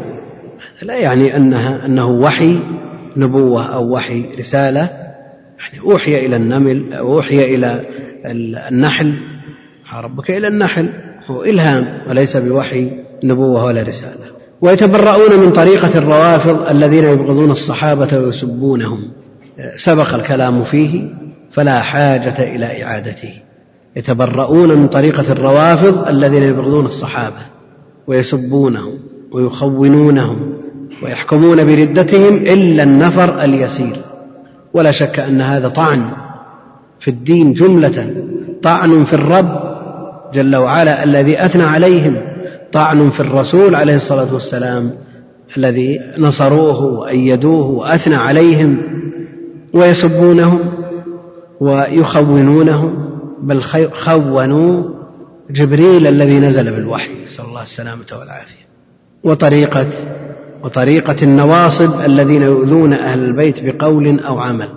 لا 0.83 0.97
يعني 0.97 1.37
أنها 1.37 1.87
أنه 1.87 2.09
وحي 2.09 2.59
نبوة 3.17 3.67
أو 3.67 3.95
وحي 3.95 4.25
رسالة 4.39 4.81
يعني 5.61 5.81
أوحي 5.81 6.27
إلى 6.27 6.37
النمل 6.37 6.93
أوحي 6.93 7.55
إلى 7.55 7.85
النحل 8.71 9.15
ربك 9.95 10.31
إلى 10.31 10.49
النحل 10.49 10.89
هو 11.27 11.45
إلهام 11.45 11.87
وليس 12.09 12.37
بوحي 12.37 12.91
نبوة 13.25 13.65
ولا 13.65 13.83
رسالة. 13.83 14.31
ويتبرؤون 14.61 15.41
من 15.41 15.53
طريقة 15.53 15.99
الروافض 15.99 16.69
الذين 16.71 17.05
يبغضون 17.05 17.51
الصحابة 17.51 18.19
ويسبونهم. 18.19 19.11
سبق 19.75 20.15
الكلام 20.15 20.65
فيه 20.65 21.09
فلا 21.53 21.81
حاجة 21.81 22.55
إلى 22.57 22.85
إعادته. 22.85 23.33
يتبرؤون 23.97 24.69
من 24.69 24.89
طريقة 24.89 25.33
الروافض 25.33 26.09
الذين 26.09 26.43
يبغضون 26.43 26.87
الصحابة. 26.87 27.60
ويسبونهم 28.11 28.93
ويخونونهم 29.33 30.53
ويحكمون 31.03 31.65
بردتهم 31.65 32.37
إلا 32.37 32.83
النفر 32.83 33.45
اليسير. 33.45 33.97
ولا 34.75 34.91
شك 34.91 35.19
أن 35.19 35.41
هذا 35.41 35.69
طعن 35.69 36.11
في 37.01 37.09
الدين 37.09 37.53
جملة 37.53 38.25
طعن 38.63 39.05
في 39.05 39.13
الرب 39.13 39.61
جل 40.35 40.57
وعلا 40.57 41.05
الذي 41.05 41.45
أثنى 41.45 41.63
عليهم 41.63 42.17
طعن 42.73 43.11
في 43.11 43.21
الرسول 43.21 43.75
عليه 43.75 43.97
الصلاة 43.97 44.35
والسلام 44.35 44.91
الذي 45.57 46.01
نصروه 46.19 46.83
وأيدوه 46.83 47.67
وأثنى 47.67 48.15
عليهم 48.17 48.79
ويسبونهم 49.73 50.61
ويخونونهم 51.61 53.11
بل 53.43 53.63
خونوا 53.93 55.00
جبريل 55.53 56.07
الذي 56.07 56.39
نزل 56.39 56.71
بالوحي 56.71 57.25
نسأل 57.27 57.45
الله 57.45 57.63
السلامة 57.63 58.07
والعافية. 58.13 58.71
وطريقة 59.25 59.87
وطريقة 60.63 61.17
النواصب 61.23 62.01
الذين 62.01 62.43
يؤذون 62.43 62.93
أهل 62.93 63.25
البيت 63.25 63.65
بقول 63.65 64.21
أو 64.21 64.39
عمل. 64.39 64.69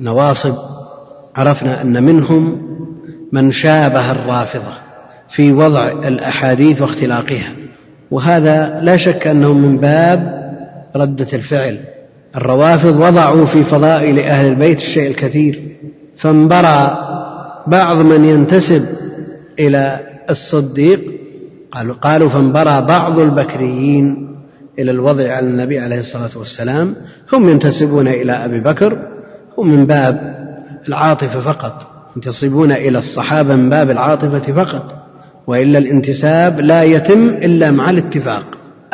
نواصب 0.00 0.54
عرفنا 1.36 1.82
أن 1.82 2.02
منهم 2.02 2.62
من 3.32 3.52
شابه 3.52 4.12
الرافضة 4.12 4.72
في 5.28 5.52
وضع 5.52 5.88
الأحاديث 5.88 6.82
واختلاقها. 6.82 7.52
وهذا 8.10 8.80
لا 8.82 8.96
شك 8.96 9.26
أنه 9.26 9.52
من 9.52 9.78
باب 9.78 10.38
ردة 10.96 11.28
الفعل. 11.32 11.78
الروافض 12.36 12.96
وضعوا 12.96 13.44
في 13.44 13.64
فضائل 13.64 14.18
أهل 14.18 14.46
البيت 14.46 14.78
الشيء 14.78 15.10
الكثير 15.10 15.62
فانبرى 16.18 16.98
بعض 17.66 17.96
من 17.96 18.24
ينتسب 18.24 18.82
إلى 19.58 20.00
الصديق 20.30 21.00
قالوا, 21.72 21.94
قالوا 21.94 22.28
فانبرى 22.28 22.80
بعض 22.80 23.18
البكريين 23.18 24.28
إلى 24.78 24.90
الوضع 24.90 25.32
على 25.32 25.46
النبي 25.46 25.78
عليه 25.78 25.98
الصلاة 25.98 26.38
والسلام. 26.38 26.94
هم 27.32 27.48
ينتسبون 27.48 28.08
إلى 28.08 28.32
أبي 28.32 28.60
بكر 28.60 28.98
هم 29.58 29.68
من 29.68 29.86
باب 29.86 30.38
العاطفة 30.88 31.40
فقط 31.40 31.86
ينتسبون 32.16 32.72
إلى 32.72 32.98
الصحابة 32.98 33.56
من 33.56 33.70
باب 33.70 33.90
العاطفة 33.90 34.52
فقط 34.52 34.94
وإلا 35.46 35.78
الانتساب 35.78 36.60
لا 36.60 36.82
يتم 36.82 37.28
إلا 37.28 37.70
مع 37.70 37.90
الاتفاق. 37.90 38.44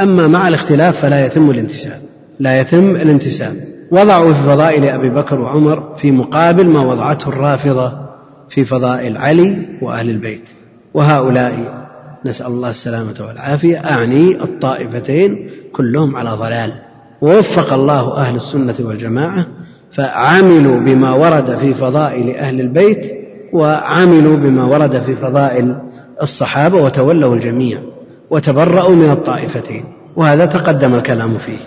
أما 0.00 0.26
مع 0.26 0.48
الاختلاف 0.48 1.02
فلا 1.02 1.26
يتم 1.26 1.50
الانتساب 1.50 2.00
لا 2.40 2.60
يتم 2.60 2.96
الانتساب. 2.96 3.56
وضعوا 3.90 4.32
في 4.32 4.42
فضائل 4.42 4.84
أبي 4.88 5.10
بكر 5.10 5.40
وعمر 5.40 5.96
في 5.96 6.10
مقابل 6.10 6.68
ما 6.68 6.82
وضعته 6.82 7.28
الرافضة 7.28 7.92
في 8.50 8.64
فضائل 8.64 9.16
علي 9.16 9.66
وأهل 9.82 10.10
البيت. 10.10 10.44
وهؤلاء 10.94 11.84
نسأل 12.24 12.46
الله 12.46 12.70
السلامة 12.70 13.14
والعافية. 13.20 13.78
أعني 13.78 14.42
الطائفتين 14.42 15.50
كلهم 15.72 16.16
على 16.16 16.30
ضلال. 16.30 16.72
ووفق 17.22 17.72
الله 17.72 18.16
أهل 18.16 18.36
السنة 18.36 18.74
والجماعة 18.80 19.46
فعملوا 19.92 20.80
بما 20.80 21.12
ورد 21.12 21.58
في 21.58 21.74
فضائل 21.74 22.36
أهل 22.36 22.60
البيت 22.60 23.12
وعملوا 23.52 24.36
بما 24.36 24.64
ورد 24.64 25.02
في 25.02 25.16
فضائل 25.16 25.76
الصحابة 26.22 26.82
وتولوا 26.82 27.34
الجميع 27.34 27.78
وتبرأوا 28.30 28.94
من 28.94 29.10
الطائفتين. 29.10 29.84
وهذا 30.16 30.46
تقدم 30.46 30.94
الكلام 30.94 31.38
فيه. 31.38 31.58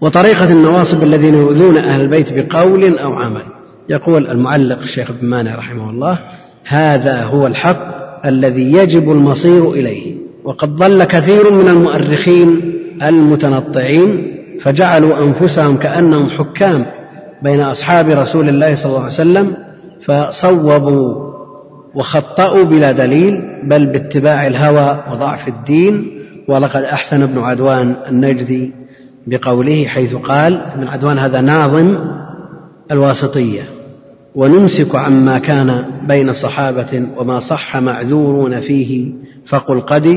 وطريقة 0.00 0.52
النواصب 0.52 1.02
الذين 1.02 1.34
يؤذون 1.34 1.76
أهل 1.76 2.00
البيت 2.00 2.32
بقول 2.32 2.98
أو 2.98 3.12
عمل. 3.12 3.42
يقول 3.88 4.30
المعلق 4.30 4.78
الشيخ 4.78 5.10
ابن 5.10 5.26
مانع 5.26 5.54
رحمه 5.54 5.90
الله 5.90 6.18
هذا 6.64 7.24
هو 7.24 7.46
الحق 7.46 8.01
الذي 8.26 8.72
يجب 8.72 9.10
المصير 9.12 9.70
إليه. 9.70 10.14
وقد 10.44 10.76
ضل 10.76 11.04
كثير 11.04 11.50
من 11.50 11.68
المؤرخين 11.68 12.72
المتنطعين 13.02 14.32
فجعلوا 14.60 15.24
أنفسهم 15.24 15.76
كأنهم 15.76 16.30
حكام 16.30 16.86
بين 17.42 17.60
أصحاب 17.60 18.08
رسول 18.08 18.48
الله 18.48 18.74
صلى 18.74 18.86
الله 18.86 19.02
عليه 19.02 19.12
وسلم 19.14 19.54
فصوبوا 20.04 21.32
وخطأوا 21.94 22.64
بلا 22.64 22.92
دليل 22.92 23.42
بل 23.62 23.86
باتباع 23.86 24.46
الهوى 24.46 25.04
وضعف 25.12 25.48
الدين. 25.48 26.18
ولقد 26.48 26.82
أحسن 26.82 27.22
ابن 27.22 27.38
عدوان 27.38 27.94
النجدي 28.08 28.72
بقوله 29.26 29.84
حيث 29.84 30.14
قال 30.14 30.60
ابن 30.74 30.88
عدوان 30.88 31.18
هذا 31.18 31.40
ناظم 31.40 31.96
الواسطية. 32.92 33.62
ونمسك 34.34 34.94
عما 34.94 35.38
كان 35.38 35.84
بين 36.08 36.32
صحابة 36.32 37.06
وما 37.16 37.40
صح 37.40 37.76
معذورون 37.76 38.60
فيه 38.60 39.12
فقل 39.46 39.80
قدي 39.80 40.14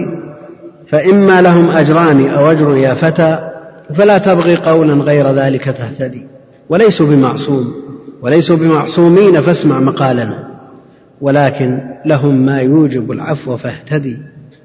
فإما 0.87 1.41
لهم 1.41 1.69
أجران 1.69 2.29
أو 2.29 2.51
أجر 2.51 2.77
يا 2.77 2.93
فتى 2.93 3.51
فلا 3.95 4.17
تبغي 4.17 4.55
قولا 4.55 4.93
غير 4.93 5.31
ذلك 5.31 5.63
تهتدي. 5.65 6.25
وليسوا 6.69 7.07
بمعصوم 7.07 7.73
وليسوا 8.21 8.57
بمعصومين 8.57 9.41
فاسمع 9.41 9.79
مقالنا. 9.79 10.43
ولكن 11.21 11.79
لهم 12.05 12.45
ما 12.45 12.59
يوجب 12.59 13.11
العفو 13.11 13.57
فاهتدي. 13.57 14.17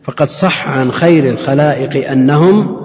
فقد 0.03 0.29
صح 0.29 0.69
عن 0.69 0.93
خير 0.93 1.31
الخلائق 1.31 2.11
أنهم 2.11 2.77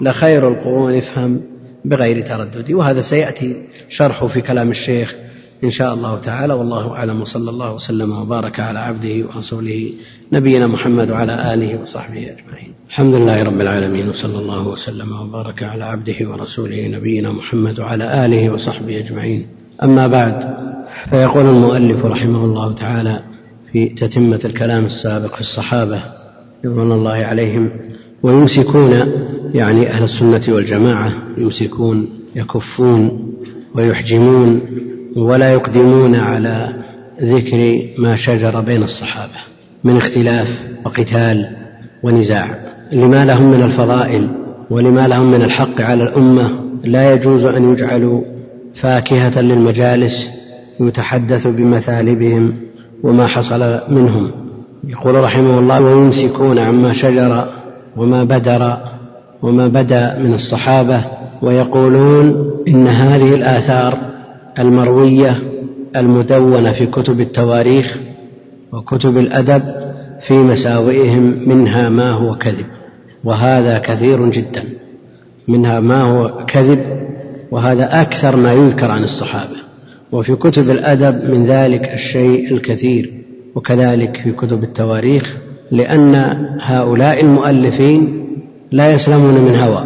لخير 0.00 0.48
القرون 0.48 0.94
افهم 0.94 1.40
بغير 1.84 2.26
تردد. 2.26 2.72
وهذا 2.72 3.00
سيأتي 3.00 3.56
شرحه 3.88 4.26
في 4.26 4.40
كلام 4.40 4.70
الشيخ 4.70 5.14
إن 5.64 5.70
شاء 5.70 5.94
الله 5.94 6.18
تعالى. 6.18 6.54
والله 6.54 6.92
أعلم. 6.92 7.20
وصلى 7.20 7.50
الله 7.50 7.72
وسلم 7.72 8.12
وبارك 8.12 8.60
على 8.60 8.78
عبده 8.78 9.26
ورسوله 9.26 9.92
نبينا 10.32 10.66
محمد 10.66 11.10
وعلى 11.10 11.54
آله 11.54 11.80
وصحبه 11.80 12.18
أجمعين. 12.18 12.72
الحمد 12.88 13.14
لله 13.14 13.42
رب 13.42 13.60
العالمين. 13.60 14.08
وصلى 14.08 14.38
الله 14.38 14.68
وسلم 14.68 15.12
وبارك 15.12 15.62
على 15.62 15.84
عبده 15.84 16.30
ورسوله 16.30 16.88
نبينا 16.88 17.32
محمد 17.32 17.80
وعلى 17.80 18.26
آله 18.26 18.52
وصحبه 18.52 18.98
أجمعين. 18.98 19.46
أما 19.82 20.06
بعد 20.06 20.54
فيقول 21.10 21.46
المؤلف 21.46 22.04
رحمه 22.04 22.44
الله 22.44 22.72
تعالى 22.72 23.22
في 23.72 23.88
تتمة 23.88 24.40
الكلام 24.44 24.84
السابق 24.84 25.34
في 25.34 25.40
الصحابة 25.40 26.02
رضوان 26.64 26.92
الله 26.92 27.12
عليهم 27.12 27.70
ويمسكون 28.22 28.90
يعني 29.54 29.90
أهل 29.90 30.02
السنة 30.04 30.54
والجماعة 30.54 31.12
يمسكون 31.38 32.08
يكفون 32.36 33.32
ويحجمون 33.74 34.60
ولا 35.16 35.52
يقدمون 35.52 36.14
على 36.14 36.68
ذكر 37.22 37.78
ما 37.98 38.16
شجر 38.16 38.60
بين 38.60 38.82
الصحابة 38.82 39.40
من 39.84 39.96
اختلاف 39.96 40.48
وقتال 40.84 41.48
ونزاع. 42.02 42.56
لما 42.92 43.24
لهم 43.24 43.50
من 43.50 43.62
الفضائل 43.62 44.28
ولما 44.70 45.08
لهم 45.08 45.30
من 45.30 45.42
الحق 45.42 45.80
على 45.80 46.02
الأمة 46.02 46.50
لا 46.84 47.14
يجوز 47.14 47.44
أن 47.44 47.72
يجعلوا 47.72 48.22
فاكهة 48.74 49.40
للمجالس 49.40 50.30
يتحدث 50.80 51.46
بمثالبهم 51.46 52.56
وما 53.02 53.26
حصل 53.26 53.80
منهم. 53.88 54.30
يقول 54.88 55.14
رحمه 55.14 55.58
الله 55.58 55.80
ويمسكون 55.80 56.58
عما 56.58 56.92
شجر 56.92 57.48
وما 57.96 58.24
بدر 58.24 58.76
وما 59.42 59.68
بدا 59.68 60.18
من 60.18 60.34
الصحابة 60.34 61.04
ويقولون 61.42 62.50
إن 62.68 62.86
هذه 62.86 63.34
الآثار 63.34 64.11
المروية 64.58 65.42
المدونة 65.96 66.72
في 66.72 66.86
كتب 66.86 67.20
التواريخ 67.20 68.00
وكتب 68.72 69.18
الأدب 69.18 69.62
في 70.26 70.34
مساوئهم 70.34 71.48
منها 71.48 71.88
ما 71.88 72.10
هو 72.10 72.34
كذب 72.34 72.66
وهذا 73.24 73.78
كثير 73.78 74.30
جدا. 74.30 74.62
منها 75.48 75.80
ما 75.80 76.02
هو 76.02 76.46
كذب 76.46 76.80
وهذا 77.50 78.00
أكثر 78.00 78.36
ما 78.36 78.52
يذكر 78.52 78.90
عن 78.90 79.04
الصحابة. 79.04 79.56
وفي 80.12 80.36
كتب 80.36 80.70
الأدب 80.70 81.30
من 81.30 81.46
ذلك 81.46 81.80
الشيء 81.94 82.52
الكثير 82.54 83.12
وكذلك 83.54 84.16
في 84.16 84.32
كتب 84.32 84.62
التواريخ 84.62 85.22
لأن 85.70 86.14
هؤلاء 86.60 87.20
المؤلفين 87.20 88.28
لا 88.70 88.92
يسلمون 88.92 89.34
من 89.34 89.56
هوى 89.56 89.84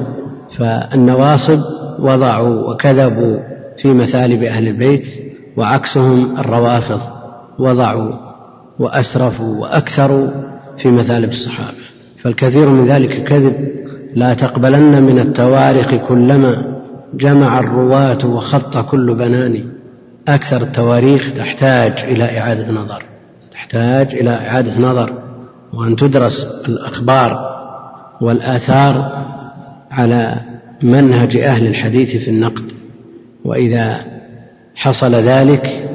فالنواصب 0.58 1.60
وضعوا 1.98 2.72
وكذبوا 2.72 3.38
في 3.78 3.88
مثالب 3.88 4.42
أهل 4.42 4.68
البيت 4.68 5.08
وعكسهم 5.56 6.38
الروافض 6.38 7.00
وضعوا 7.58 8.12
وأسرفوا 8.78 9.60
وأكثروا 9.60 10.28
في 10.78 10.90
مثالب 10.90 11.30
الصحابة. 11.30 11.78
فالكثير 12.22 12.68
من 12.68 12.86
ذلك 12.86 13.24
كذب 13.24 13.68
لا 14.14 14.34
تقبلن 14.34 15.02
من 15.02 15.18
التواريخ 15.18 15.94
كلما 16.08 16.76
جمع 17.14 17.60
الرواة 17.60 18.26
وخط 18.26 18.78
كل 18.78 19.14
بنان. 19.14 19.64
أكثر 20.28 20.62
التواريخ 20.62 21.32
تحتاج 21.32 21.92
إلى 22.00 22.38
إعادة 22.38 22.72
نظر 22.72 23.02
تحتاج 23.52 24.14
إلى 24.14 24.30
إعادة 24.30 24.80
نظر 24.80 25.22
وأن 25.74 25.96
تدرس 25.96 26.46
الأخبار 26.68 27.56
والآثار 28.20 29.24
على 29.90 30.40
منهج 30.82 31.36
أهل 31.36 31.66
الحديث 31.66 32.16
في 32.16 32.30
النقد. 32.30 32.72
وإذا 33.46 34.04
حصل 34.74 35.14
ذلك 35.14 35.90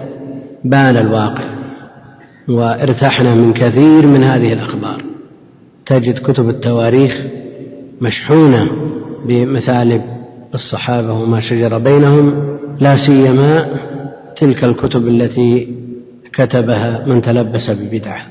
بان 0.64 0.98
الواقع 0.98 1.44
وارتحنا 2.50 3.36
من 3.36 3.54
كثير 3.54 4.08
من 4.08 4.24
هذه 4.24 4.54
الأخبار. 4.54 5.04
تجد 5.86 6.20
كتب 6.20 6.50
التواريخ 6.50 7.22
مشحونة 8.02 8.68
بمثالب 9.26 10.02
الصحابة 10.54 11.14
وما 11.14 11.40
شجر 11.40 11.78
بينهم 11.78 12.58
لا 12.80 12.96
سيما 12.96 13.66
تلك 14.36 14.64
الكتب 14.64 15.08
التي 15.08 15.76
كتبها 16.34 17.04
من 17.08 17.22
تلبس 17.22 17.70
ببدعة 17.70 18.26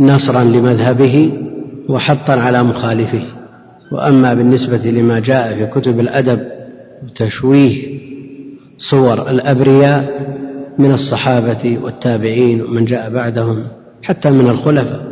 نصرا 0.00 0.44
لمذهبه 0.44 1.32
وحطا 1.88 2.32
على 2.32 2.62
مخالفه. 2.62 3.22
وأما 3.92 4.34
بالنسبة 4.34 4.90
لما 4.90 5.18
جاء 5.20 5.54
في 5.54 5.80
كتب 5.80 6.00
الأدب 6.00 6.40
وتشويه 7.04 7.96
صور 8.78 9.30
الأبرياء 9.30 10.26
من 10.78 10.92
الصحابة 10.92 11.78
والتابعين 11.82 12.62
ومن 12.62 12.84
جاء 12.84 13.10
بعدهم 13.10 13.62
حتى 14.02 14.30
من 14.30 14.48
الخلفاء. 14.48 15.06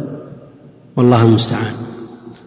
والله 0.97 1.23
المستعان. 1.23 1.75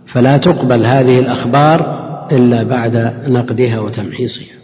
فلا 0.08 0.38
تقبل 0.38 0.86
هذه 0.86 1.20
الأخبار 1.20 2.08
إلا 2.32 2.64
بعد 2.64 3.14
نقدها 3.28 3.80
وتمحيصها. 3.80 4.58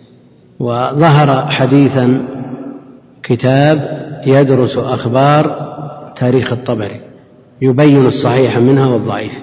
وظهر 0.60 1.52
حديثا 1.52 2.26
كتاب 3.24 4.04
يدرس 4.28 4.78
أخبار 4.78 5.74
تاريخ 6.18 6.54
الطبري 6.54 7.02
يبين 7.62 8.06
الصحيح 8.06 8.58
منها 8.58 8.88
والضعيف. 8.88 9.34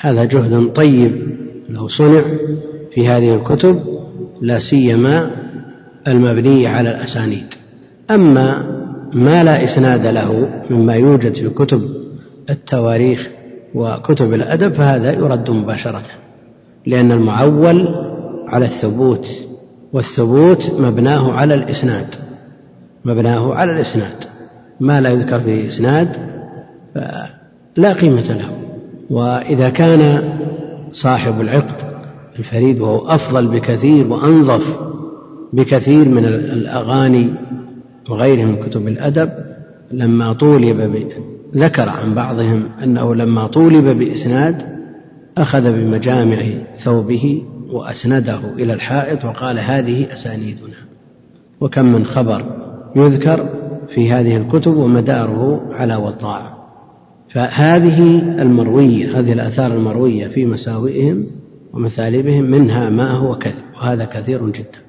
هذا 0.00 0.24
جهد 0.24 0.72
طيب 0.72 1.36
لو 1.68 1.88
صنع 1.88 2.22
في 2.94 3.08
هذه 3.08 3.34
الكتب 3.34 3.82
لا 4.40 4.58
سيما 4.58 5.30
المبنية 6.08 6.68
على 6.68 6.90
الأسانيد. 6.90 7.46
أما 8.10 8.74
ما 9.12 9.44
لا 9.44 9.64
إسناد 9.64 10.06
له 10.06 10.48
مما 10.70 10.94
يوجد 10.94 11.34
في 11.34 11.48
كتب 11.48 11.82
التواريخ 12.50 13.30
وكتب 13.74 14.34
الأدب 14.34 14.72
فهذا 14.72 15.12
يرد 15.12 15.50
مباشرة 15.50 16.02
لأن 16.86 17.12
المعول 17.12 17.88
على 18.48 18.64
الثبوت 18.64 19.28
والثبوت 19.92 20.70
مبناه 20.78 21.32
على 21.32 21.54
الإسناد 21.54 22.06
مبناه 23.04 23.54
على 23.54 23.72
الإسناد. 23.72 24.24
ما 24.80 25.00
لا 25.00 25.10
يذكر 25.10 25.40
في 25.40 25.68
إسناد 25.68 26.08
فلا 26.94 27.92
قيمة 27.92 28.32
له. 28.32 28.50
وإذا 29.10 29.68
كان 29.68 30.32
صاحب 30.92 31.40
العقد 31.40 31.94
الفريد 32.38 32.80
وهو 32.80 33.08
أفضل 33.08 33.48
بكثير 33.48 34.12
وأنظف 34.12 34.78
بكثير 35.54 36.08
من 36.08 36.24
الأغاني 36.24 37.30
وغيره 38.10 38.44
من 38.44 38.56
كتب 38.56 38.88
الأدب 38.88 39.30
لما 39.92 40.32
طولب 40.32 41.08
ذكر 41.56 41.88
عن 41.88 42.14
بعضهم 42.14 42.68
أنه 42.82 43.14
لما 43.14 43.46
طولب 43.46 43.98
بإسناد 43.98 44.62
أخذ 45.38 45.72
بمجامع 45.72 46.42
ثوبه 46.76 47.42
وأسنده 47.70 48.40
إلى 48.58 48.72
الحائط 48.72 49.24
وقال 49.24 49.58
هذه 49.58 50.12
أسانيدنا. 50.12 50.74
وكم 51.60 51.84
من 51.84 52.06
خبر 52.06 52.44
يذكر 52.96 53.48
في 53.94 54.12
هذه 54.12 54.36
الكتب 54.36 54.76
ومداره 54.76 55.62
على 55.72 55.96
وضاع 55.96 56.54
فهذه 57.28 58.18
المروية 58.42 59.18
هذه 59.18 59.32
الآثار 59.32 59.74
المروية 59.74 60.28
في 60.28 60.46
مساوئهم 60.46 61.26
ومثالبهم 61.72 62.44
منها 62.44 62.90
ما 62.90 63.18
هو 63.18 63.38
كذب 63.38 63.54
وهذا 63.74 64.04
كثير 64.04 64.50
جدا. 64.50 64.83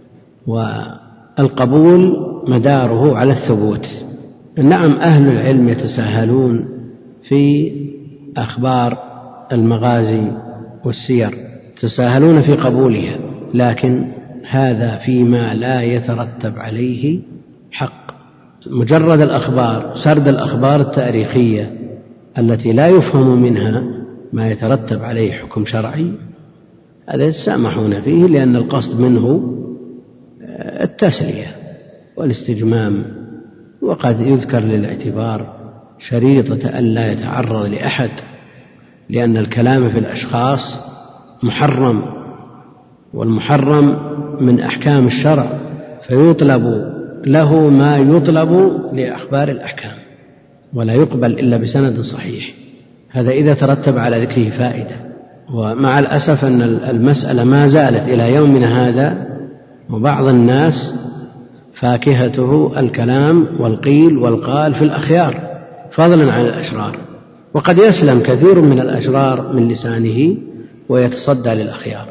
والقبول 0.47 2.17
مداره 2.47 3.17
على 3.17 3.31
الثبوت. 3.31 3.88
نعم 4.58 4.91
أهل 4.91 5.27
العلم 5.27 5.69
يتساهلون 5.69 6.65
في 7.23 7.71
أخبار 8.38 8.97
المغازي 9.51 10.31
والسير 10.86 11.38
يتساهلون 11.73 12.41
في 12.41 12.53
قبولها 12.53 13.19
لكن 13.53 14.12
هذا 14.49 14.97
فيما 14.97 15.53
لا 15.53 15.81
يترتب 15.81 16.60
عليه 16.60 17.19
حق. 17.71 18.05
مجرد 18.71 19.21
الأخبار 19.21 19.95
سرد 19.95 20.27
الأخبار 20.27 20.81
التاريخية 20.81 21.71
التي 22.38 22.73
لا 22.73 22.88
يفهم 22.88 23.41
منها 23.41 23.84
ما 24.34 24.49
يترتب 24.51 25.03
عليه 25.03 25.31
حكم 25.31 25.65
شرعي 25.65 26.12
هذا 27.10 27.23
يتسامحون 27.23 28.01
فيه 28.01 28.25
لأن 28.25 28.55
القصد 28.55 28.99
منه 28.99 29.55
التسلية 30.65 31.56
والاستجمام 32.17 33.04
وقد 33.82 34.19
يذكر 34.19 34.60
للاعتبار 34.60 35.56
شريطة 35.99 36.80
ألا 36.80 37.12
يتعرض 37.12 37.65
لأحد 37.65 38.10
لأن 39.10 39.38
الكلام 39.38 39.89
في 39.89 39.99
الأشخاص 39.99 40.80
محرم 41.43 42.01
والمحرم 43.13 43.97
من 44.41 44.60
أحكام 44.60 45.08
الشرع 45.08 45.60
فيطلب 46.08 46.95
له 47.25 47.69
ما 47.69 47.97
يطلب 47.97 48.51
لأخبار 48.93 49.49
الأحكام 49.49 49.95
ولا 50.73 50.93
يقبل 50.93 51.32
إلا 51.32 51.58
بسند 51.58 52.01
صحيح. 52.01 52.54
هذا 53.10 53.32
إذا 53.32 53.54
ترتب 53.54 53.97
على 53.97 54.21
ذكره 54.21 54.49
فائدة. 54.49 54.95
ومع 55.54 55.99
الأسف 55.99 56.45
أن 56.45 56.62
المسألة 56.62 57.43
ما 57.43 57.67
زالت 57.67 58.08
إلى 58.08 58.34
يومنا 58.34 58.88
هذا 58.88 59.35
وبعض 59.89 60.28
الناس 60.28 60.93
فاكهته 61.74 62.80
الكلام 62.80 63.48
والقيل 63.60 64.17
والقال 64.17 64.74
في 64.74 64.82
الأخيار 64.82 65.41
فضلا 65.91 66.32
عن 66.32 66.45
الأشرار. 66.45 66.98
وقد 67.54 67.78
يسلم 67.78 68.19
كثير 68.19 68.62
من 68.62 68.80
الأشرار 68.80 69.54
من 69.54 69.67
لسانه 69.67 70.38
ويتصدى 70.89 71.50
للأخيار. 71.50 72.06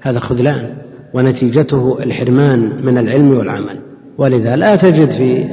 هذا 0.00 0.18
خذلان 0.18 0.74
ونتيجته 1.14 1.98
الحرمان 2.02 2.84
من 2.84 2.98
العلم 2.98 3.30
والعمل. 3.36 3.78
ولذا 4.18 4.56
لا 4.56 4.76
تجد 4.76 5.10
في 5.10 5.48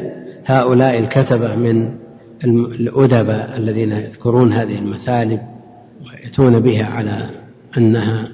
هؤلاء 0.46 1.00
الكتبة 1.00 1.56
من 1.56 1.90
الأدباء 2.80 3.58
الذين 3.58 3.92
يذكرون 3.92 4.54
هذه 4.54 4.80
المثالب 4.80 5.40
ويأتون 6.06 6.60
بها 6.60 6.86
على 6.86 7.30
أنها 7.78 8.28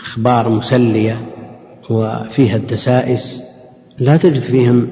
أخبار 0.00 0.48
مسلية. 0.48 1.33
وفيها 1.90 2.56
الدسائس 2.56 3.42
لا 3.98 4.16
تجد 4.16 4.42
فيهم 4.42 4.88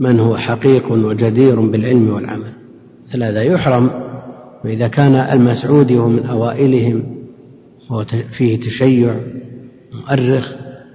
من 0.00 0.20
هو 0.20 0.36
حقيق 0.36 0.92
وجدير 0.92 1.60
بالعلم 1.60 2.10
والعمل 2.14 2.52
مثل 3.06 3.22
هذا 3.22 3.42
يحرم. 3.42 3.90
وإذا 4.64 4.88
كان 4.88 5.14
المسعودي 5.14 5.98
هو 5.98 6.08
من 6.08 6.26
أوائلهم 6.26 7.04
هو 7.90 8.04
فيه 8.38 8.60
تشيع 8.60 9.16
مؤرخ 9.94 10.44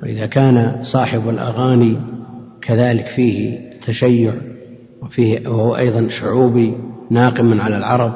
وإذا 0.04 0.26
كان 0.26 0.80
صاحب 0.82 1.30
الأغاني 1.30 1.98
كذلك 2.62 3.08
فيه 3.08 3.60
تشيع 3.88 4.34
وفيه 5.02 5.50
وهو 5.50 5.76
أيضا 5.76 6.08
شعوبي 6.08 6.76
ناقم 7.12 7.62
على 7.62 7.78
العرب 7.78 8.14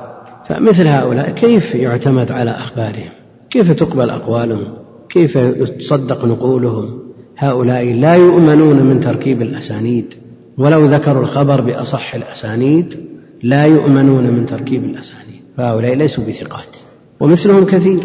فمثل 0.47 0.87
هؤلاء 0.87 1.31
كيف 1.31 1.75
يعتمد 1.75 2.31
على 2.31 2.51
أخبارهم؟ 2.51 3.09
كيف 3.49 3.71
تقبل 3.71 4.09
أقوالهم؟ 4.09 4.73
كيف 5.09 5.37
تصدق 5.79 6.25
نقولهم؟ 6.25 7.04
هؤلاء 7.37 7.93
لا 7.93 8.13
يؤمنون 8.13 8.85
من 8.85 8.99
تركيب 8.99 9.41
الأسانيد 9.41 10.13
ولو 10.57 10.85
ذكروا 10.85 11.23
الخبر 11.23 11.61
بأصح 11.61 12.15
الأسانيد 12.15 12.99
لا 13.43 13.65
يؤمنون 13.65 14.23
من 14.23 14.45
تركيب 14.45 14.83
الأسانيد. 14.83 15.41
فهؤلاء 15.57 15.95
ليسوا 15.95 16.23
بثقات 16.23 16.77
ومثلهم 17.19 17.65
كثير. 17.65 18.03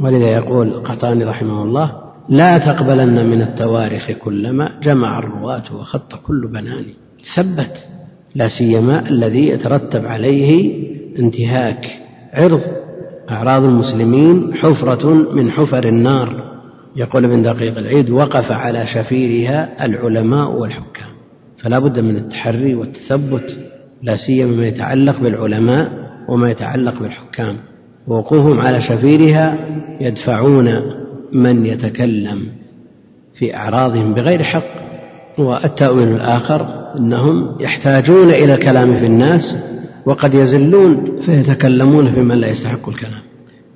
ولذا 0.00 0.26
يقول 0.26 0.68
القحطاني 0.68 1.24
رحمه 1.24 1.62
الله 1.62 1.92
لا 2.28 2.58
تقبلن 2.58 3.30
من 3.30 3.42
التواريخ 3.42 4.10
كلما 4.10 4.70
جمع 4.82 5.18
الرواة 5.18 5.76
وخط 5.76 6.14
كل 6.14 6.48
بنان. 6.48 6.84
ثبت 7.34 7.86
لا 8.34 8.48
سيما 8.48 9.08
الذي 9.08 9.48
يترتب 9.48 10.06
عليه 10.06 10.74
انتهاك 11.18 11.86
عرض. 12.32 12.60
أعراض 13.30 13.64
المسلمين 13.64 14.54
حفرة 14.54 15.32
من 15.32 15.50
حفر 15.50 15.88
النار. 15.88 16.43
يقول 16.96 17.24
ابن 17.24 17.42
دقيق 17.42 17.78
العيد 17.78 18.10
وقف 18.10 18.52
على 18.52 18.86
شفيرها 18.86 19.84
العلماء 19.86 20.50
والحكام. 20.50 21.08
فلا 21.58 21.78
بد 21.78 21.98
من 21.98 22.16
التحري 22.16 22.74
والتثبت 22.74 23.44
لا 24.02 24.16
سيما 24.16 24.56
ما 24.56 24.66
يتعلق 24.66 25.20
بالعلماء 25.20 25.92
وما 26.28 26.50
يتعلق 26.50 27.02
بالحكام. 27.02 27.56
ووقوفهم 28.08 28.60
على 28.60 28.80
شفيرها 28.80 29.58
يدفعون 30.00 30.68
من 31.32 31.66
يتكلم 31.66 32.42
في 33.34 33.56
أعراضهم 33.56 34.14
بغير 34.14 34.42
حق. 34.42 34.84
والتأويل 35.38 36.08
الآخر 36.08 36.66
أنهم 36.96 37.56
يحتاجون 37.60 38.30
إلى 38.30 38.54
الكلام 38.54 38.96
في 38.96 39.06
الناس 39.06 39.56
وقد 40.06 40.34
يزلون 40.34 41.20
فيتكلمون 41.20 42.14
في 42.14 42.20
من 42.20 42.36
لا 42.36 42.48
يستحق 42.48 42.88
الكلام. 42.88 43.22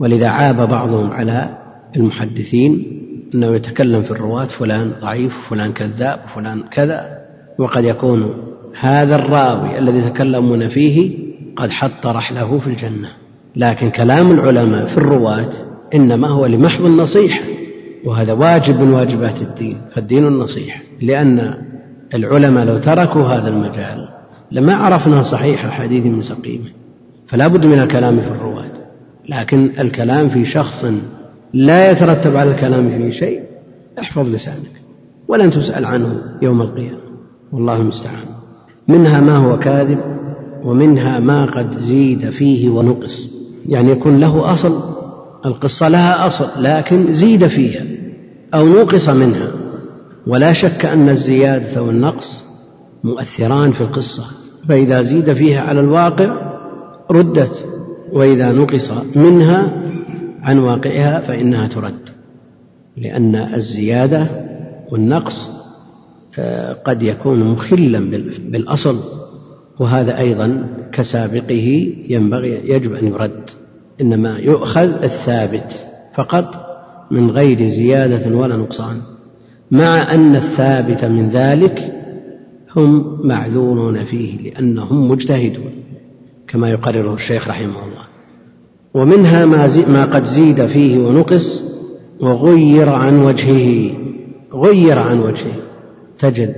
ولذا 0.01 0.29
عاب 0.29 0.69
بعضهم 0.69 1.11
على 1.11 1.59
المحدثين 1.97 2.99
أنه 3.35 3.47
يتكلم 3.47 4.03
في 4.03 4.11
الرواة 4.11 4.45
فلان 4.45 4.93
ضعيف 5.01 5.37
فلان 5.51 5.73
كذاب 5.73 6.21
فلان 6.35 6.63
كذا 6.63 7.19
وقد 7.59 7.85
يكون 7.85 8.35
هذا 8.81 9.17
الراوي 9.17 9.79
الذي 9.79 9.99
يتكلمون 9.99 10.69
فيه 10.69 11.19
قد 11.57 11.71
حط 11.71 12.07
رحله 12.07 12.59
في 12.59 12.67
الجنة. 12.67 13.09
لكن 13.57 13.91
كلام 13.91 14.31
العلماء 14.31 14.87
في 14.87 14.99
الرواة 14.99 15.51
إنما 15.95 16.29
هو 16.29 16.47
لمحض 16.47 16.85
النصيحة 16.85 17.41
وهذا 18.05 18.33
واجب 18.33 18.81
من 18.81 18.93
واجبات 18.93 19.43
الدين 19.43 19.81
فالدين 19.91 20.27
النصيحة. 20.27 20.81
لأن 21.03 21.55
العلماء 22.15 22.65
لو 22.65 22.79
تركوا 22.79 23.23
هذا 23.23 23.49
المجال 23.49 24.09
لما 24.53 24.75
عرفنا 24.75 25.23
صحيح 25.23 25.65
الحديث 25.65 26.07
من 26.07 26.23
سقيمة 26.23 26.71
فلا 27.27 27.49
بد 27.49 27.67
من 27.67 27.79
الكلام 27.79 28.21
في 28.21 28.29
الرواة. 28.29 28.69
لكن 29.29 29.71
الكلام 29.81 30.29
في 30.29 30.45
شخص 30.45 30.85
لا 31.55 31.91
يترتب 31.91 32.37
على 32.37 32.51
الكلام 32.51 32.89
فيه 32.89 33.11
شيء 33.11 33.43
احفظ 34.01 34.29
لسانك 34.29 34.79
ولن 35.29 35.51
تسأل 35.51 35.85
عنه 35.85 36.23
يوم 36.43 36.63
القيامة. 36.63 36.99
والله 37.53 37.77
المستعان. 37.77 38.27
منها 38.89 39.21
ما 39.21 39.37
هو 39.37 39.59
كاذب 39.59 39.99
ومنها 40.65 41.21
ما 41.21 41.45
قد 41.45 41.83
زيد 41.83 42.31
فيه 42.31 42.69
ونقص. 42.69 43.31
يعني 43.67 43.91
يكون 43.91 44.21
له 44.21 44.53
أصل 44.53 44.83
القصة 45.47 45.89
لها 45.89 46.27
أصل 46.27 46.49
لكن 46.57 47.13
زيد 47.13 47.47
فيها 47.47 47.87
أو 48.55 48.67
نقص 48.67 49.09
منها. 49.09 49.51
ولا 50.27 50.53
شك 50.53 50.85
أن 50.85 51.09
الزيادة 51.09 51.83
والنقص 51.83 52.43
مؤثران 53.05 53.73
في 53.73 53.81
القصة. 53.81 54.25
فإذا 54.69 55.03
زيد 55.03 55.33
فيها 55.33 55.61
على 55.61 55.81
الواقع 55.81 56.49
ردت 57.11 57.65
وإذا 58.13 58.53
نقص 58.53 58.93
منها 59.17 59.73
عن 60.49 60.59
واقعها 60.59 61.21
فإنها 61.21 61.69
ترد 61.69 62.09
لأن 62.97 63.35
الزيادة 63.35 64.29
والنقص 64.93 65.51
آه، 66.39 66.73
قد 66.73 67.03
يكون 67.03 67.53
مخلا 67.53 68.11
بالأصل 68.51 69.01
وهذا 69.81 70.19
أيضا 70.19 70.67
كسابقه 70.93 71.95
ينبغي 72.09 72.71
يجب 72.71 72.95
أن 72.95 73.07
يرد 73.07 73.51
إنما 74.01 74.39
يؤخذ 74.39 75.03
الثابت 75.05 75.87
فقط 76.15 76.55
من 77.11 77.31
غير 77.31 77.69
زيادة 77.69 78.37
ولا 78.37 78.57
نقصان 78.57 78.97
مع 79.71 80.15
أن 80.15 80.37
الثابت 80.37 81.05
من 81.05 81.29
ذلك 81.29 81.95
هم 82.77 83.21
معذورون 83.25 84.05
فيه 84.05 84.51
لأنهم 84.51 85.11
مجتهدون 85.11 85.73
كما 86.49 86.71
يقرره 86.71 87.15
الشيخ 87.15 87.49
رحمه 87.49 87.85
الله. 87.85 88.08
ومنها 88.95 89.45
ما, 89.45 89.69
ما 89.89 90.05
قد 90.05 90.25
زيد 90.25 90.67
فيه 90.67 90.99
ونقص 90.99 91.63
وغير 92.21 92.89
عن 92.89 93.23
وجهه. 93.23 93.95
غير 94.55 94.99
عن 94.99 95.21
وجهه. 95.21 95.57
تجد 96.19 96.55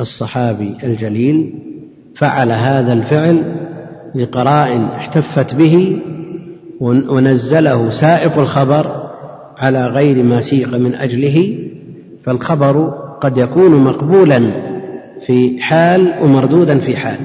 الصحابي 0.00 0.74
الجليل 0.82 1.54
فعل 2.16 2.52
هذا 2.52 2.92
الفعل 2.92 3.56
لقراء 4.14 4.84
احتفت 4.96 5.54
به 5.54 5.98
ونزله 6.80 7.90
سائق 7.90 8.38
الخبر 8.38 9.10
على 9.58 9.86
غير 9.86 10.22
ما 10.22 10.40
سيق 10.40 10.74
من 10.74 10.94
أجله. 10.94 11.58
فالخبر 12.24 12.94
قد 13.20 13.38
يكون 13.38 13.84
مقبولا 13.84 14.52
في 15.26 15.60
حال 15.60 16.14
ومردودا 16.22 16.78
في 16.78 16.96
حال. 16.96 17.18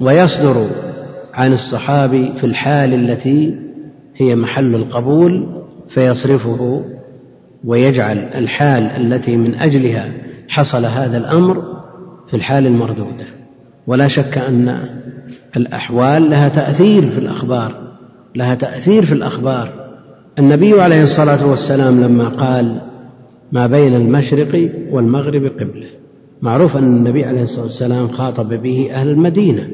ويصدر 0.00 0.66
عن 1.34 1.52
الصحابي 1.52 2.32
في 2.40 2.44
الحال 2.44 2.94
التي 2.94 3.69
هي 4.20 4.36
محل 4.36 4.74
القبول 4.74 5.46
فيصرفه 5.88 6.84
ويجعل 7.64 8.18
الحال 8.18 8.82
التي 8.82 9.36
من 9.36 9.54
أجلها 9.54 10.12
حصل 10.48 10.84
هذا 10.84 11.16
الأمر 11.16 11.62
في 12.28 12.36
الحال 12.36 12.66
المردوده 12.66 13.26
ولا 13.86 14.08
شك 14.08 14.38
أن 14.38 14.88
الأحوال 15.56 16.30
لها 16.30 16.48
تأثير 16.48 17.10
في 17.10 17.18
الأخبار 17.18 17.90
لها 18.36 18.54
تأثير 18.54 19.06
في 19.06 19.12
الأخبار. 19.12 19.72
النبي 20.38 20.80
عليه 20.80 21.02
الصلاة 21.02 21.46
والسلام 21.46 22.00
لما 22.00 22.28
قال 22.28 22.80
ما 23.52 23.66
بين 23.66 23.94
المشرق 23.94 24.70
والمغرب 24.90 25.44
قبلة. 25.44 25.86
معروف 26.42 26.76
أن 26.76 26.96
النبي 26.96 27.24
عليه 27.24 27.42
الصلاة 27.42 27.62
والسلام 27.62 28.08
خاطب 28.08 28.48
به 28.48 28.90
أهل 28.92 29.08
المدينة 29.08 29.68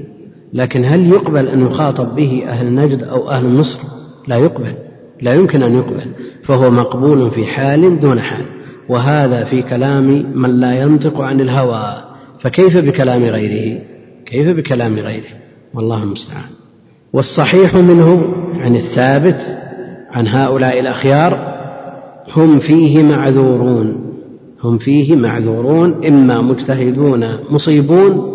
لكن 0.53 0.85
هل 0.85 1.09
يقبل 1.09 1.47
أن 1.49 1.67
يخاطب 1.67 2.15
به 2.15 2.45
أهل 2.47 2.75
نجد 2.75 3.03
أو 3.03 3.31
أهل 3.31 3.49
مصر؟ 3.49 3.96
لا 4.27 4.37
يقبل 4.37 4.75
لا 5.23 5.35
يمكن 5.35 5.63
أن 5.63 5.75
يقبل 5.75 6.07
فهو 6.45 6.71
مقبول 6.71 7.31
في 7.31 7.47
حال 7.47 8.01
دون 8.01 8.21
حال 8.21 8.45
وهذا 8.89 9.45
في 9.45 9.63
كلام 9.63 10.33
من 10.35 10.51
لا 10.51 10.83
ينطق 10.83 11.21
عن 11.21 11.41
الهوى 11.41 12.05
فكيف 12.39 12.77
بكلام 12.77 13.25
غيره؟ 13.25 13.83
كيف 14.27 14.57
بكلام 14.57 14.99
غيره؟ 14.99 15.37
والله 15.75 16.03
المستعان. 16.03 16.51
والصحيح 17.13 17.75
منه 17.75 18.35
يعني 18.59 18.79
الثابت 18.79 19.59
عن 20.11 20.29
هؤلاء 20.29 20.81
الأخيار 20.81 21.57
هم 22.37 22.59
فيه 22.59 23.03
معذورون 23.03 24.07
هم 24.65 24.79
فيه 24.79 25.17
معذورون 25.17 26.07
إما 26.07 26.41
مجتهدون 26.41 27.39
مصيبون 27.51 28.33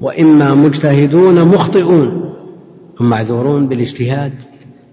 وإما 0.00 0.54
مجتهدون 0.54 1.44
مخطئون 1.48 2.32
هم 3.00 3.08
معذورون 3.10 3.68
بالاجتهاد. 3.68 4.32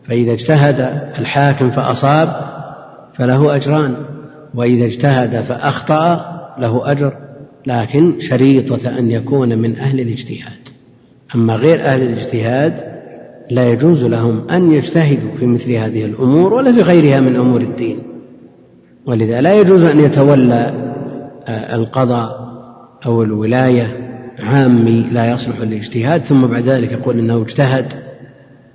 فإذا 0.04 0.34
اجتهد 0.34 0.80
الحاكم 1.20 1.72
فأصاب 1.72 2.52
فله 3.14 3.56
أجران 3.56 3.96
وإذا 4.56 4.86
اجتهد 4.86 5.44
فأخطأ 5.44 6.26
له 6.60 6.92
أجر 6.92 7.14
لكن 7.68 8.20
شريطة 8.20 9.00
أن 9.00 9.12
يكون 9.12 9.58
من 9.58 9.80
أهل 9.80 10.00
الاجتهاد. 10.00 10.62
أما 11.36 11.56
غير 11.56 11.86
أهل 11.86 12.02
الاجتهاد 12.02 12.74
لا 13.52 13.70
يجوز 13.70 14.04
لهم 14.04 14.50
أن 14.50 14.72
يجتهدوا 14.72 15.36
في 15.36 15.46
مثل 15.46 15.72
هذه 15.72 16.06
الأمور 16.06 16.54
ولا 16.54 16.74
في 16.74 16.82
غيرها 16.82 17.20
من 17.20 17.36
أمور 17.36 17.62
الدين. 17.62 18.00
ولذا 19.06 19.42
لا 19.42 19.54
يجوز 19.54 19.84
أن 19.84 20.00
يتولى 20.00 20.92
آه، 21.48 21.76
القضاء 21.76 22.52
أو 23.06 23.24
الولاية 23.24 24.12
عامي 24.40 25.10
لا 25.12 25.32
يصلح 25.32 25.60
للاجتهاد 25.60 26.26
ثم 26.26 26.48
بعد 26.48 26.64
ذلك 26.64 26.92
يقول 26.92 27.20
إنه 27.20 27.42
اجتهد. 27.42 28.11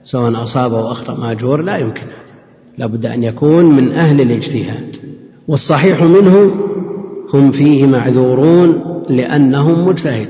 سواء 0.07 0.43
أصاب 0.43 0.75
أو 0.75 0.93
أخطأ 0.93 1.15
ماجور 1.15 1.63
لا 1.63 1.77
يمكن. 1.77 2.03
هذا 2.03 2.37
لا 2.79 2.87
بد 2.87 3.07
أن 3.07 3.23
يكون 3.23 3.65
من 3.65 3.93
أهل 3.93 4.21
الاجتهاد. 4.21 4.97
والصحيح 5.49 6.03
منه 6.03 6.55
هم 7.35 7.51
فيه 7.51 7.87
معذورون 7.87 8.83
لأنهم 9.09 9.89
مجتهد. 9.89 10.29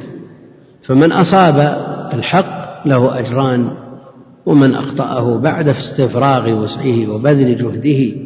فمن 0.83 1.13
أصاب 1.13 1.59
الحق 2.15 2.87
له 2.87 3.19
أجران 3.19 3.71
ومن 4.47 4.75
أخطأه 4.75 5.39
بعد 5.39 5.69
استفراغ 5.69 6.53
وسعه 6.53 7.09
وبذل 7.11 7.57
جهده 7.57 8.17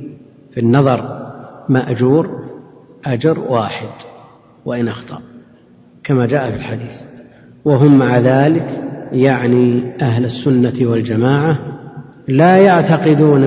في 0.55 0.61
النظر 0.61 1.31
مأجور 1.69 2.31
أجر 3.05 3.39
واحد 3.39 3.89
وإن 4.65 4.89
أخطأ. 4.89 5.21
كما 6.05 6.27
جاء 6.27 6.51
في 6.51 6.57
الحديث. 6.57 7.01
وهم 7.65 7.99
مع 7.99 8.19
ذلك 8.19 8.90
يعني 9.13 9.93
أهل 10.01 10.25
السنة 10.25 10.91
والجماعة 10.91 11.59
لا 12.29 12.57
يعتقدون 12.57 13.45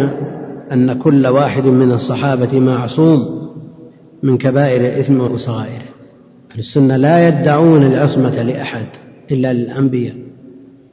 أن 0.71 0.93
كل 0.93 1.27
واحد 1.27 1.65
من 1.65 1.91
الصحابة 1.91 2.59
معصوم 2.59 3.19
من 4.23 4.37
كبائر 4.37 4.81
الإثم 4.81 5.21
وصغائره 5.21 5.93
أهل 6.51 6.59
السنة 6.59 6.97
لا 6.97 7.27
يدعون 7.27 7.83
العصمة 7.83 8.41
لأحد 8.41 8.85
إلا 9.31 9.53
للأنبياء. 9.53 10.15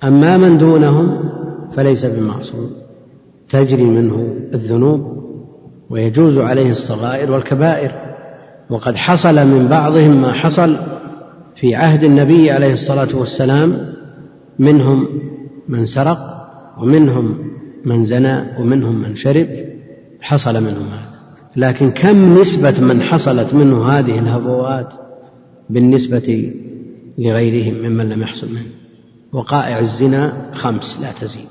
أما 0.05 0.39
من 0.39 0.59
دونهم 0.59 1.31
فليس 1.73 2.07
بمعصوم. 2.07 2.71
تجري 3.49 3.85
منه 3.85 4.35
الذنوب 4.55 5.01
ويجوز 5.91 6.39
عليه 6.39 6.71
الصغائر 6.71 7.33
والكبائر. 7.33 7.93
وقد 8.71 8.97
حصل 8.97 9.47
من 9.47 9.69
بعضهم 9.69 10.23
ما 10.23 10.33
حصل 10.33 10.77
في 11.57 11.75
عهد 11.75 12.05
النبي 12.05 12.51
عليه 12.51 12.73
الصلاة 12.73 13.17
والسلام 13.17 13.79
منهم 14.61 15.07
من 15.69 15.87
سرق 15.87 16.19
ومنهم 16.83 17.39
من 17.85 18.05
زنى 18.05 18.61
ومنهم 18.61 19.03
من 19.03 19.15
شرب 19.15 19.49
حصل 20.21 20.55
منهم 20.55 20.87
هذا. 20.89 21.11
لكن 21.57 21.91
كم 21.91 22.41
نسبة 22.41 22.81
من 22.81 23.03
حصلت 23.03 23.55
منه 23.55 23.89
هذه 23.89 24.19
الهفوات 24.19 24.95
بالنسبة 25.71 26.53
لغيرهم 27.19 27.75
ممن 27.75 28.09
لم 28.09 28.23
يحصل 28.23 28.49
منه؟ 28.49 28.71
وقائع 29.33 29.79
الزنا 29.79 30.33
خمس 30.55 30.99
لا 31.03 31.13
تزيد. 31.21 31.49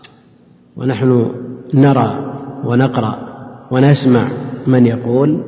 ونحن 0.78 1.32
نرى 1.74 2.36
ونقرأ 2.66 3.20
ونسمع 3.72 4.28
من 4.68 4.86
يقول 4.86 5.44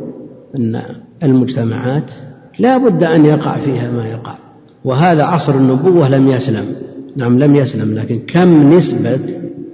أن 0.58 0.82
المجتمعات 1.24 2.12
لا 2.60 2.78
بد 2.78 3.04
أن 3.04 3.26
يقع 3.26 3.60
فيها 3.60 3.92
ما 3.92 4.08
يقع. 4.08 4.36
وهذا 4.84 5.24
عصر 5.24 5.56
النبوة 5.56 6.10
لم 6.10 6.28
يسلم. 6.28 6.76
نعم 7.16 7.40
لم 7.40 7.56
يسلم 7.56 7.96
لكن 7.96 8.20
كم 8.20 8.74
نسبة 8.74 9.20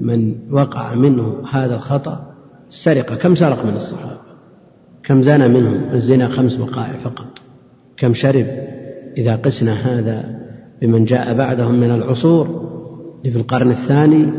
من 0.02 0.36
وقع 0.52 0.96
منه 0.96 1.36
هذا 1.52 1.76
الخطأ؟ 1.76 2.34
السرقة 2.70 3.16
كم 3.16 3.36
سرق 3.36 3.66
من 3.66 3.76
الصحابة؟ 3.76 4.18
كم 5.04 5.22
زنى 5.22 5.48
منهم؟ 5.48 5.94
الزنا 5.94 6.30
خمس 6.30 6.60
وقائع 6.60 6.98
فقط. 6.98 7.40
كم 7.98 8.14
شرب؟ 8.14 8.46
إذا 9.18 9.36
قسنا 9.36 9.74
هذا 9.74 10.40
بمن 10.82 11.06
جاء 11.06 11.38
بعدهم 11.38 11.80
من 11.80 11.92
العصور 11.92 12.68
في 13.24 13.36
القرن 13.36 13.72
الثاني 13.72 14.32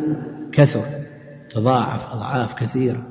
كثر 0.53 0.85
تضاعف 1.51 2.13
أضعاف 2.13 2.55
كثيرة 2.55 3.03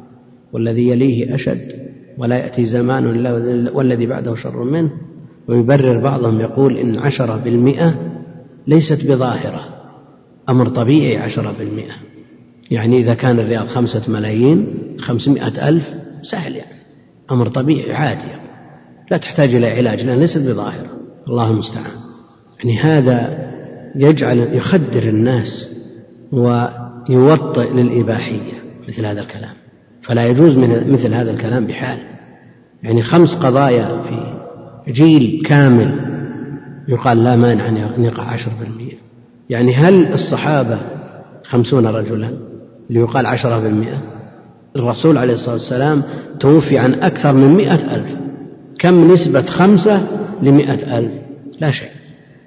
والذي 0.53 0.87
يليه 0.87 1.35
أشد 1.35 1.71
ولا 2.17 2.37
يأتي 2.37 2.65
زمان 2.65 3.05
إلا 3.05 3.71
والذي 3.71 4.05
بعده 4.05 4.35
شر 4.35 4.63
منه. 4.63 4.91
ويبرر 5.47 6.03
بعضهم 6.03 6.39
يقول 6.39 6.77
إن 6.77 6.99
عشرة 6.99 7.37
بالمئة 7.37 7.95
ليست 8.67 9.11
بظاهرة. 9.11 9.76
أمر 10.49 10.69
طبيعي 10.69 11.17
عشرة 11.17 11.55
بالمئة. 11.59 11.95
يعني 12.71 12.97
إذا 12.97 13.13
كان 13.13 13.39
الرياض 13.39 13.67
خمسة 13.67 14.11
ملايين 14.11 14.67
خمسمائة 14.99 15.69
ألف 15.69 15.93
سهل 16.21 16.55
يعني. 16.55 16.77
أمر 17.31 17.47
طبيعي 17.47 17.93
عادي 17.93 18.27
لا 19.11 19.17
تحتاج 19.17 19.55
إلى 19.55 19.67
علاج 19.67 20.03
لأنها 20.03 20.19
ليست 20.19 20.37
بظاهرة 20.37 20.91
الله 21.27 21.51
المستعان. 21.51 21.91
يعني 22.59 22.79
هذا 22.79 23.47
يجعل 23.95 24.37
يخدر 24.37 25.03
الناس 25.03 25.69
ويوطئ 26.31 27.73
للإباحية 27.73 28.53
مثل 28.87 29.05
هذا 29.05 29.21
الكلام. 29.21 29.53
فلا 30.01 30.25
يجوز 30.25 30.57
من 30.57 30.93
مثل 30.93 31.13
هذا 31.13 31.31
الكلام 31.31 31.67
بحال. 31.67 31.99
يعني 32.83 33.03
خمس 33.03 33.35
قضايا 33.35 34.01
في 34.03 34.91
جيل 34.91 35.43
كامل 35.45 35.99
يقال 36.87 37.23
لا 37.23 37.35
مانع 37.35 37.69
أن 37.69 38.03
يقع 38.03 38.23
عشر 38.23 38.51
بالمئة. 38.59 39.06
يعني 39.49 39.73
هل 39.73 40.13
الصحابة 40.13 40.79
خمسون 41.43 41.85
رجلا 41.85 42.31
ليقال 42.89 43.25
عشرة 43.25 43.59
بالمئة؟ 43.59 44.01
الرسول 44.75 45.17
عليه 45.17 45.33
الصلاة 45.33 45.53
والسلام 45.53 46.03
توفي 46.39 46.77
عن 46.77 46.93
أكثر 46.93 47.33
من 47.33 47.55
مئة 47.55 47.95
ألف. 47.95 48.17
كم 48.79 49.11
نسبة 49.11 49.41
خمسة 49.41 50.07
لمئة 50.41 50.97
ألف؟ 50.97 51.11
لا 51.59 51.71
شيء. 51.71 51.89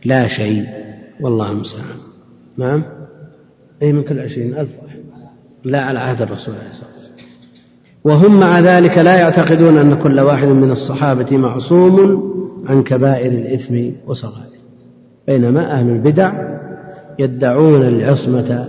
لا 0.04 0.26
شيء. 0.26 0.66
والله 1.20 1.50
المستعان. 1.50 1.96
نعم؟ 2.58 2.84
أي 3.82 3.92
من 3.92 4.02
كل 4.02 4.20
عشرين 4.20 4.54
ألف 4.54 4.70
واحد. 4.82 5.00
لا 5.64 5.82
على 5.82 5.98
عهد 5.98 6.22
الرسول 6.22 6.54
عليه 6.54 6.70
الصلاة 6.70 6.90
والسلام. 6.94 7.10
وهم 8.04 8.40
مع 8.40 8.60
ذلك 8.60 8.98
لا 8.98 9.16
يعتقدون 9.16 9.78
أن 9.78 9.94
كل 9.94 10.20
واحد 10.20 10.48
من 10.48 10.70
الصحابة 10.70 11.36
معصوم 11.36 12.22
عن 12.66 12.82
كبائر 12.82 13.32
الإثم 13.32 13.90
وصغائره 14.06 14.60
بينما 15.26 15.72
أهل 15.72 15.88
البدع 15.88 16.49
يدعون 17.20 17.82
العصمة 17.82 18.68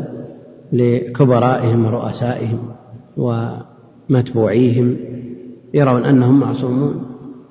لكبرائهم 0.73 1.85
ورؤسائهم 1.85 2.59
ومتبوعيهم 3.17 4.95
يرون 5.73 6.05
أنهم 6.05 6.39
معصومون 6.39 7.05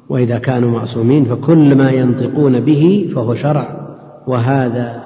وإذا 0.09 0.39
كانوا 0.39 0.71
معصومين 0.71 1.25
فكل 1.25 1.75
ما 1.75 1.91
ينطقون 1.91 2.61
به 2.61 3.11
فهو 3.15 3.35
شرع 3.35 3.81
وهذا 4.27 5.03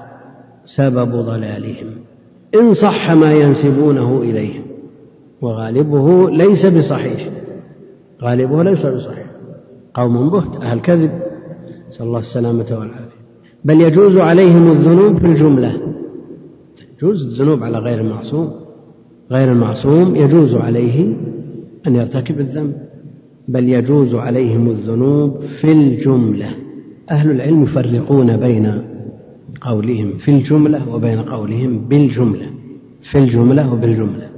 سبب 0.64 1.10
ضلالهم. 1.10 1.90
إن 2.54 2.74
صح 2.74 3.10
ما 3.10 3.32
ينسبونه 3.32 4.22
إليهم 4.22 4.62
وغالبه 5.42 6.30
ليس 6.30 6.66
بصحيح 6.66 7.28
غالبه 8.22 8.62
ليس 8.62 8.86
بصحيح. 8.86 9.26
قوم 9.94 10.30
بهت 10.30 10.56
أهل 10.62 10.80
كذب 10.80 11.10
نسأل 11.88 12.06
الله 12.06 12.18
السلامة 12.18 12.66
والعافية. 12.70 13.03
بل 13.64 13.80
يجوز 13.80 14.16
عليهم 14.16 14.70
الذنوب 14.70 15.18
في 15.18 15.26
الجملة. 15.26 15.80
يجوز 16.96 17.26
الذنوب 17.26 17.62
على 17.62 17.78
غير 17.78 18.00
المعصوم. 18.00 18.50
غير 19.30 19.52
المعصوم 19.52 20.16
يجوز 20.16 20.54
عليه 20.54 21.16
أن 21.86 21.96
يرتكب 21.96 22.40
الذنب 22.40 22.74
بل 23.48 23.68
يجوز 23.68 24.14
عليهم 24.14 24.70
الذنوب 24.70 25.40
في 25.40 25.72
الجملة. 25.72 26.50
أهل 27.10 27.30
العلم 27.30 27.62
يفرقون 27.62 28.36
بين 28.36 28.82
قولهم 29.60 30.18
في 30.18 30.30
الجملة 30.30 30.94
وبين 30.94 31.20
قولهم 31.20 31.78
بالجملة. 31.88 32.46
في 33.02 33.18
الجملة 33.18 33.72
وبالجملة. 33.72 34.28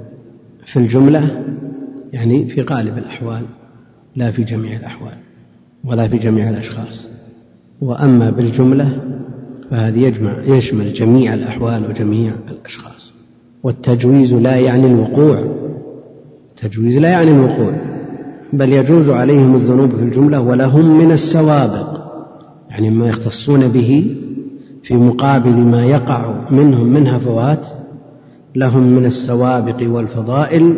في 0.65 0.79
الجملة 0.79 1.43
يعني 2.13 2.45
في 2.45 2.61
غالب 2.61 2.97
الأحوال 2.97 3.41
لا 4.15 4.31
في 4.31 4.43
جميع 4.43 4.79
الأحوال 4.79 5.13
ولا 5.85 6.07
في 6.07 6.17
جميع 6.17 6.49
الأشخاص. 6.49 7.16
وأما 7.81 8.29
بالجملة 8.29 8.99
فهذه 9.71 9.99
يجمع 9.99 10.43
يشمل 10.43 10.93
جميع 10.93 11.33
الأحوال 11.33 11.89
وجميع 11.89 12.33
الأشخاص. 12.47 13.11
والتجويز 13.63 14.33
لا 14.33 14.55
يعني 14.55 14.87
الوقوع. 14.87 15.55
التجويز 16.51 16.97
لا 16.97 17.09
يعني 17.09 17.31
الوقوع. 17.31 17.73
بل 18.53 18.73
يجوز 18.73 19.09
عليهم 19.09 19.55
الذنوب 19.55 19.89
في 19.89 20.03
الجملة 20.03 20.41
ولهم 20.41 20.97
من 20.97 21.11
السوابق. 21.11 21.97
يعني 22.69 22.89
ما 22.89 23.07
يختصون 23.07 23.67
به 23.67 24.15
في 24.83 24.93
مقابل 24.93 25.55
ما 25.55 25.85
يقع 25.85 26.49
منهم 26.51 26.87
من 26.87 27.07
هفوات 27.07 27.67
لهم 28.55 28.83
من 28.83 29.05
السوابق 29.05 29.89
والفضائل 29.89 30.77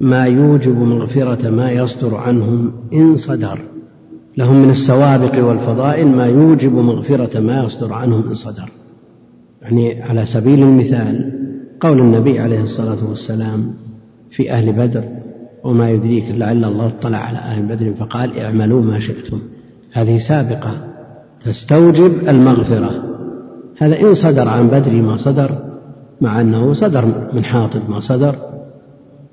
ما 0.00 0.24
يوجب 0.24 0.76
مغفرة 0.78 1.50
ما 1.50 1.70
يصدر 1.70 2.14
عنهم 2.14 2.72
إن 2.92 3.16
صدر. 3.16 3.69
لهم 4.36 4.62
من 4.62 4.70
السوابق 4.70 5.44
والفضائل 5.44 6.08
ما 6.08 6.26
يوجب 6.26 6.72
مغفرة 6.72 7.40
ما 7.40 7.64
يصدر 7.64 7.92
عنهم 7.92 8.28
إن 8.28 8.34
صدر. 8.34 8.72
يعني 9.62 10.02
على 10.02 10.26
سبيل 10.26 10.62
المثال 10.62 11.32
قول 11.80 12.00
النبي 12.00 12.40
عليه 12.40 12.60
الصلاة 12.60 13.08
والسلام 13.08 13.74
في 14.30 14.52
أهل 14.52 14.72
بدر 14.72 15.04
وما 15.64 15.90
يدريك 15.90 16.24
لعل 16.30 16.64
الله 16.64 16.86
اطلع 16.86 17.18
على 17.18 17.38
أهل 17.38 17.62
بدر 17.62 17.94
فقال 17.94 18.38
اعملوا 18.38 18.82
ما 18.82 18.98
شئتم. 18.98 19.40
هذه 19.92 20.18
سابقة 20.18 20.72
تستوجب 21.44 22.28
المغفرة. 22.28 23.04
هذا 23.78 24.00
إن 24.00 24.14
صدر 24.14 24.48
عن 24.48 24.68
بدر 24.68 24.92
ما 24.92 25.16
صدر 25.16 25.70
مع 26.20 26.40
أنه 26.40 26.72
صدر 26.72 27.28
من 27.32 27.44
حاطب 27.44 27.90
ما 27.90 28.00
صدر 28.00 28.36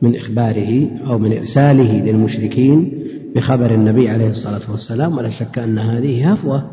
من 0.01 0.15
إخباره 0.15 0.87
أو 1.07 1.17
من 1.17 1.37
إرساله 1.37 2.03
للمشركين 2.03 2.91
بخبر 3.37 3.73
النبي 3.73 4.09
عليه 4.09 4.29
الصلاة 4.29 4.71
والسلام 4.71 5.17
ولا 5.17 5.29
شك 5.29 5.59
أن 5.59 5.79
هذه 5.79 6.31
هفوة 6.31 6.63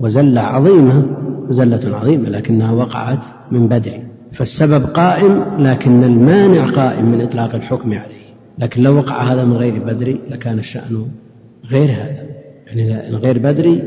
وزلة 0.00 0.40
عظيمة 0.40 1.06
زلة 1.48 1.96
عظيمة 1.96 2.28
لكنها 2.28 2.72
وقعت 2.72 3.18
من 3.52 3.68
بدر. 3.68 3.92
فالسبب 4.32 4.84
قائم 4.84 5.44
لكن 5.58 6.04
المانع 6.04 6.70
قائم 6.70 7.12
من 7.12 7.20
إطلاق 7.20 7.54
الحكم 7.54 7.88
عليه. 7.88 8.22
لكن 8.58 8.82
لو 8.82 8.96
وقع 8.96 9.32
هذا 9.32 9.44
من 9.44 9.52
غير 9.52 9.84
بدري 9.84 10.20
لكان 10.30 10.58
الشأن 10.58 11.06
غير 11.70 11.90
هذا. 11.90 12.22
يعني 12.66 13.16
غير 13.16 13.38
بدري 13.38 13.82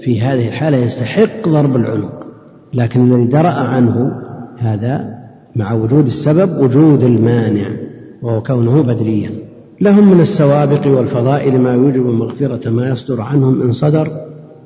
في 0.00 0.20
هذه 0.20 0.48
الحالة 0.48 0.76
يستحق 0.76 1.48
ضرب 1.48 1.76
العنق. 1.76 2.26
لكن 2.74 3.12
الذي 3.12 3.26
درأ 3.26 3.48
عنه 3.48 4.12
هذا 4.58 5.14
مع 5.56 5.72
وجود 5.72 6.06
السبب 6.06 6.62
وجود 6.62 7.04
المانع 7.04 7.68
وهو 8.22 8.42
كونه 8.42 8.82
بدريا. 8.82 9.47
لهم 9.80 10.10
من 10.10 10.20
السوابق 10.20 10.86
والفضائل 10.86 11.60
ما 11.60 11.74
يوجب 11.74 12.06
مغفرة 12.06 12.70
ما 12.70 12.88
يصدر 12.88 13.20
عنهم 13.20 13.62
إن 13.62 13.72
صدر 13.72 14.08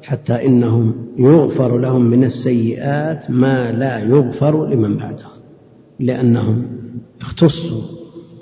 حتى 0.03 0.47
إنهم 0.47 0.95
يغفر 1.19 1.79
لهم 1.79 2.11
من 2.11 2.25
السيئات 2.25 3.31
ما 3.31 3.73
لا 3.73 3.99
يغفر 3.99 4.67
لمن 4.67 4.97
بعدهم 4.97 5.33
لأنهم 6.01 6.63
اختصوا 7.21 7.83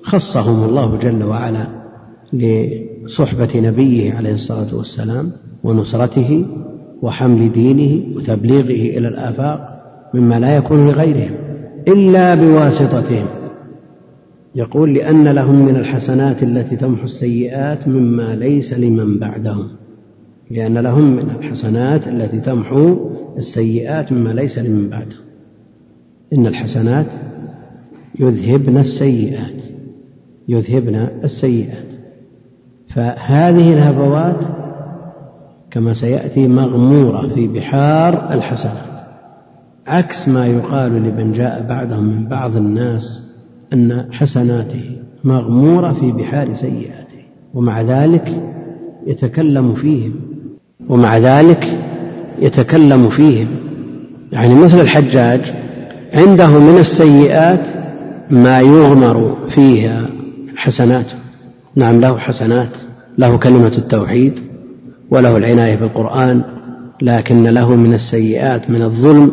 خصهم 0.02 0.64
الله 0.64 0.96
جل 0.96 1.24
وعلا 1.24 1.66
لصحبة 2.32 3.48
نبيه 3.54 4.14
عليه 4.14 4.32
الصلاة 4.32 4.76
والسلام 4.76 5.32
ونصرته 5.64 6.46
وحمل 7.02 7.52
دينه 7.52 8.16
وتبليغه 8.16 8.98
إلى 8.98 9.08
الآفاق 9.08 9.60
مما 10.14 10.40
لا 10.40 10.56
يكون 10.56 10.88
لغيرهم 10.88 11.34
إلا 11.88 12.34
بواسطتهم. 12.34 13.26
يقول 14.54 14.94
لأن 14.94 15.28
لهم 15.28 15.66
من 15.66 15.76
الحسنات 15.76 16.42
التي 16.42 16.76
تمحو 16.76 17.04
السيئات 17.04 17.88
مما 17.88 18.34
ليس 18.34 18.72
لمن 18.72 19.18
بعدهم. 19.18 19.68
لأن 20.50 20.78
لهم 20.78 21.16
من 21.16 21.30
الحسنات 21.30 22.08
التي 22.08 22.40
تمحو 22.40 23.10
السيئات 23.36 24.12
مما 24.12 24.30
ليس 24.30 24.58
لمن 24.58 24.88
بعدهم. 24.88 25.20
إن 26.32 26.46
الحسنات 26.46 27.06
يذهبن 28.20 28.78
السيئات 28.78 29.62
يذهبن 30.48 30.94
السيئات. 31.24 31.90
فهذه 32.94 33.72
الهفوات 33.72 34.60
كما 35.70 35.92
سيأتي 35.92 36.48
مغمورة 36.48 37.28
في 37.28 37.48
بحار 37.48 38.32
الحسنات 38.32 38.90
عكس 39.86 40.28
ما 40.28 40.46
يقال 40.46 40.92
لمن 40.92 41.32
جاء 41.32 41.66
بعدهم 41.68 42.04
من 42.04 42.28
بعض 42.28 42.56
الناس 42.56 43.29
أن 43.72 44.06
حسناته 44.12 44.84
مغمورة 45.24 45.92
في 45.92 46.12
بحار 46.12 46.54
سيئاته 46.54 47.20
ومع 47.54 47.82
ذلك 47.82 48.42
يتكلم 49.06 49.74
فيهم 49.74 50.14
ومع 50.88 51.18
ذلك 51.18 51.78
يتكلم 52.38 53.08
فيهم. 53.08 53.48
يعني 54.32 54.54
مثل 54.54 54.80
الحجاج 54.80 55.40
عنده 56.14 56.58
من 56.58 56.78
السيئات 56.78 57.66
ما 58.30 58.60
يغمر 58.60 59.36
فيها 59.48 60.06
حسناته. 60.56 61.14
نعم 61.76 62.00
له 62.00 62.18
حسنات 62.18 62.76
له 63.18 63.36
كلمة 63.36 63.72
التوحيد 63.78 64.40
وله 65.10 65.36
العناية 65.36 65.76
بالقرآن 65.76 66.42
لكن 67.02 67.44
له 67.44 67.74
من 67.76 67.94
السيئات 67.94 68.70
من 68.70 68.82
الظلم 68.82 69.32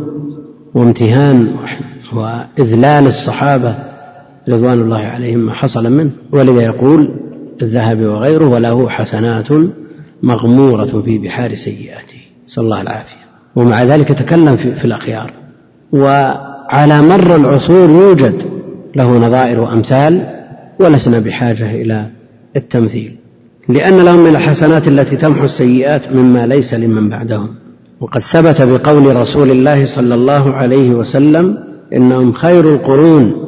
وامتهان 0.76 1.52
وإذلال 2.14 3.08
الصحابة 3.08 3.76
رضوان 4.50 4.82
الله 4.82 4.98
عليهم 4.98 5.40
ما 5.40 5.54
حصل 5.54 5.92
منه 5.92 6.12
ولذا 6.32 6.62
يقول 6.62 7.10
الذهبي 7.62 8.06
وغيره 8.06 8.50
وله 8.50 8.90
حسنات 8.90 9.48
مغمورة 10.24 11.02
في 11.06 11.18
بحار 11.18 11.56
سيئاته. 11.56 12.22
نسأل 12.48 12.64
الله 12.64 12.82
العافية. 12.82 13.28
ومع 13.56 13.84
ذلك 13.84 14.08
تكلم 14.08 14.56
في, 14.56 14.76
في 14.76 14.86
الأخيار. 14.86 15.34
وعلى 15.92 17.02
مر 17.02 17.36
العصور 17.36 17.90
يوجد 17.90 18.42
له 18.96 19.18
نظائر 19.28 19.60
وأمثال 19.60 20.28
ولسنا 20.80 21.20
بحاجة 21.20 21.72
إلى 21.72 22.10
التمثيل. 22.56 23.16
لأن 23.70 23.98
لهم 23.98 24.20
من 24.20 24.36
الحسنات 24.36 24.88
التي 24.88 25.16
تمحو 25.16 25.44
السيئات 25.44 26.16
مما 26.16 26.48
ليس 26.48 26.74
لمن 26.74 27.10
بعدهم. 27.10 27.50
وقد 28.00 28.22
ثبت 28.22 28.62
بقول 28.62 29.16
رسول 29.16 29.52
الله 29.52 29.86
صلى 29.86 30.16
الله 30.16 30.54
عليه 30.54 30.90
وسلم 30.90 31.58
إنهم 31.94 32.34
خير 32.34 32.74
القرون 32.74 33.47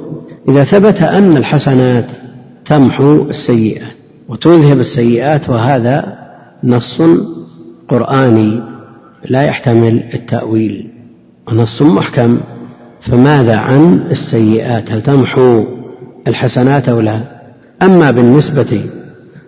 إذا 0.50 0.64
ثبت 0.64 1.02
أن 1.02 1.38
الحسنات 1.38 2.06
تمحو 2.66 3.30
السيئات 3.30 3.96
وتذهب 4.30 4.80
السيئات 4.80 5.50
وهذا 5.50 6.18
نص 6.64 7.02
قرآني 7.88 8.64
لا 9.26 9.44
يحتمل 9.44 10.04
التأويل 10.14 10.88
ونص 11.48 11.82
محكم 11.82 12.40
فماذا 13.02 13.58
عن 13.58 14.02
السيئات؟ 14.12 14.92
هل 14.92 15.02
تمحو 15.02 15.66
الحسنات 16.28 16.90
أو 16.90 17.00
لا؟ 17.00 17.24
أما 17.82 18.12
بالنسبة 18.12 18.82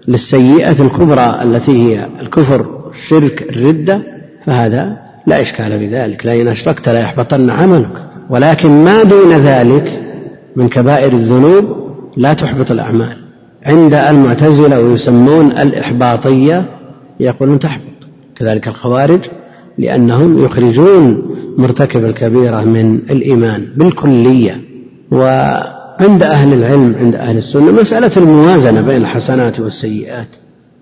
للسيئة 0.07 0.81
الكبرى 0.81 1.39
التي 1.43 1.71
هي 1.71 2.07
الكفر 2.21 2.89
الشرك 2.91 3.41
الردة 3.49 4.01
فهذا 4.45 4.97
لا 5.27 5.41
إشكال 5.41 5.79
في 5.79 5.87
ذلك 5.87 6.25
لئن 6.25 6.47
أشركت 6.47 6.89
ليحبطن 6.89 7.49
عملك 7.49 8.11
ولكن 8.29 8.83
ما 8.83 9.03
دون 9.03 9.31
ذلك 9.31 10.00
من 10.55 10.69
كبائر 10.69 11.13
الذنوب 11.13 11.65
لا 12.17 12.33
تحبط 12.33 12.71
الأعمال. 12.71 13.17
عند 13.65 13.93
المعتزلة 13.93 14.79
ويسمون 14.79 15.51
الإحباطية 15.51 16.65
يقولون 17.19 17.59
تحبط. 17.59 17.81
كذلك 18.35 18.67
الخوارج 18.67 19.19
لأنهم 19.77 20.45
يخرجون 20.45 21.35
مرتكب 21.57 22.05
الكبيرة 22.05 22.61
من 22.61 22.95
الإيمان 22.95 23.67
بالكلية. 23.77 24.61
وعند 25.11 26.23
أهل 26.23 26.53
العلم 26.53 26.95
عند 26.99 27.15
أهل 27.15 27.37
السنة 27.37 27.71
مسألة 27.71 28.11
الموازنة 28.17 28.81
بين 28.81 29.01
الحسنات 29.01 29.59
والسيئات. 29.59 30.27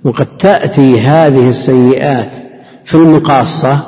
وقد 0.03 0.27
تأتي 0.39 1.01
هذه 1.01 1.49
السيئات 1.49 2.31
في 2.85 2.95
المقاصة 2.95 3.83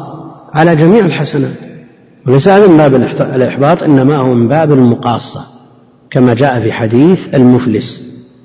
على 0.53 0.75
جميع 0.75 1.05
الحسنات. 1.05 1.57
وليس 2.27 2.47
هذا 2.47 2.67
من 2.67 2.77
باب 2.77 2.95
الإحباط 3.35 3.83
إنما 3.83 4.17
هو 4.17 4.33
من 4.33 4.47
باب 4.47 4.73
المقاصة. 4.73 5.50
كما 6.11 6.33
جاء 6.33 6.59
في 6.59 6.71
حديث 6.71 7.35
المفلس 7.35 8.01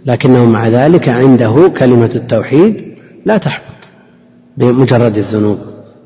لكنه 0.07 0.45
مع 0.45 0.69
ذلك 0.69 1.09
عنده 1.09 1.73
كلمة 1.79 2.11
التوحيد 2.15 2.97
لا 3.27 3.37
تحبط 3.37 3.77
بمجرد 4.57 5.17
الذنوب 5.17 5.59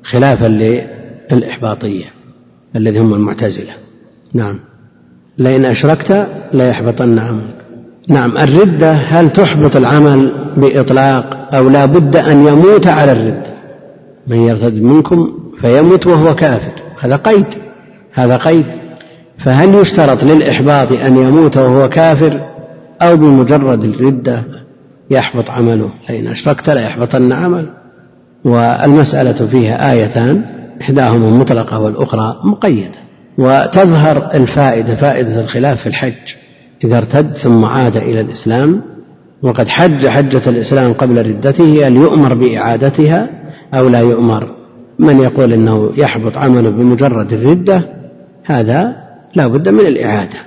خلافا 0.04 0.46
للإحباطية 0.46 2.04
الذي 2.76 2.98
هم 2.98 3.14
المعتزلة. 3.14 3.72
نعم. 4.34 4.60
لئن 5.38 5.64
أشركت 5.64 6.26
ليحبطن 6.52 7.18
عملك 7.18 7.54
نعم. 8.08 8.38
الردة 8.38 8.92
هل 8.92 9.30
تحبط 9.30 9.76
العمل 9.76 10.32
بإطلاق 10.56 11.54
أو 11.54 11.68
لا 11.68 11.86
بد 11.86 12.16
أن 12.16 12.46
يموت 12.46 12.86
على 12.86 13.12
الردة 13.12 13.50
من 14.26 14.36
يرتد 14.36 14.74
منكم 14.74 15.38
فيموت 15.60 16.06
وهو 16.06 16.34
كافر. 16.34 16.72
هذا 17.00 17.16
قيد. 17.16 17.46
هذا 18.12 18.36
قيد. 18.36 18.66
فهل 19.44 19.74
يشترط 19.74 20.24
للإحباط 20.24 20.92
أن 20.92 21.16
يموت 21.16 21.56
وهو 21.56 21.88
كافر 21.88 22.40
أو 23.02 23.16
بمجرد 23.16 23.84
الردة 23.84 24.42
يحبط 25.10 25.50
عمله؟ 25.50 25.90
لئن 26.08 26.26
أشركت 26.26 26.70
ليحبطن 26.70 27.32
عمله. 27.32 27.70
والمسألة 28.44 29.46
فيها 29.46 29.92
آيتان 29.92 30.44
إحداهما 30.80 31.30
مطلقة 31.30 31.78
والأخرى 31.78 32.40
مقيدة. 32.44 32.98
وتظهر 33.38 34.30
الفائدة 34.34 34.94
فائدة 34.94 35.40
الخلاف 35.40 35.80
في 35.80 35.86
الحج. 35.86 36.34
إذا 36.84 36.98
ارتد 36.98 37.32
ثم 37.32 37.64
عاد 37.64 37.96
إلى 37.96 38.20
الإسلام 38.20 38.82
وقد 39.42 39.68
حج 39.68 40.06
حجة 40.06 40.50
الإسلام 40.50 40.92
قبل 40.92 41.26
ردته 41.26 41.86
هل 41.86 41.96
يؤمر 41.96 42.34
بإعادتها 42.34 43.30
أو 43.74 43.88
لا 43.88 44.00
يؤمر؟ 44.00 44.48
من 44.98 45.18
يقول 45.18 45.52
أنه 45.52 45.90
يحبط 45.96 46.36
عمله 46.36 46.70
بمجرد 46.70 47.32
الردة؟ 47.32 47.82
هذا 48.44 48.99
لا 49.34 49.46
بد 49.46 49.68
من 49.68 49.86
الإعادة. 49.86 50.38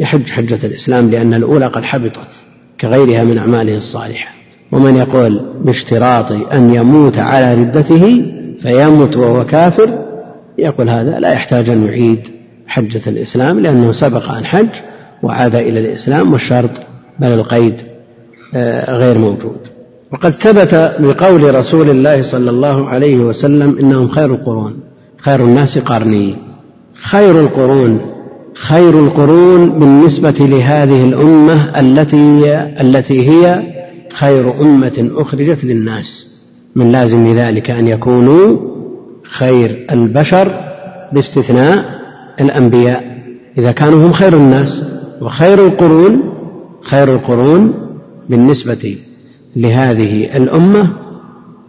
يحج 0.00 0.30
حجة 0.30 0.66
الإسلام 0.66 1.10
لأن 1.10 1.34
الأولى 1.34 1.66
قد 1.66 1.84
حبطت 1.84 2.40
كغيرها 2.80 3.24
من 3.24 3.38
أعماله 3.38 3.76
الصالحة. 3.76 4.38
ومن 4.72 4.96
يقول 4.96 5.40
باشتراط 5.64 6.32
أن 6.52 6.74
يموت 6.74 7.18
على 7.18 7.54
ردته 7.54 8.24
فيموت 8.62 9.16
وهو 9.16 9.46
كافر 9.46 9.98
يقول 10.58 10.90
هذا 10.90 11.20
لا 11.20 11.32
يحتاج 11.32 11.68
أن 11.68 11.86
يعيد 11.86 12.20
حجة 12.66 13.02
الإسلام 13.06 13.60
لأنه 13.60 13.92
سبق 13.92 14.30
أن 14.30 14.44
حج 14.44 14.68
وعاد 15.22 15.54
إلى 15.54 15.80
الإسلام 15.80 16.32
والشرط 16.32 16.70
بل 17.18 17.26
القيد 17.26 17.74
آه، 18.54 18.96
غير 18.96 19.18
موجود. 19.18 19.58
وقد 20.12 20.30
ثبت 20.30 20.74
بقول 21.00 21.54
رسول 21.54 21.90
الله 21.90 22.22
صلى 22.22 22.50
الله 22.50 22.88
عليه 22.88 23.16
وسلم 23.16 23.78
إنهم 23.78 24.08
خير 24.08 24.34
القرون 24.34 24.80
خير 25.18 25.44
الناس 25.44 25.78
قرني 25.78 26.36
خير 26.94 27.40
القرون 27.40 28.00
خير 28.58 28.98
القرون 28.98 29.70
بالنسبة 29.70 30.30
لهذه 30.40 31.04
الأمة 31.04 31.80
التي 31.80 32.54
التي 32.80 33.30
هي 33.30 33.62
خير 34.12 34.60
أمة 34.60 35.10
أخرجت 35.14 35.64
للناس. 35.64 36.26
من 36.76 36.92
لازم 36.92 37.34
ذلك 37.36 37.70
أن 37.70 37.88
يكونوا 37.88 38.56
خير 39.30 39.86
البشر 39.90 40.60
باستثناء 41.12 41.84
الأنبياء. 42.40 43.18
إذا 43.58 43.72
كانوا 43.72 44.06
هم 44.06 44.12
خير 44.12 44.36
الناس 44.36 44.82
وخير 45.20 45.66
القرون 45.66 46.22
خير 46.82 47.14
القرون 47.14 47.74
بالنسبة 48.28 48.96
لهذه 49.56 50.36
الأمة. 50.36 50.88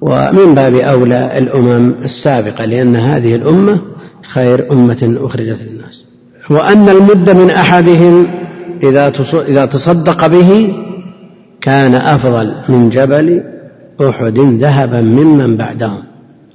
ومن 0.02 0.56
باب 0.56 0.74
أولى 0.74 1.38
الأمم 1.38 1.94
السابقة 2.04 2.66
لأن 2.66 2.96
هذه 2.96 3.36
الأمة 3.36 3.80
خير 4.24 4.72
أمة 4.72 5.18
أخرجت 5.22 5.62
للناس. 5.62 5.79
وأن 6.50 6.90
المد 6.90 7.30
من 7.30 7.50
أحدهم 7.50 8.28
إذا 8.84 9.14
إذا 9.34 9.66
تصدق 9.66 10.28
به 10.28 10.74
كان 11.62 11.96
أفضل 11.96 12.54
من 12.70 12.90
جبل 12.90 13.44
أحد 14.02 14.40
ذهبا 14.40 15.02
ممن 15.02 15.58
بعدهم. 15.58 16.04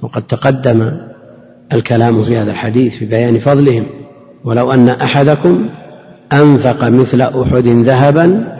وقد 0.01 0.21
تقدم 0.21 0.91
الكلام 1.73 2.23
في 2.23 2.37
هذا 2.37 2.51
الحديث 2.51 2.95
في 2.95 3.05
بيان 3.05 3.39
فضلهم. 3.39 3.85
ولو 4.43 4.71
أن 4.71 4.89
أحدكم 4.89 5.69
أنفق 6.33 6.89
مثل 6.89 7.21
أحد 7.21 7.67
ذهبا 7.67 8.55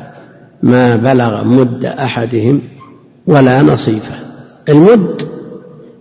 ما 0.64 0.96
بلغ 0.96 1.44
مد 1.44 1.86
أحدهم 1.86 2.62
ولا 3.28 3.62
نصيفه. 3.62 4.16
المد 4.70 5.22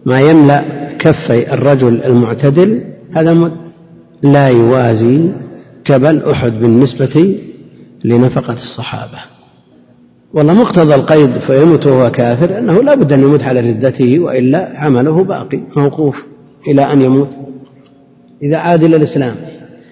ما 0.07 0.21
يملأ 0.21 0.65
كفي 0.99 1.55
الرجل 1.55 2.03
المعتدل 2.05 2.81
هذا 3.17 3.35
مد. 3.35 3.64
لا 4.23 4.49
يوازي 4.49 5.31
جبل 5.87 6.23
أحد 6.23 6.53
بالنسبة 6.53 7.39
لنفقة 8.05 8.53
الصحابة. 8.53 9.19
والله 10.35 10.55
مقتضى 10.55 10.95
القيد 10.95 11.39
فيموت 11.39 11.87
وهو 11.87 12.11
كافر 12.11 12.59
أنه 12.59 12.83
لا 12.83 12.95
بد 12.95 13.13
أن 13.13 13.23
يموت 13.23 13.43
على 13.43 13.61
ردته 13.61 14.19
وإلا 14.19 14.73
عمله 14.77 15.25
باقي 15.25 15.61
موقوف 15.77 16.25
إلى 16.69 16.93
أن 16.93 17.03
يموت. 17.03 17.29
إذا 18.43 18.57
عاد 18.57 18.83
إلى 18.83 18.97
الإسلام 18.97 19.35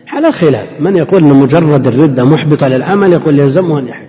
على 0.08 0.28
الخلاف 0.28 0.80
من 0.80 0.96
يقول 0.96 1.22
أن 1.22 1.36
مجرد 1.36 1.86
الردة 1.86 2.24
محبطة 2.24 2.68
للعمل 2.68 3.12
يقول 3.12 3.38
يلزمه 3.38 3.78
أن 3.78 3.88
يحج. 3.88 4.08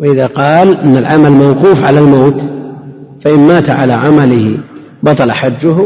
وإذا 0.00 0.26
قال 0.26 0.76
أن 0.78 0.96
العمل 0.96 1.30
موقوف 1.30 1.84
على 1.84 1.98
الموت 1.98 2.40
فإن 3.20 3.38
مات 3.38 3.70
على 3.70 3.92
عمله 3.92 4.58
بطل 5.02 5.32
حجه 5.32 5.76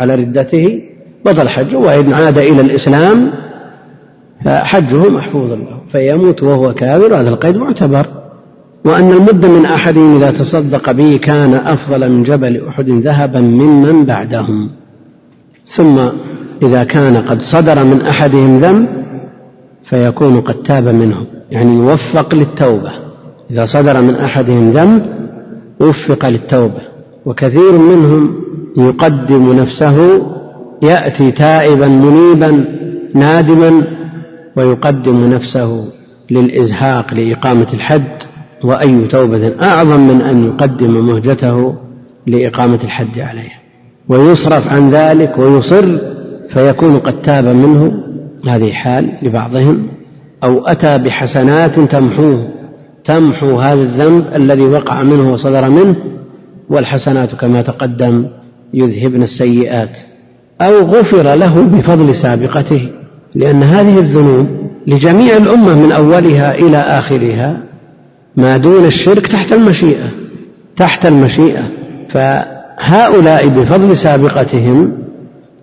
على 0.00 0.14
ردته 0.14 0.82
بطل 1.24 1.48
حجه 1.48 1.76
وإن 1.76 2.12
عاد 2.12 2.38
إلى 2.38 2.60
الإسلام 2.60 3.30
فحجه 4.44 5.10
محفوظ 5.10 5.52
له 5.52 5.80
فيموت 5.92 6.42
وهو 6.42 6.74
كافر 6.74 7.14
هذا 7.20 7.30
القيد 7.30 7.56
معتبر. 7.56 8.06
وأن 8.84 9.12
المد 9.12 9.46
من 9.46 9.66
أحدهم 9.66 10.16
إذا 10.16 10.30
تصدق 10.30 10.92
به 10.92 11.16
كان 11.22 11.54
أفضل 11.54 12.10
من 12.10 12.22
جبل 12.22 12.66
أحد 12.68 12.90
ذهبا 12.90 13.40
ممن 13.40 14.04
بعدهم. 14.04 14.70
ثم 15.66 15.98
إذا 16.62 16.84
كان 16.84 17.16
قد 17.16 17.40
صدر 17.40 17.84
من 17.84 18.00
أحدهم 18.00 18.56
ذنب 18.56 18.88
فيكون 19.84 20.40
قد 20.40 20.54
تاب 20.54 20.88
منه 20.88 21.16
يعني 21.50 21.74
يوفق 21.74 22.34
للتوبة. 22.34 22.90
إذا 23.50 23.64
صدر 23.64 24.00
من 24.00 24.14
أحدهم 24.14 24.70
ذنب 24.70 25.06
وفق 25.80 26.28
للتوبة 26.28 26.80
وكثير 27.26 27.72
منهم 27.72 28.34
يقدم 28.76 29.52
نفسه 29.52 30.26
يأتي 30.84 31.30
تائبا 31.30 31.88
منيبا 31.88 32.64
نادما 33.14 33.82
ويقدم 34.56 35.30
نفسه 35.30 35.84
للإزهاق 36.30 37.14
لإقامة 37.14 37.66
الحد 37.74 38.22
وأي 38.64 39.06
توبة 39.06 39.54
أعظم 39.62 40.00
من 40.00 40.22
أن 40.22 40.44
يقدم 40.44 41.06
مهجته 41.06 41.74
لإقامة 42.26 42.80
الحد 42.84 43.18
عليه. 43.18 43.52
ويصرف 44.08 44.68
عن 44.68 44.90
ذلك 44.90 45.38
ويصر 45.38 45.98
فيكون 46.48 46.98
قد 46.98 47.22
تاب 47.22 47.44
منه. 47.44 47.92
هذه 48.48 48.72
حال 48.72 49.08
لبعضهم. 49.22 49.88
أو 50.44 50.66
أتى 50.66 50.98
بحسنات 50.98 51.80
تمحوه 51.80 52.48
تمحو 53.04 53.58
هذا 53.58 53.82
الذنب 53.82 54.24
الذي 54.34 54.62
وقع 54.62 55.02
منه 55.02 55.32
وصدر 55.32 55.68
منه 55.68 55.96
والحسنات 56.68 57.34
كما 57.34 57.62
تقدم 57.62 58.26
يذهبن 58.74 59.22
السيئات. 59.22 59.98
أو 60.60 60.78
غفر 60.78 61.34
له 61.34 61.62
بفضل 61.62 62.14
سابقته 62.14 62.88
لأن 63.34 63.62
هذه 63.62 63.98
الذنوب 63.98 64.46
لجميع 64.86 65.36
الأمة 65.36 65.74
من 65.74 65.92
أولها 65.92 66.54
إلى 66.54 66.76
آخرها 66.76 67.60
ما 68.36 68.56
دون 68.56 68.84
الشرك 68.84 69.26
تحت 69.26 69.52
المشيئة 69.52 70.24
تحت 70.76 71.06
المشيئة. 71.06 71.62
فهؤلاء 72.08 73.48
بفضل 73.48 73.96
سابقتهم 73.96 74.92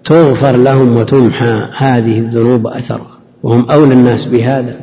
تغفر 0.06 0.52
لهم 0.52 0.98
وتمحى 0.98 1.70
هذه 1.78 2.20
الذنوب 2.20 2.68
أثرها 2.68 3.18
وهم 3.44 3.72
أولى 3.72 3.94
الناس 3.94 4.26
بهذا. 4.26 4.76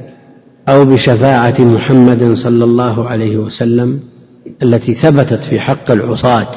أو 0.68 0.84
بشفاعة 0.84 1.60
محمد 1.60 2.32
صلى 2.32 2.64
الله 2.64 3.08
عليه 3.08 3.36
وسلم 3.36 4.00
التي 4.62 4.94
ثبتت 4.94 5.44
في 5.44 5.60
حق 5.60 5.90
العصاة 5.90 6.52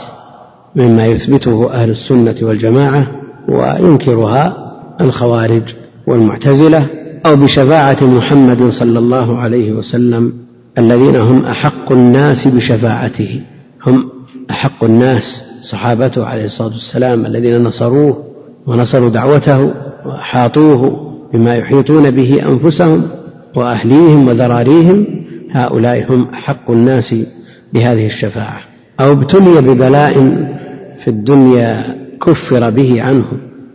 مما 0.75 1.05
يثبته 1.05 1.73
أهل 1.73 1.89
السنة 1.89 2.35
والجماعة. 2.41 3.20
وينكرها 3.49 4.71
الخوارج 5.01 5.63
والمعتزلة 6.07 6.89
أو 7.25 7.35
بشفاعة 7.35 7.97
محمد 8.01 8.69
صلى 8.69 8.99
الله 8.99 9.37
عليه 9.37 9.71
وسلم 9.71 10.33
الذين 10.77 11.15
هم 11.15 11.45
أحق 11.45 11.91
الناس 11.91 12.47
بشفاعته. 12.47 13.41
هم 13.87 14.09
أحق 14.51 14.83
الناس 14.83 15.41
صحابته 15.61 16.25
عليه 16.25 16.45
الصلاة 16.45 16.67
والسلام 16.67 17.25
الذين 17.25 17.63
نصروه 17.63 18.23
ونصروا 18.67 19.09
دعوته 19.09 19.71
وأحاطوه 20.05 21.11
بما 21.33 21.55
يحيطون 21.55 22.11
به 22.11 22.41
أنفسهم 22.45 23.03
وأهليهم 23.55 24.27
وذراريهم. 24.27 25.05
هؤلاء 25.51 26.13
هم 26.13 26.27
أحق 26.33 26.71
الناس 26.71 27.15
بهذه 27.73 28.05
الشفاعة. 28.05 28.61
أو 28.99 29.11
ابتلي 29.11 29.61
ببلاء 29.61 30.13
في 31.03 31.07
الدنيا 31.07 32.00
كفر 32.25 32.69
به 32.69 33.01
عنه 33.01 33.25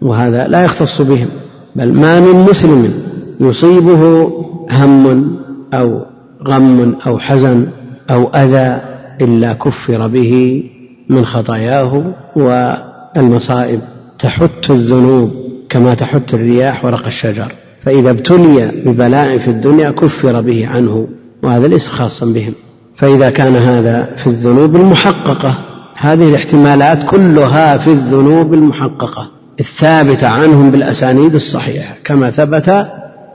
وهذا 0.03 0.49
لا 0.49 0.64
يختص 0.64 1.03
بهم 1.03 1.28
بل 1.76 1.92
ما 1.92 2.20
من 2.20 2.47
مسلم 2.51 2.92
يصيبه 3.40 4.32
هم 4.70 5.36
أو 5.74 6.03
غم 6.49 6.97
أو 7.07 7.18
حزن 7.18 7.66
أو 8.11 8.24
أذى 8.24 8.80
إلا 9.20 9.53
كفر 9.53 10.07
به 10.07 10.62
من 11.09 11.24
خطاياه 11.24 12.14
والمصائب. 12.36 13.80
تحت 14.18 14.70
الذنوب 14.70 15.30
كما 15.68 15.94
تحت 15.94 16.34
الرياح 16.34 16.84
ورق 16.84 17.07
الشجر. 17.07 17.53
فإذا 17.82 18.11
ابتلي 18.11 18.82
ببلاء 18.86 19.38
في 19.38 19.49
الدنيا 19.49 19.90
كفر 19.90 20.40
به 20.40 20.68
عنه 20.68 21.09
وهذا 21.42 21.68
ليس 21.68 21.86
خاصا 21.88 22.26
بهم. 22.26 22.53
فإذا 22.97 23.30
كان 23.30 23.57
هذا 23.57 24.09
في 24.16 24.26
الذنوب 24.26 24.76
المحققة 24.76 25.65
هذه 25.97 26.28
الاحتمالات 26.28 27.11
كلها 27.11 27.78
في 27.78 27.90
الذنوب 27.90 28.55
المحققة 28.55 29.30
الثابتة 29.61 30.28
عنهم 30.28 30.70
بالأسانيد 30.70 31.34
الصحيحة 31.34 31.94
كما 32.05 32.30
ثبت 32.30 32.86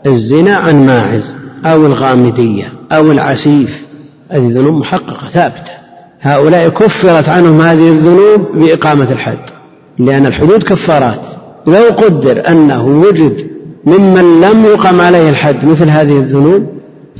الزنا 0.06 0.56
عن 0.56 0.86
ماعز 0.86 1.36
أو 1.66 1.86
الغامدية 1.86 2.74
أو 2.92 3.12
العسيف. 3.12 3.82
هذه 4.30 4.48
ذنوب 4.48 4.76
محققة 4.76 5.30
ثابتة. 5.30 5.72
هؤلاء 6.22 6.70
كفرت 6.70 7.30
عنهم 7.30 7.62
هذه 7.62 7.90
الذنوب 7.90 8.48
بإقامة 8.56 9.12
الحد 9.12 9.40
لأن 10.00 10.26
الحدود 10.26 10.64
كفارات. 10.64 11.26
لو 11.68 11.84
قدر 11.98 12.50
أنه 12.50 12.86
وجد 12.86 13.48
ممن 13.86 14.42
لم 14.42 14.66
يقم 14.66 15.02
عليه 15.02 15.30
الحد 15.30 15.66
مثل 15.66 15.90
هذه 15.90 16.18
الذنوب 16.18 16.68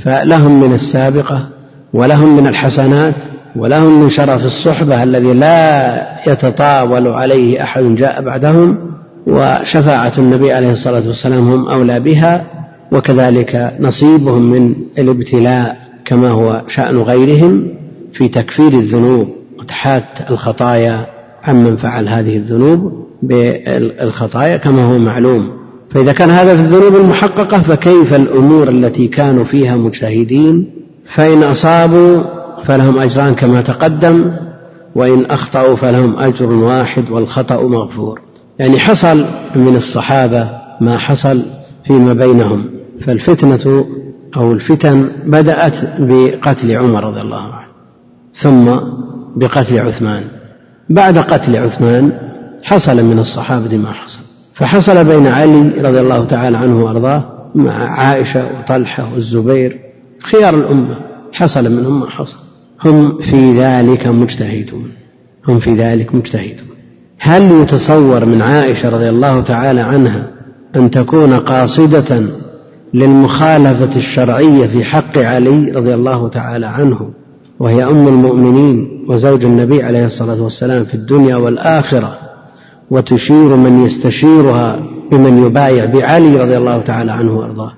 فلهم 0.04 0.60
من 0.60 0.74
السابقة 0.74 1.48
ولهم 1.92 2.36
من 2.36 2.46
الحسنات 2.46 3.14
ولهم 3.56 4.02
من 4.02 4.10
شرف 4.10 4.44
الصحبة 4.44 5.02
الذي 5.02 5.32
لا 5.32 6.02
يتطاول 6.26 7.08
عليه 7.08 7.62
أحد 7.62 7.82
جاء 7.82 8.22
بعدهم 8.22 8.76
وشفاعة 9.26 10.12
النبي 10.18 10.52
عليه 10.52 10.70
الصلاة 10.70 11.06
والسلام 11.06 11.48
هم 11.48 11.68
أولى 11.68 12.00
بها 12.00 12.44
وكذلك 12.92 13.76
نصيبهم 13.80 14.50
من 14.50 14.74
الابتلاء 14.98 15.76
كما 16.04 16.30
هو 16.30 16.62
شأن 16.66 16.98
غيرهم 16.98 17.68
في 18.12 18.28
تكفير 18.28 18.72
الذنوب. 18.72 19.28
وتحات 19.58 20.04
الخطايا 20.30 21.06
عمن 21.44 21.76
فعل 21.76 22.08
هذه 22.08 22.36
الذنوب 22.36 23.06
بالخطايا 23.22 24.56
كما 24.56 24.84
هو 24.84 24.98
معلوم. 24.98 25.50
فإذا 25.90 26.12
كان 26.12 26.30
هذا 26.30 26.56
في 26.56 26.60
الذنوب 26.62 26.96
المحققة 26.96 27.62
فكيف 27.62 28.14
الأمور 28.14 28.68
التي 28.68 29.08
كانوا 29.08 29.44
فيها 29.44 29.76
مجتهدين؟ 29.76 30.70
فإن 31.06 31.42
أصابوا 31.42 32.22
فلهم 32.62 32.98
أجران 32.98 33.34
كما 33.34 33.60
تقدم 33.60 34.32
وإن 34.94 35.24
أخطأوا 35.24 35.76
فلهم 35.76 36.18
أجر 36.18 36.46
واحد 36.52 37.10
والخطأ 37.10 37.62
مغفور. 37.62 38.20
يعني 38.58 38.78
حصل 38.78 39.24
من 39.56 39.76
الصحابة 39.76 40.48
ما 40.80 40.98
حصل 40.98 41.42
فيما 41.84 42.12
بينهم 42.12 42.64
فالفتنة 43.00 43.84
أو 44.36 44.52
الفتن 44.52 45.10
بدأت 45.26 45.78
بقتل 45.98 46.76
عمر 46.76 47.04
رضي 47.04 47.20
الله 47.20 47.42
عنه 47.42 47.66
ثم 48.34 48.70
بقتل 49.36 49.78
عثمان. 49.78 50.22
بعد 50.90 51.18
قتل 51.18 51.56
عثمان 51.56 52.12
حصل 52.62 53.02
من 53.02 53.18
الصحابة 53.18 53.76
ما 53.76 53.92
حصل. 53.92 54.20
فحصل 54.54 55.04
بين 55.04 55.26
علي 55.26 55.68
رضي 55.68 56.00
الله 56.00 56.24
تعالى 56.24 56.56
عنه 56.56 56.84
وأرضاه 56.84 57.24
مع 57.54 57.72
عائشة 57.72 58.46
وطلحة 58.58 59.12
والزبير 59.12 59.80
خيار 60.22 60.54
الأمة 60.54 60.96
حصل 61.32 61.72
منهم 61.72 62.00
ما 62.00 62.10
حصل. 62.10 62.38
هم 62.84 63.18
في 63.18 63.60
ذلك 63.60 64.06
مجتهدون. 64.06 64.90
هم 65.48 65.58
في 65.58 65.74
ذلك 65.74 66.14
مجتهدون. 66.14 66.72
هل 67.18 67.62
يتصور 67.62 68.24
من 68.24 68.42
عائشة 68.42 68.88
رضي 68.88 69.08
الله 69.08 69.40
تعالى 69.40 69.80
عنها 69.80 70.28
أن 70.76 70.90
تكون 70.90 71.32
قاصدة 71.32 72.22
للمخالفة 72.94 73.96
الشرعية 73.96 74.66
في 74.66 74.84
حق 74.84 75.18
علي 75.18 75.70
رضي 75.70 75.94
الله 75.94 76.28
تعالى 76.28 76.66
عنه 76.66 77.10
وهي 77.60 77.84
أم 77.84 78.08
المؤمنين 78.08 79.06
وزوج 79.08 79.44
النبي 79.44 79.82
عليه 79.82 80.04
الصلاة 80.04 80.42
والسلام 80.42 80.84
في 80.84 80.94
الدنيا 80.94 81.36
والآخرة 81.36 82.18
وتشير 82.90 83.56
من 83.56 83.84
يستشيرها 83.86 84.78
بمن 85.12 85.46
يبايع 85.46 85.84
بعلي 85.84 86.36
رضي 86.36 86.56
الله 86.56 86.78
تعالى 86.78 87.12
عنه 87.12 87.32
وأرضاه؟ 87.32 87.72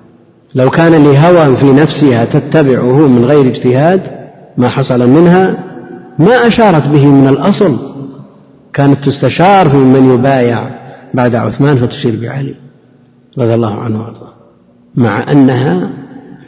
لو 0.55 0.69
كان 0.69 1.03
لهوى 1.03 1.57
في 1.57 1.73
نفسها 1.73 2.25
تتبعه 2.25 3.07
من 3.07 3.25
غير 3.25 3.47
اجتهاد 3.47 4.01
ما 4.57 4.69
حصل 4.69 5.09
منها 5.09 5.63
ما 6.19 6.47
أشارت 6.47 6.87
به 6.87 7.05
من 7.05 7.27
الأصل 7.27 7.77
كانت 8.73 9.03
تستشار 9.03 9.69
في 9.69 9.77
من 9.77 10.13
يبايع 10.13 10.69
بعد 11.13 11.35
عثمان 11.35 11.77
فتشير 11.77 12.19
بعلي 12.21 12.55
رضي 13.37 13.53
الله 13.53 13.79
عنه 13.79 14.01
وأرضاه 14.01 14.33
مع 14.95 15.31
أنها 15.31 15.89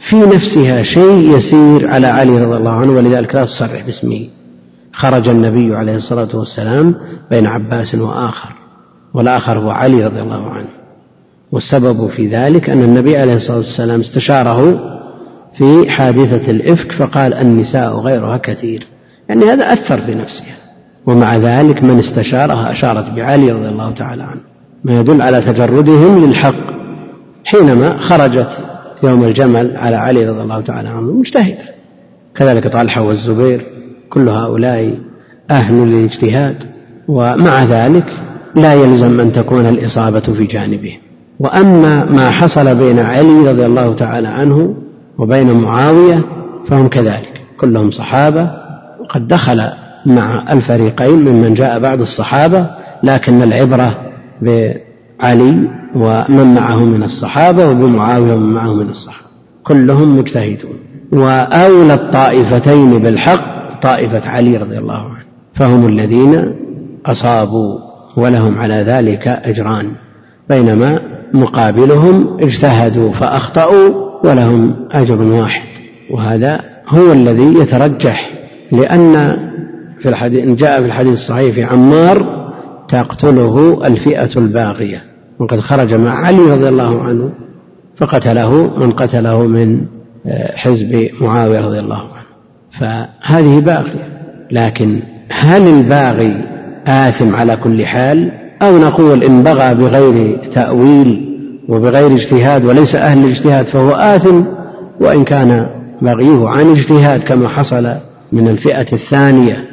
في 0.00 0.16
نفسها 0.16 0.82
شيء 0.82 1.36
يسير 1.36 1.90
على 1.90 2.06
علي 2.06 2.44
رضي 2.44 2.56
الله 2.56 2.70
عنه 2.70 2.92
ولذلك 2.92 3.34
لا 3.34 3.44
تصرح 3.44 3.86
باسمه. 3.86 4.28
خرج 4.92 5.28
النبي 5.28 5.76
عليه 5.76 5.94
الصلاة 5.94 6.28
والسلام 6.34 6.94
بين 7.30 7.46
عباس 7.46 7.94
وآخر 7.94 8.52
والآخر 9.14 9.58
هو 9.58 9.70
علي 9.70 10.04
رضي 10.04 10.20
الله 10.20 10.50
عنه. 10.50 10.68
والسبب 11.52 12.06
في 12.06 12.26
ذلك 12.28 12.70
أن 12.70 12.82
النبي 12.82 13.16
عليه 13.16 13.34
الصلاة 13.34 13.58
والسلام 13.58 14.00
استشاره 14.00 14.97
في 15.54 15.90
حادثة 15.90 16.50
الإفك 16.50 16.92
فقال 16.92 17.34
النساء 17.34 17.96
غيرها 17.96 18.36
كثير. 18.36 18.86
يعني 19.28 19.44
هذا 19.44 19.72
أثر 19.72 19.98
في 19.98 20.14
نفسها 20.14 20.56
ومع 21.06 21.36
ذلك 21.36 21.82
من 21.82 21.98
استشارها 21.98 22.70
أشارت 22.70 23.10
بعلي 23.10 23.52
رضي 23.52 23.68
الله 23.68 23.94
تعالى 23.94 24.22
عنه 24.22 24.40
ما 24.84 25.00
يدل 25.00 25.22
على 25.22 25.40
تجردهم 25.40 26.24
للحق 26.24 26.78
حينما 27.44 27.98
خرجت 27.98 28.64
يوم 29.02 29.24
الجمل 29.24 29.76
على 29.76 29.96
علي 29.96 30.26
رضي 30.26 30.40
الله 30.40 30.60
تعالى 30.60 30.88
عنه 30.88 31.00
مجتهدة. 31.00 31.64
كذلك 32.34 32.66
طلحة 32.66 33.02
والزبير 33.02 33.66
كل 34.10 34.28
هؤلاء 34.28 34.98
أهل 35.50 35.74
للاجتهاد. 35.74 36.78
ومع 37.08 37.64
ذلك 37.64 38.12
لا 38.54 38.74
يلزم 38.74 39.20
أن 39.20 39.32
تكون 39.32 39.66
الإصابة 39.66 40.20
في 40.20 40.44
جانبهم 40.44 40.98
وأما 41.40 42.04
ما 42.04 42.30
حصل 42.30 42.74
بين 42.74 42.98
علي 42.98 43.50
رضي 43.50 43.66
الله 43.66 43.94
تعالى 43.94 44.28
عنه 44.28 44.74
وبين 45.18 45.60
معاوية 45.60 46.24
فهم 46.66 46.88
كذلك. 46.88 47.40
كلهم 47.60 47.90
صحابة. 47.90 48.50
وقد 49.00 49.26
دخل 49.26 49.68
مع 50.06 50.52
الفريقين 50.52 51.24
ممن 51.24 51.54
جاء 51.54 51.78
بعد 51.78 52.00
الصحابة 52.00 52.66
لكن 53.02 53.42
العبرة 53.42 53.94
علي 55.20 55.68
ومن 55.94 56.54
معه 56.54 56.84
من 56.84 57.02
الصحابة 57.02 57.70
وبمعاوية 57.70 58.34
ومن 58.34 58.52
معه 58.52 58.74
من 58.74 58.88
الصحابة. 58.88 59.28
كلهم 59.64 60.18
مجتهدون. 60.18 60.78
وأولى 61.12 61.94
الطائفتين 61.94 62.98
بالحق 62.98 63.80
طائفة 63.80 64.30
علي 64.30 64.56
رضي 64.56 64.78
الله 64.78 65.04
عنه. 65.04 65.24
فهم 65.54 65.86
الذين 65.86 66.54
أصابوا 67.06 67.78
ولهم 68.16 68.58
على 68.58 68.74
ذلك 68.74 69.28
أجران. 69.28 69.90
بينما 70.48 71.00
مقابلهم 71.34 72.36
اجتهدوا 72.40 73.12
فأخطأوا 73.12 74.07
ولهم 74.24 74.74
أجر 74.92 75.22
واحد. 75.22 75.68
وهذا 76.10 76.60
هو 76.88 77.12
الذي 77.12 77.54
يترجح 77.60 78.30
لأن 78.72 79.36
في 80.00 80.08
الحديث 80.08 80.60
جاء 80.60 80.80
في 80.80 80.86
الحديث 80.86 81.12
الصحيح 81.12 81.54
في 81.54 81.64
عمار 81.64 82.48
تقتله 82.88 83.86
الفئة 83.86 84.30
الباغية. 84.36 85.02
وقد 85.38 85.60
خرج 85.60 85.94
مع 85.94 86.26
علي 86.26 86.52
رضي 86.52 86.68
الله 86.68 87.02
عنه 87.02 87.30
فقتله 87.96 88.78
من 88.78 88.90
قتله 88.90 89.46
من 89.46 89.80
آه، 90.26 90.56
حزب 90.56 91.08
معاوية 91.20 91.60
رضي 91.60 91.80
الله 91.80 91.96
عنه. 91.96 92.28
فهذه 92.70 93.60
باغية. 93.60 94.08
لكن 94.50 95.02
هل 95.30 95.68
الباغي 95.68 96.44
آثم 96.86 97.34
على 97.34 97.56
كل 97.56 97.86
حال؟ 97.86 98.32
أو 98.62 98.78
نقول 98.78 99.24
إن 99.24 99.42
بغى 99.42 99.74
بغير 99.74 100.40
تأويل 100.52 101.27
وبغير 101.68 102.12
اجتهاد 102.12 102.64
وليس 102.64 102.94
أهل 102.94 103.24
الاجتهاد 103.24 103.66
فهو 103.66 103.90
آثم 103.90 104.42
وإن 105.00 105.24
كان 105.24 105.66
بغيه 106.02 106.48
عن 106.48 106.70
اجتهاد 106.70 107.24
كما 107.24 107.48
حصل 107.48 107.94
من 108.32 108.48
الفئة 108.48 108.86
الثانية 108.92 109.64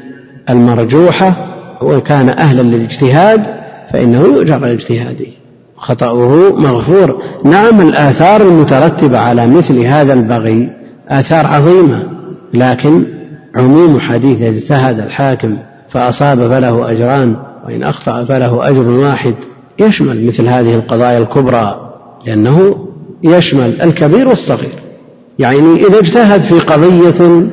المرجوحة 0.50 1.36
وكان 1.82 2.30
أهلا 2.30 2.62
للاجتهاد 2.62 3.46
فإنه 3.94 4.22
يؤجر 4.22 4.54
على 4.54 4.72
اجتهاده 4.72 5.26
خطأه 5.78 6.56
مغفور. 6.58 7.22
نعم 7.46 7.82
الآثار 7.82 8.42
المترتبة 8.42 9.20
على 9.20 9.48
مثل 9.48 9.80
هذا 9.80 10.14
البغي 10.14 10.70
آثار 11.10 11.48
عظيمة 11.48 12.04
لكن 12.54 13.06
عموم 13.56 14.00
حديث 14.00 14.42
اجتهد 14.42 15.00
الحاكم 15.00 15.58
فأصاب 15.90 16.38
فله 16.38 16.92
أجران 16.92 17.36
وإن 17.66 17.84
أخطأ 17.84 18.24
فله 18.24 18.70
أجر 18.70 18.90
واحد. 18.90 19.34
يشمل 19.80 20.28
مثل 20.28 20.48
هذه 20.48 20.76
القضايا 20.76 21.18
الكبرى. 21.18 21.85
لأنه 22.26 22.88
يشمل 23.24 23.82
الكبير 23.82 24.28
والصغير. 24.28 24.74
يعني 25.40 25.88
إذا 25.88 26.00
اجتهد 26.00 26.42
في 26.42 26.60
قضية 26.60 27.48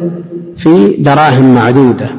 في 0.56 0.96
دراهم 0.98 1.54
معدودة 1.54 2.10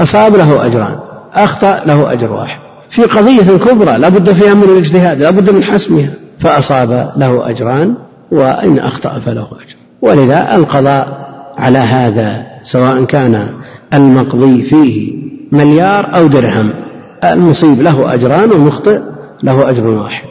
أصاب 0.00 0.36
له 0.36 0.66
أجران 0.66 0.96
أخطأ 1.34 1.82
له 1.86 2.12
أجر 2.12 2.32
واحد. 2.32 2.60
في 2.90 3.02
قضية 3.02 3.56
كبرى 3.56 3.98
لا 3.98 4.08
بد 4.08 4.32
فيها 4.32 4.54
من 4.54 4.62
الاجتهاد 4.62 5.22
لا 5.22 5.30
بد 5.30 5.50
من 5.50 5.64
حسمها 5.64 6.10
فأصاب 6.40 7.12
له 7.16 7.50
أجران 7.50 7.94
وإن 8.32 8.78
أخطأ 8.78 9.18
فله 9.18 9.46
أجر. 9.46 9.76
ولذا 10.02 10.56
القضاء 10.56 11.30
على 11.58 11.78
هذا 11.78 12.46
سواء 12.62 13.04
كان 13.04 13.46
المقضي 13.94 14.62
فيه 14.62 15.14
مليار 15.52 16.16
أو 16.16 16.26
درهم 16.26 16.70
المصيب 17.24 17.82
له 17.82 18.14
أجران 18.14 18.50
والمخطئ 18.50 18.98
له 19.42 19.70
أجر 19.70 19.86
واحد. 19.86 20.29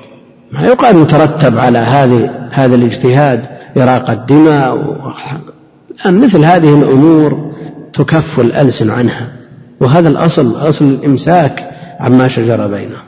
ما 0.51 0.67
يقال 0.67 1.01
يترتب 1.01 1.57
على 1.57 1.77
هذه 1.77 2.29
هذا 2.51 2.75
الاجتهاد 2.75 3.45
إراقة 3.77 4.13
دماء 4.13 4.77
مثل 6.05 6.45
هذه 6.45 6.73
الأمور 6.73 7.51
تكف 7.93 8.39
الألسن 8.39 8.89
عنها. 8.89 9.27
وهذا 9.81 10.09
الأصل 10.09 10.69
أصل 10.69 10.85
الإمساك 10.85 11.69
عما 11.99 12.27
شجر 12.27 12.67
بينهم. 12.67 13.03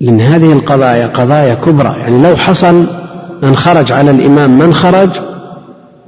لأن 0.00 0.20
هذه 0.20 0.52
القضايا 0.52 1.06
قضايا 1.06 1.54
كبرى. 1.54 1.94
يعني 1.98 2.22
لو 2.22 2.36
حصل 2.36 2.86
أن 3.44 3.56
خرج 3.56 3.92
على 3.92 4.10
الإمام 4.10 4.58
من 4.58 4.74
خرج 4.74 5.10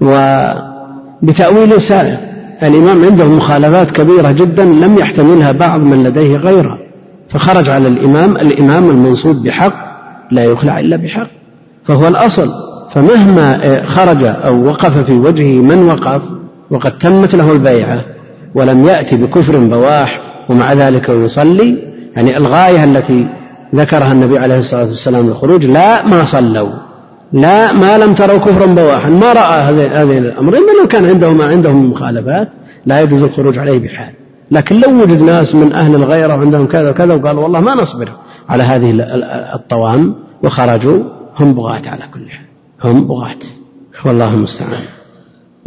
وبتأويل 0.01 1.81
سائر 1.81 2.17
الإمام 2.63 3.05
عنده 3.05 3.25
مخالفات 3.25 3.91
كبيرة 3.91 4.31
جدا 4.31 4.65
لم 4.65 4.99
يحتملها 4.99 5.53
بعض 5.53 5.81
من 5.81 6.05
لديه 6.05 6.37
غيره. 6.37 6.79
فخرج 7.29 7.71
على 7.71 7.89
الإمام 7.89 8.37
الإمام 8.37 8.91
المنصوب 8.91 9.43
بحق 9.43 9.84
لا 10.35 10.45
يخلع 10.45 10.81
إلا 10.81 10.97
بحق. 10.97 11.29
فهو 11.85 12.09
الأصل. 12.09 12.51
فمهما 12.91 13.83
خرج 13.87 14.25
أو 14.25 14.65
وقف 14.67 14.99
في 14.99 15.13
وجهه 15.13 15.63
من 15.63 15.89
وقف 15.89 16.23
وقد 16.71 16.99
تمت 16.99 17.35
له 17.35 17.53
البيعة 17.53 18.05
ولم 18.55 18.85
يأتي 18.85 19.17
بكفر 19.17 19.59
بواح 19.59 20.21
ومع 20.49 20.73
ذلك 20.73 21.09
يصلي. 21.09 21.79
يعني 22.17 22.37
الغاية 22.37 22.85
التي 22.85 23.29
ذكرها 23.75 24.13
النبي 24.13 24.39
عليه 24.39 24.59
الصلاة 24.59 24.85
والسلام 24.85 25.27
للخروج 25.27 25.65
لا 25.67 26.07
ما 26.07 26.25
صلوا 26.25 26.69
لا 27.33 27.73
ما 27.73 27.99
لم 27.99 28.15
تروا 28.15 28.39
كفرا 28.39 28.67
بواحا 28.67 29.11
ما 29.11 29.33
رأى 29.33 29.61
هذه 29.61 30.19
الأمر 30.19 30.57
إما 30.59 30.73
لو 30.81 30.89
كان 30.89 31.05
عنده 31.05 31.33
ما 31.33 31.45
عنده 31.45 31.73
من 31.73 31.91
مخالفات 31.91 32.49
لا 32.87 33.01
يجوز 33.01 33.23
الخروج 33.23 33.59
عليه 33.59 33.79
بحال. 33.79 34.13
لكن 34.51 34.81
لو 34.81 35.03
وجد 35.03 35.23
ناس 35.23 35.55
من 35.55 35.73
أهل 35.73 35.95
الغيرة 35.95 36.37
وعندهم 36.37 36.67
كذا 36.67 36.91
وكذا 36.91 37.15
وقالوا 37.15 37.43
والله 37.43 37.61
ما 37.61 37.75
نصبر. 37.75 38.09
على 38.49 38.63
هذه 38.63 38.95
الطوام 39.55 40.15
وخرجوا 40.43 41.05
هم 41.39 41.55
بغاة 41.55 41.83
على 41.87 42.05
كل 42.15 42.31
حال. 42.31 42.47
هم 42.85 43.07
بغاة. 43.07 43.39
والله 44.05 44.35
المستعان. 44.35 44.83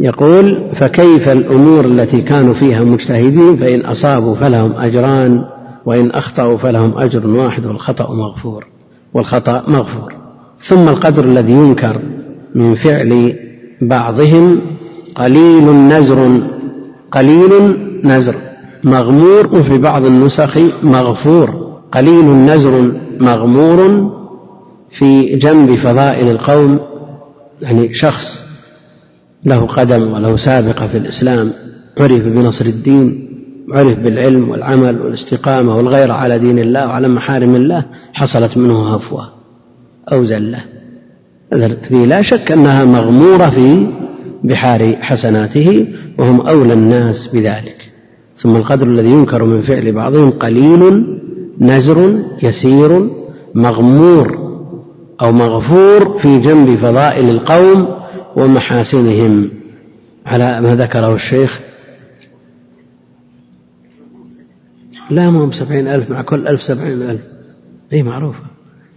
يقول 0.00 0.74
فكيف 0.74 1.28
الأمور 1.28 1.84
التي 1.84 2.20
كانوا 2.20 2.54
فيها 2.54 2.84
مجتهدين؟ 2.84 3.56
فإن 3.56 3.80
أصابوا 3.80 4.34
فلهم 4.34 4.72
أجران 4.76 5.44
وإن 5.86 6.10
أخطأوا 6.10 6.56
فلهم 6.56 6.98
أجر 6.98 7.26
واحد 7.26 7.66
والخطأ 7.66 8.14
مغفور. 8.14 8.66
والخطأ 9.14 9.64
مغفور. 9.68 10.14
ثم 10.58 10.88
القدر 10.88 11.24
الذي 11.24 11.52
ينكر 11.52 12.00
من 12.54 12.74
فعل 12.74 13.34
بعضهم 13.80 14.60
قليل 15.14 15.72
نزر. 15.72 16.40
قليل 17.12 17.76
نزر. 18.04 18.34
مغمور 18.84 19.46
وفي 19.46 19.78
بعض 19.78 20.04
النسخ 20.04 20.58
مغفور. 20.82 21.67
قليل 21.92 22.24
نزر 22.24 22.92
مغمور 23.20 24.10
في 24.90 25.36
جنب 25.36 25.74
فضائل 25.74 26.30
القوم 26.30 26.78
يعني 27.62 27.94
شخص 27.94 28.38
له 29.44 29.66
قدم 29.66 30.12
وله 30.12 30.36
سابقة 30.36 30.86
في 30.86 30.98
الإسلام 30.98 31.52
عرف 31.98 32.26
بنصر 32.26 32.64
الدين 32.64 33.28
عرف 33.72 33.98
بالعلم 33.98 34.48
والعمل 34.48 35.00
والاستقامة 35.00 35.76
والغيرة 35.76 36.12
على 36.12 36.38
دين 36.38 36.58
الله 36.58 36.86
وعلى 36.86 37.08
محارم 37.08 37.54
الله 37.54 37.84
حصلت 38.12 38.56
منه 38.56 38.94
هفوة 38.94 39.28
أو 40.12 40.24
زلة. 40.24 40.64
هذه 41.52 42.04
لا 42.06 42.22
شك 42.22 42.52
أنها 42.52 42.84
مغمورة 42.84 43.50
في 43.50 43.86
بحار 44.44 44.96
حسناته 45.00 45.86
وهم 46.18 46.40
أولى 46.40 46.72
الناس 46.72 47.28
بذلك. 47.28 47.90
ثم 48.36 48.56
القدر 48.56 48.86
الذي 48.86 49.08
ينكر 49.08 49.44
من 49.44 49.60
فعل 49.60 49.92
بعضهم 49.92 50.30
قليل 50.30 51.04
نزر 51.60 52.22
يسير 52.42 53.10
مغمور 53.54 54.48
أو 55.20 55.32
مغفور 55.32 56.18
في 56.18 56.38
جنب 56.38 56.78
فضائل 56.78 57.30
القوم 57.30 57.98
ومحاسنهم. 58.36 59.50
على 60.26 60.60
ما 60.60 60.74
ذكره 60.74 61.14
الشيخ. 61.14 61.60
لا 65.10 65.30
ما 65.30 65.44
هم 65.44 65.52
سبعين 65.52 65.88
ألف 65.88 66.10
مع 66.10 66.22
كل 66.22 66.48
ألف 66.48 66.62
سبعين 66.62 67.02
ألف. 67.02 67.20
أي 67.92 68.02
معروفة. 68.02 68.44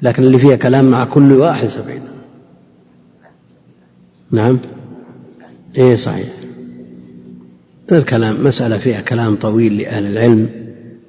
لكن 0.02 0.24
اللي 0.24 0.40
فيها 0.40 0.56
كلام 0.56 0.86
مع 0.92 1.06
كل 1.06 1.32
واحد 1.32 1.68
سبعين 1.68 2.02
نعم. 4.32 4.60
إيه 5.78 5.96
صحيح. 5.96 6.28
الكلام 7.92 8.44
مسألة 8.44 8.78
فيها 8.78 9.02
كلام 9.02 9.36
طويل 9.36 9.78
لأهل 9.78 10.06
العلم. 10.06 10.61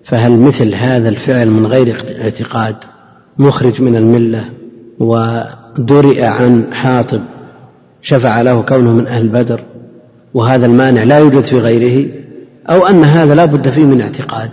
فهل 0.05 0.38
مثل 0.38 0.74
هذا 0.74 1.09
الفعل 1.09 1.50
من 1.50 1.66
غير 1.66 1.96
اعتقاد 2.20 2.76
مخرج 3.38 3.82
من 3.82 3.96
الملة 3.96 4.48
ودرئ 4.98 6.24
عن 6.24 6.74
حاطب 6.74 7.20
شفع 8.03 8.42
له 8.42 8.62
كونه 8.62 8.92
من 8.92 9.07
أهل 9.07 9.28
بدر 9.28 9.61
وهذا 10.34 10.66
المانع 10.66 11.03
لا 11.03 11.18
يوجد 11.18 11.44
في 11.44 11.59
غيره 11.59 12.11
أو 12.70 12.86
أن 12.86 13.05
هذا 13.05 13.34
لا 13.34 13.44
بد 13.44 13.70
فيه 13.70 13.84
من 13.84 14.00
اعتقاد؟ 14.00 14.50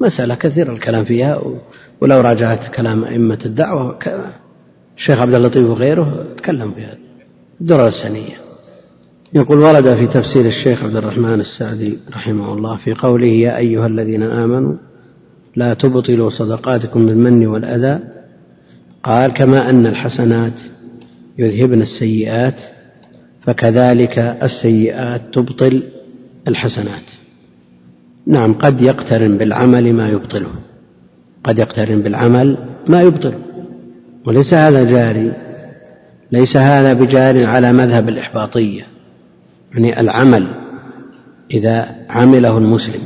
مسألة 0.00 0.34
كثير 0.34 0.72
الكلام 0.72 1.04
فيها 1.04 1.42
ولو 2.00 2.20
راجعت 2.20 2.74
كلام 2.74 3.04
أئمة 3.04 3.38
الدعوة 3.46 3.98
الشيخ 4.96 5.18
عبد 5.18 5.34
اللطيف 5.34 5.70
وغيره 5.70 6.26
تكلم 6.36 6.72
في 6.72 6.86
الدرر 7.60 7.86
السنية 7.86 8.43
يقول 9.34 9.58
ورد 9.58 9.94
في 9.94 10.06
تفسير 10.06 10.46
الشيخ 10.46 10.84
عبد 10.84 10.96
الرحمن 10.96 11.40
السعدي 11.40 11.98
رحمه 12.12 12.52
الله 12.52 12.76
في 12.76 12.94
قوله 12.94 13.26
يا 13.26 13.56
أيها 13.56 13.86
الذين 13.86 14.22
آمنوا 14.22 14.74
لا 15.56 15.74
تبطلوا 15.74 16.28
صدقاتكم 16.28 17.06
بالمن 17.06 17.46
والأذى. 17.46 17.98
قال 19.02 19.32
كما 19.32 19.70
أن 19.70 19.86
الحسنات 19.86 20.60
يذهبن 21.38 21.82
السيئات 21.82 22.54
فكذلك 23.42 24.18
السيئات 24.18 25.20
تبطل 25.32 25.82
الحسنات. 26.48 27.02
نعم 28.26 28.54
قد 28.54 28.82
يقترن 28.82 29.38
بالعمل 29.38 29.92
ما 29.92 30.08
يبطله. 30.08 30.50
قد 31.44 31.58
يقترن 31.58 32.02
بالعمل 32.02 32.58
ما 32.88 33.02
يبطله. 33.02 33.38
وليس 34.26 34.54
هذا 34.54 34.84
جاري 34.84 35.32
ليس 36.32 36.56
هذا 36.56 36.92
بجار 36.92 37.46
على 37.46 37.72
مذهب 37.72 38.08
الإحباطية. 38.08 38.93
يعني 39.74 40.00
العمل 40.00 40.46
إذا 41.50 41.88
عمله 42.08 42.58
المسلم 42.58 43.00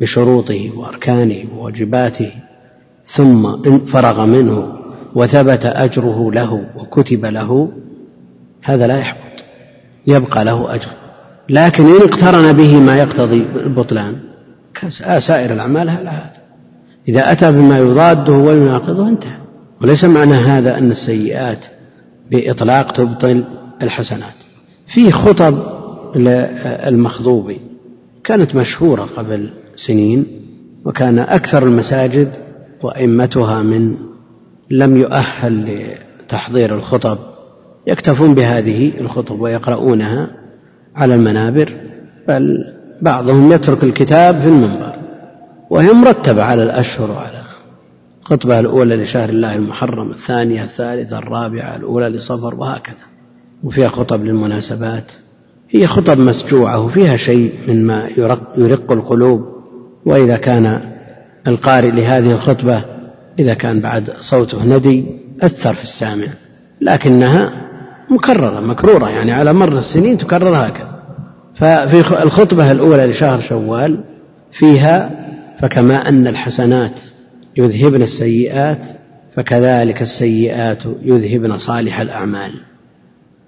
بشروطه 0.00 0.70
وأركانه 0.76 1.44
وواجباته 1.54 2.32
ثم 3.04 3.56
فرغ 3.86 4.26
منه 4.26 4.72
وثبت 5.14 5.64
أجره 5.64 6.32
له 6.32 6.66
وكتب 6.76 7.26
له 7.26 7.72
هذا 8.62 8.86
لا 8.86 8.98
يحبط 8.98 9.44
يبقى 10.06 10.44
له 10.44 10.74
أجر. 10.74 10.88
لكن 11.48 11.84
إن 11.86 12.02
اقترن 12.02 12.52
به 12.52 12.80
ما 12.80 12.96
يقتضي 12.96 13.36
البطلان 13.36 14.16
سائر 15.18 15.52
الأعمال 15.52 15.90
هذا 15.90 16.10
هذا. 16.10 16.32
إذا 17.08 17.32
أتى 17.32 17.52
بما 17.52 17.78
يضاده 17.78 18.32
ويناقضه 18.32 19.08
انتهى. 19.08 19.38
وليس 19.82 20.04
معنى 20.04 20.34
هذا 20.34 20.78
أن 20.78 20.90
السيئات 20.90 21.58
بإطلاق 22.30 22.92
تبطل 22.92 23.44
الحسنات. 23.82 24.34
في 24.86 25.12
خطب 25.12 25.75
المخضوبي 26.88 27.60
كانت 28.24 28.54
مشهورة 28.54 29.02
قبل 29.02 29.50
سنين 29.76 30.26
وكان 30.84 31.18
أكثر 31.18 31.62
المساجد 31.62 32.32
وأئمتها 32.82 33.62
من 33.62 33.96
لم 34.70 34.96
يؤهل 34.96 35.64
لتحضير 36.24 36.74
الخطب 36.74 37.18
يكتفون 37.86 38.34
بهذه 38.34 39.00
الخطب 39.00 39.40
ويقرؤونها 39.40 40.30
على 40.96 41.14
المنابر 41.14 41.72
بل 42.28 42.64
بعضهم 43.02 43.52
يترك 43.52 43.84
الكتاب 43.84 44.40
في 44.40 44.48
المنبر 44.48 44.94
وهي 45.70 45.92
مرتبة 45.92 46.42
على 46.42 46.62
الأشهر 46.62 47.10
وعلى 47.10 47.42
الخطبة 48.22 48.60
الأولى 48.60 48.96
لشهر 48.96 49.28
الله 49.28 49.54
المحرم 49.54 50.10
الثانية 50.10 50.64
الثالثة 50.64 51.18
الرابعة 51.18 51.76
الأولى 51.76 52.08
لصفر 52.08 52.54
وهكذا. 52.54 53.06
وفيها 53.64 53.88
خطب 53.88 54.24
للمناسبات. 54.24 55.12
هي 55.70 55.86
خطب 55.86 56.18
مسجوعة 56.18 56.80
وفيها 56.80 57.16
شيء 57.16 57.52
مما 57.68 58.08
يرق, 58.16 58.52
يرق 58.56 58.92
القلوب 58.92 59.40
وإذا 60.06 60.36
كان 60.36 60.80
القارئ 61.46 61.90
لهذه 61.90 62.32
الخطبة 62.32 62.84
إذا 63.38 63.54
كان 63.54 63.80
بعد 63.80 64.10
صوته 64.20 64.64
ندي 64.64 65.06
أثر 65.42 65.74
في 65.74 65.82
السامع. 65.82 66.26
لكنها 66.80 67.52
مكررة 68.10 68.60
مكرورة 68.60 69.08
يعني 69.08 69.32
على 69.32 69.52
مر 69.52 69.78
السنين 69.78 70.18
تكرر 70.18 70.56
هكذا. 70.56 70.96
ففي 71.54 72.22
الخطبة 72.22 72.72
الأولى 72.72 73.06
لشهر 73.06 73.40
شوال 73.40 74.04
فيها 74.52 75.10
فكما 75.60 76.08
أن 76.08 76.26
الحسنات 76.26 77.00
يذهبن 77.56 78.02
السيئات 78.02 78.78
فكذلك 79.34 80.02
السيئات 80.02 80.82
يذهبن 81.02 81.56
صالح 81.56 82.00
الأعمال. 82.00 82.52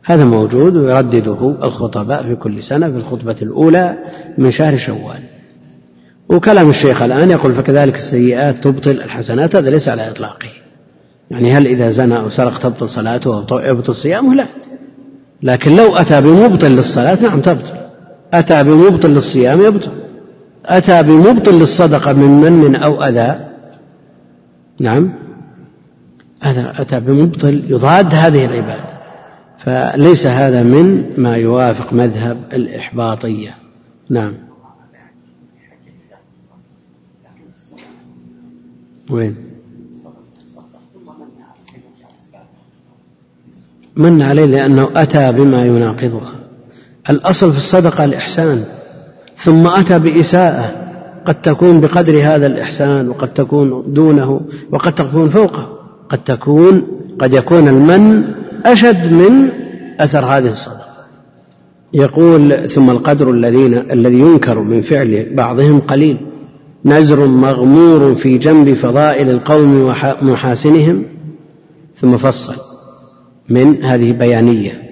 هذا 0.05 0.25
موجود 0.25 0.77
ويردده 0.77 1.55
الخطباء 1.65 2.23
في 2.23 2.35
كل 2.35 2.63
سنة 2.63 2.91
في 2.91 2.97
الخطبة 2.97 3.37
الأولى 3.43 3.99
من 4.39 4.51
شهر 4.51 4.77
شوال. 4.77 5.21
وكلام 6.29 6.71
الشيخ 6.71 7.03
الآن 7.03 7.31
يقول 7.31 7.55
فكذلك 7.55 7.97
السيئات 7.97 8.65
تبطل 8.65 8.91
الحسنات 8.91 9.57
هذا 9.57 9.71
ليس 9.71 9.89
على 9.89 10.11
إطلاقه. 10.11 10.49
يعني 11.31 11.53
هل 11.53 11.67
إذا 11.67 11.91
زنى 11.91 12.19
أو 12.19 12.29
سرق 12.29 12.59
تبطل 12.59 12.89
صلاته 12.89 13.35
أو 13.35 13.59
يبطل 13.59 13.95
صيامه؟ 13.95 14.35
لا. 14.35 14.47
لكن 15.43 15.77
لو 15.77 15.97
أتى 15.97 16.21
بمبطل 16.21 16.71
للصلاة 16.71 17.23
نعم 17.23 17.41
تبطل. 17.41 17.79
أتى 18.35 18.65
بمبطل 18.65 19.11
للصيام 19.11 19.63
يبطل. 19.63 19.91
أتى 20.67 21.03
بمبطل 21.03 21.59
للصدقة 21.59 22.13
من 22.13 22.61
من 22.61 22.77
أو 22.77 23.05
أذى 23.05 23.49
نعم. 24.81 25.13
أتى 26.43 27.01
بمبطل 27.01 27.63
يضاد 27.69 28.15
هذه 28.15 28.45
العبادة. 28.45 28.98
فليس 29.59 30.27
هذا 30.27 30.63
من 30.63 31.05
ما 31.21 31.37
يوافق 31.37 31.93
مذهب 31.93 32.45
الإحباطية. 32.53 33.55
نعم. 34.11 34.35
وين؟ 39.11 39.37
من 43.97 44.23
عليه؟ 44.23 44.45
لأنه 44.45 44.89
أتى 44.97 45.33
بما 45.33 45.65
يناقضها 45.65 46.35
الأصل 47.11 47.53
في 47.53 47.59
الصدقة 47.59 48.05
الإحسان. 48.05 48.65
ثم 49.37 49.67
أتى 49.67 49.99
بإساءة. 49.99 50.89
قد 51.25 51.43
تكون 51.43 51.81
بقدر 51.81 52.25
هذا 52.25 52.47
الإحسان 52.47 53.09
وقد 53.09 53.33
تكون 53.33 53.93
دونه 53.93 54.41
وقد 54.71 54.95
تكون 54.95 55.31
فوقه. 55.31 55.79
قد 56.09 56.19
تكون 56.19 56.83
قد 57.21 57.35
يكون 57.35 57.69
المن 57.69 58.38
أشد 58.67 59.13
من 59.13 59.49
أثر 60.01 60.25
هذه 60.25 60.49
الصدقة. 60.51 60.89
يقول 61.95 62.71
ثم 62.71 62.91
القدر 62.91 63.31
الذين 63.31 63.75
الذي 63.75 64.19
ينكر 64.19 64.61
من 64.61 64.83
فعل 64.83 65.35
بعضهم 65.35 65.81
قليل. 65.81 66.19
نزر 66.85 67.27
مغمور 67.27 68.15
في 68.15 68.39
جنب 68.39 68.75
فضائل 68.75 69.31
القوم 69.31 69.81
ومحاسنهم 69.81 71.05
ثم 71.95 72.17
فصل 72.17 72.55
من 73.49 73.85
هذه 73.85 74.13
بيانية. 74.13 74.83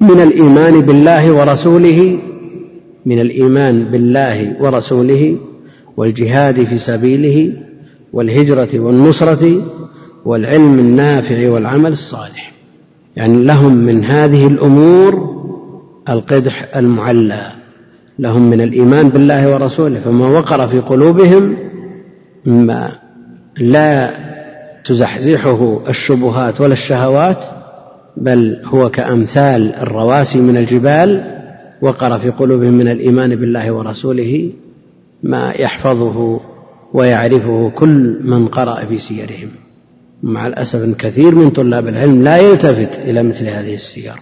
من 0.00 0.20
الإيمان 0.20 0.80
بالله 0.80 1.32
ورسوله 1.32 2.18
من 3.06 3.20
الإيمان 3.20 3.84
بالله 3.84 4.56
ورسوله 4.60 5.38
والجهاد 5.96 6.64
في 6.64 6.78
سبيله 6.78 7.52
والهجرة 8.12 8.80
والنصرة 8.80 9.62
والعلم 10.24 10.78
النافع 10.78 11.50
والعمل 11.50 11.92
الصالح. 11.92 12.55
يعني 13.16 13.44
لهم 13.44 13.74
من 13.74 14.04
هذه 14.04 14.46
الأمور 14.46 15.36
القدح 16.08 16.76
المعلى 16.76 17.52
لهم 18.18 18.50
من 18.50 18.60
الإيمان 18.60 19.08
بالله 19.08 19.54
ورسوله 19.54 20.00
فما 20.00 20.28
وقر 20.28 20.68
في 20.68 20.80
قلوبهم 20.80 21.56
ما 22.46 22.92
لا 23.58 24.10
تزحزحه 24.84 25.80
الشبهات 25.88 26.60
ولا 26.60 26.72
الشهوات 26.72 27.44
بل 28.16 28.62
هو 28.64 28.90
كأمثال 28.90 29.74
الرواسي 29.74 30.40
من 30.40 30.56
الجبال 30.56 31.36
وقر 31.82 32.18
في 32.18 32.30
قلوبهم 32.30 32.74
من 32.74 32.88
الإيمان 32.88 33.36
بالله 33.36 33.72
ورسوله 33.72 34.50
ما 35.22 35.50
يحفظه 35.50 36.40
ويعرفه 36.94 37.70
كل 37.70 38.20
من 38.24 38.48
قرأ 38.48 38.86
في 38.86 38.98
سيرهم. 38.98 39.48
مع 40.22 40.46
الأسف 40.46 40.96
كثير 40.96 41.34
من 41.34 41.50
طلاب 41.50 41.88
العلم 41.88 42.22
لا 42.22 42.36
يلتفت 42.36 42.98
إلى 42.98 43.22
مثل 43.22 43.46
هذه 43.46 43.74
السير 43.74 44.12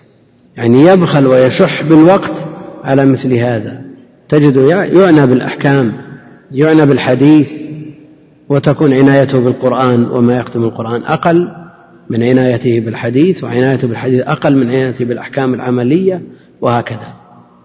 يعني 0.57 0.87
يبخل 0.87 1.27
ويشح 1.27 1.83
بالوقت 1.83 2.45
على 2.85 3.07
مثل 3.07 3.33
هذا. 3.35 3.81
تجد 4.29 4.57
يعنى 4.93 5.27
بالأحكام 5.27 5.93
يعنى 6.53 6.87
بالحديث 6.87 7.53
وتكون 8.49 8.93
عنايته 8.93 9.41
بالقرآن 9.41 10.05
وما 10.05 10.39
يختم 10.39 10.65
القرآن 10.65 11.03
أقل 11.03 11.49
من 12.11 12.23
عنايته 12.23 12.81
بالحديث 12.81 13.45
وعنايته 13.45 13.89
بالحديث 13.89 14.23
أقل 14.23 14.57
من 14.57 14.69
عنايته 14.69 15.05
بالأحكام 15.05 15.55
العملية 15.55 16.23
وهكذا. 16.61 17.15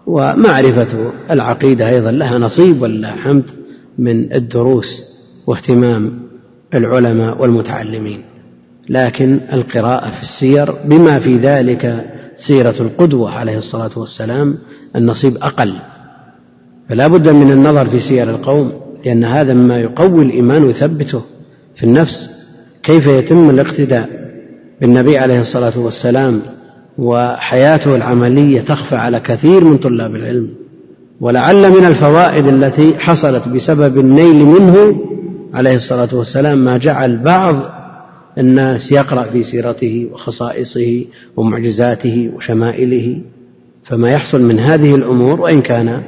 ومعرفة 0.06 1.12
العقيدة 1.30 1.88
أيضا 1.88 2.10
لها 2.10 2.38
نصيب 2.38 2.82
ولله 2.82 3.08
حمد 3.08 3.50
من 3.98 4.34
الدروس 4.34 5.02
واهتمام 5.46 6.29
العلماء 6.74 7.42
والمتعلمين 7.42 8.22
لكن 8.88 9.40
القراءة 9.52 10.10
في 10.10 10.22
السير 10.22 10.72
بما 10.84 11.18
في 11.18 11.36
ذلك 11.36 12.04
سيرة 12.36 12.74
القدوة 12.80 13.30
عليه 13.30 13.56
الصلاة 13.56 13.90
والسلام 13.96 14.58
النصيب 14.96 15.36
أقل. 15.36 15.74
فلا 16.88 17.08
بد 17.08 17.28
من 17.28 17.52
النظر 17.52 17.86
في 17.86 17.98
سير 17.98 18.30
القوم 18.30 18.72
لأن 19.04 19.24
هذا 19.24 19.54
مما 19.54 19.78
يقوي 19.78 20.24
الإيمان 20.24 20.64
ويثبته 20.64 21.22
في 21.76 21.84
النفس. 21.84 22.30
كيف 22.82 23.06
يتم 23.06 23.50
الاقتداء 23.50 24.08
بالنبي 24.80 25.18
عليه 25.18 25.40
الصلاة 25.40 25.78
والسلام 25.78 26.42
وحياته 26.98 27.96
العملية 27.96 28.62
تخفى 28.62 28.94
على 28.96 29.20
كثير 29.20 29.64
من 29.64 29.76
طلاب 29.76 30.14
العلم؟ 30.14 30.48
ولعل 31.20 31.70
من 31.70 31.84
الفوائد 31.86 32.46
التي 32.46 32.98
حصلت 32.98 33.48
بسبب 33.48 33.98
النيل 33.98 34.44
منه 34.44 34.96
عليه 35.54 35.74
الصلاة 35.74 36.08
والسلام 36.14 36.58
ما 36.58 36.78
جعل 36.78 37.16
بعض 37.16 37.80
الناس 38.38 38.92
يقرأ 38.92 39.30
في 39.30 39.42
سيرته 39.42 40.08
وخصائصه 40.12 41.04
ومعجزاته 41.36 42.30
وشمائله. 42.34 43.22
فما 43.84 44.10
يحصل 44.10 44.42
من 44.42 44.58
هذه 44.60 44.94
الأمور 44.94 45.40
وإن 45.40 45.62
كان 45.62 46.02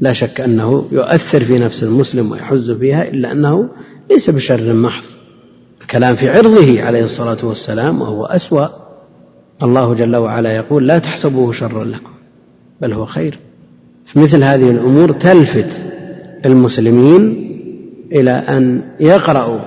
لا 0.00 0.12
شك 0.12 0.40
أنه 0.40 0.88
يؤثر 0.92 1.44
في 1.44 1.58
نفس 1.58 1.82
المسلم 1.82 2.30
ويحز 2.30 2.70
فيها 2.70 3.08
إلا 3.08 3.32
أنه 3.32 3.68
ليس 4.10 4.30
بشر 4.30 4.72
محض. 4.72 5.04
الكلام 5.82 6.16
في 6.16 6.28
عرضه 6.30 6.82
عليه 6.82 7.02
الصلاة 7.02 7.46
والسلام 7.46 8.00
وهو 8.00 8.24
أسوأ. 8.24 8.66
الله 9.62 9.94
جل 9.94 10.16
وعلا 10.16 10.56
يقول 10.56 10.86
لا 10.86 10.98
تحسبوه 10.98 11.52
شرا 11.52 11.84
لكم 11.84 12.10
بل 12.80 12.92
هو 12.92 13.06
خير. 13.06 13.38
في 14.06 14.18
مثل 14.18 14.42
هذه 14.42 14.70
الأمور 14.70 15.12
تلفت 15.12 15.82
المسلمين 16.44 17.45
إلى 18.12 18.30
أن 18.30 18.82
يقرأوا. 19.00 19.60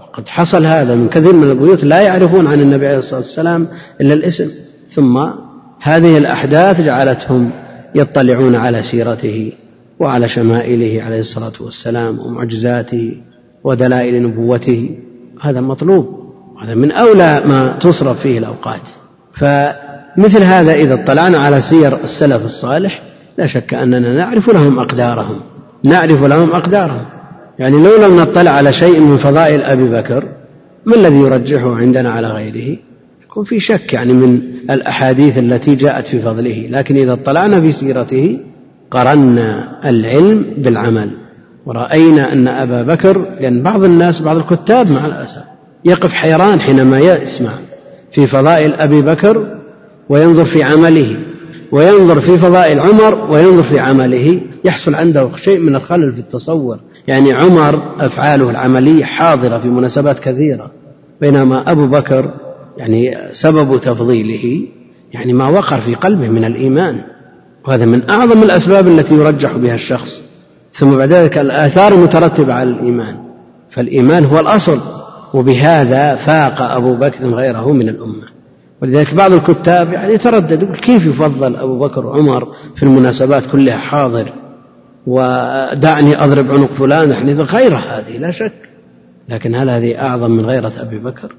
وقد 0.00 0.28
حصل 0.28 0.66
هذا 0.66 0.94
من 0.94 1.08
كثير 1.08 1.32
من 1.32 1.50
البيوت 1.50 1.84
لا 1.84 2.00
يعرفون 2.00 2.46
عن 2.46 2.60
النبي 2.60 2.86
عليه 2.86 2.98
الصلاة 2.98 3.20
والسلام 3.20 3.68
إلا 4.00 4.14
الاسم. 4.14 4.50
ثم 4.88 5.26
هذه 5.80 6.18
الأحداث 6.18 6.80
جعلتهم 6.80 7.50
يطلعون 7.94 8.54
على 8.54 8.82
سيرته 8.82 9.52
وعلى 9.98 10.28
شمائله 10.28 11.02
عليه 11.02 11.20
الصلاة 11.20 11.52
والسلام 11.60 12.18
ومعجزاته 12.18 13.16
ودلائل 13.64 14.22
نبوته. 14.22 14.90
هذا 15.40 15.60
مطلوب. 15.60 16.24
هذا 16.64 16.74
من 16.74 16.92
أولى 16.92 17.42
ما 17.46 17.78
تصرف 17.80 18.20
فيه 18.20 18.38
الأوقات. 18.38 18.82
فمثل 19.34 20.42
هذا 20.42 20.72
إذا 20.72 20.94
اطلعنا 20.94 21.38
على 21.38 21.62
سير 21.62 22.04
السلف 22.04 22.44
الصالح 22.44 23.02
لا 23.38 23.46
شك 23.46 23.74
أننا 23.74 24.14
نعرف 24.14 24.50
لهم 24.50 24.78
أقدارهم. 24.78 25.40
نعرف 25.84 26.22
لهم 26.22 26.50
أقدارهم. 26.50 27.13
يعني 27.58 27.76
لو 27.76 28.06
لم 28.06 28.20
نطلع 28.20 28.50
على 28.50 28.72
شيء 28.72 29.00
من 29.00 29.16
فضائل 29.16 29.62
أبي 29.62 29.88
بكر 29.88 30.24
ما 30.86 30.94
الذي 30.96 31.16
يرجحه 31.16 31.74
عندنا 31.76 32.10
على 32.10 32.28
غيره؟ 32.28 32.78
يكون 33.24 33.44
في 33.44 33.60
شك 33.60 33.92
يعني 33.92 34.12
من 34.12 34.42
الأحاديث 34.70 35.38
التي 35.38 35.74
جاءت 35.74 36.06
في 36.06 36.18
فضله 36.20 36.68
لكن 36.70 36.96
إذا 36.96 37.12
اطلعنا 37.12 37.60
في 37.60 37.72
سيرته 37.72 38.38
قرنا 38.90 39.80
العلم 39.84 40.46
بالعمل. 40.56 41.10
ورأينا 41.66 42.32
أن 42.32 42.48
أبا 42.48 42.82
بكر 42.82 43.18
لأن 43.40 43.62
بعض 43.62 43.84
الناس 43.84 44.22
بعض 44.22 44.36
الكتاب 44.36 44.90
مع 44.90 45.06
الأسف 45.06 45.42
يقف 45.84 46.12
حيران 46.12 46.60
حينما 46.60 46.98
يسمع 46.98 47.52
في 48.12 48.26
فضائل 48.26 48.74
أبي 48.74 49.02
بكر 49.02 49.58
وينظر 50.08 50.44
في 50.44 50.62
عمله 50.62 51.16
وينظر 51.72 52.20
في 52.20 52.38
فضائل 52.38 52.80
عمر 52.80 53.30
وينظر 53.30 53.62
في 53.62 53.78
عمله. 53.78 54.40
يحصل 54.64 54.94
عنده 54.94 55.28
شيء 55.36 55.58
من 55.58 55.76
الخلل 55.76 56.12
في 56.12 56.20
التصور. 56.20 56.78
يعني 57.08 57.32
عمر 57.32 57.82
أفعاله 58.00 58.50
العملية 58.50 59.04
حاضرة 59.04 59.58
في 59.58 59.68
مناسبات 59.68 60.18
كثيرة 60.18 60.70
بينما 61.20 61.70
أبو 61.70 61.86
بكر 61.86 62.30
يعني 62.76 63.18
سبب 63.32 63.80
تفضيله 63.80 64.66
يعني 65.12 65.32
ما 65.32 65.48
وقر 65.48 65.80
في 65.80 65.94
قلبه 65.94 66.28
من 66.28 66.44
الإيمان 66.44 67.00
وهذا 67.68 67.84
من 67.84 68.10
أعظم 68.10 68.42
الأسباب 68.42 68.88
التي 68.88 69.14
يرجح 69.14 69.56
بها 69.56 69.74
الشخص. 69.74 70.22
ثم 70.72 70.96
بعد 70.96 71.12
ذلك 71.12 71.38
الآثار 71.38 71.92
المترتبة 71.92 72.54
على 72.54 72.70
الإيمان 72.70 73.16
فالإيمان 73.70 74.24
هو 74.24 74.40
الأصل 74.40 74.80
وبهذا 75.34 76.14
فاق 76.14 76.62
أبو 76.62 76.94
بكر 76.94 77.26
غيره 77.26 77.72
من 77.72 77.88
الأمة. 77.88 78.34
ولذلك 78.82 79.14
بعض 79.14 79.32
الكتاب 79.32 79.92
يعني 79.92 80.14
يتردد 80.14 80.76
كيف 80.76 81.06
يفضل 81.06 81.56
أبو 81.56 81.78
بكر 81.78 82.06
وعمر 82.06 82.48
في 82.76 82.82
المناسبات 82.82 83.46
كلها 83.46 83.78
حاضر؟ 83.78 84.32
ودعني 85.06 86.24
أضرب 86.24 86.50
عنق 86.50 86.72
فلان 86.72 87.10
يعني 87.10 87.32
غيره 87.32 87.78
هذه 87.78 88.18
لا 88.18 88.30
شك. 88.30 88.52
لكن 89.28 89.54
هل 89.54 89.70
هذه 89.70 90.02
أعظم 90.02 90.30
من 90.30 90.46
غيرة 90.46 90.72
أبي 90.76 90.98
بكر؟ 90.98 91.34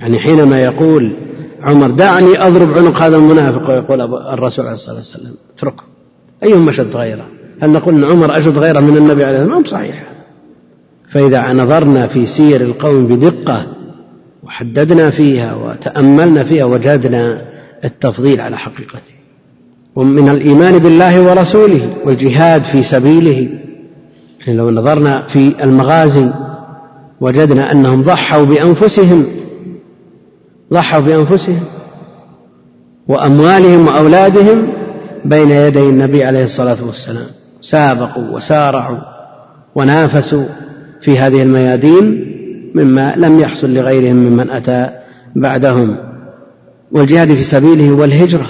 يعني 0.00 0.18
حينما 0.18 0.62
يقول 0.62 1.12
عمر 1.62 1.90
دعني 1.90 2.46
أضرب 2.46 2.78
عنق 2.78 3.02
هذا 3.02 3.16
المنافق. 3.16 3.70
ويقول 3.70 4.00
الرسول 4.34 4.64
عليه 4.64 4.74
الصلاة 4.74 4.96
والسلام 4.96 5.34
اتركه. 5.56 5.82
أيهم 6.42 6.68
أشد 6.68 6.96
غيرة؟ 6.96 7.26
هل 7.60 7.70
نقول 7.70 7.94
أن 7.94 8.10
عمر 8.10 8.38
أشد 8.38 8.58
غيرة 8.58 8.80
من 8.80 8.96
النبي 8.96 9.24
عليه 9.24 9.38
الصلاة 9.38 9.56
والسلام؟ 9.56 9.82
صحيح. 9.82 10.08
فإذا 11.08 11.52
نظرنا 11.52 12.06
في 12.06 12.26
سير 12.26 12.60
القوم 12.60 13.06
بدقة 13.06 13.66
وحددنا 14.42 15.10
فيها 15.10 15.54
وتأملنا 15.54 16.44
فيها 16.44 16.64
وجدنا 16.64 17.42
التفضيل 17.84 18.40
على 18.40 18.58
حقيقته. 18.58 19.17
ومن 19.98 20.28
الإيمان 20.28 20.78
بالله 20.78 21.22
ورسوله 21.22 21.90
والجهاد 22.04 22.62
في 22.62 22.82
سبيله. 22.82 23.48
يعني 24.46 24.58
لو 24.58 24.70
نظرنا 24.70 25.26
في 25.26 25.64
المغازي 25.64 26.30
وجدنا 27.20 27.72
أنهم 27.72 28.02
ضحوا 28.02 28.44
بأنفسهم 28.44 29.26
ضحوا 30.72 31.00
بأنفسهم 31.00 31.60
وأموالهم 33.08 33.86
وأولادهم 33.86 34.68
بين 35.24 35.50
يدي 35.50 35.80
النبي 35.80 36.24
عليه 36.24 36.44
الصلاة 36.44 36.86
والسلام. 36.86 37.26
سابقوا 37.60 38.36
وسارعوا 38.36 38.98
ونافسوا 39.74 40.44
في 41.00 41.18
هذه 41.18 41.42
الميادين 41.42 42.34
مما 42.74 43.14
لم 43.16 43.38
يحصل 43.38 43.74
لغيرهم 43.74 44.16
ممن 44.16 44.50
أتى 44.50 44.90
بعدهم. 45.36 45.96
والجهاد 46.92 47.34
في 47.34 47.42
سبيله 47.42 47.92
والهجرة. 47.92 48.46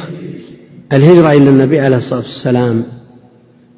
الهجرة 0.92 1.32
إلى 1.32 1.50
النبي 1.50 1.80
عليه 1.80 1.96
الصلاة 1.96 2.20
والسلام 2.20 2.84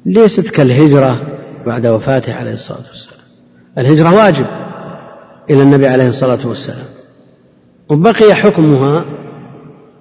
ليست 0.05 0.49
كالهجرة 0.49 1.21
بعد 1.65 1.85
وفاته 1.85 2.33
عليه 2.33 2.53
الصلاة 2.53 2.87
والسلام. 2.89 3.21
الهجرة 3.77 4.15
واجب 4.15 4.45
إلى 5.49 5.61
النبي 5.61 5.87
عليه 5.87 6.07
الصلاة 6.07 6.47
والسلام. 6.47 6.85
وبقي 7.89 8.35
حكمها 8.35 9.05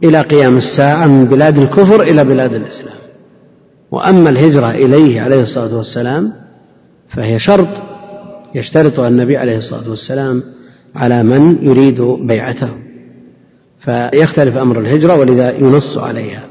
إلى 0.05 0.21
قيام 0.21 0.57
الساعة 0.57 1.07
من 1.07 1.25
بلاد 1.25 1.59
الكفر 1.59 2.03
إلى 2.03 2.25
بلاد 2.25 2.55
الإسلام. 2.55 2.97
وأما 3.91 4.31
الهجرة 4.31 4.71
إليه 4.71 5.21
عليه 5.21 5.43
الصلاة 5.43 5.77
والسلام 5.77 6.33
فهي 7.09 7.39
شرط 7.39 7.69
يشترطها 8.55 9.09
النبي 9.09 9.37
عليه 9.37 9.57
الصلاة 9.57 9.91
والسلام 9.91 10.43
على 10.95 11.23
من 11.23 11.65
يريد 11.69 12.01
بيعته. 12.01 12.71
فيختلف 13.79 14.57
أمر 14.57 14.81
الهجرة 14.81 15.17
ولذا 15.17 15.51
ينص 15.51 15.99
عليها. 15.99 16.50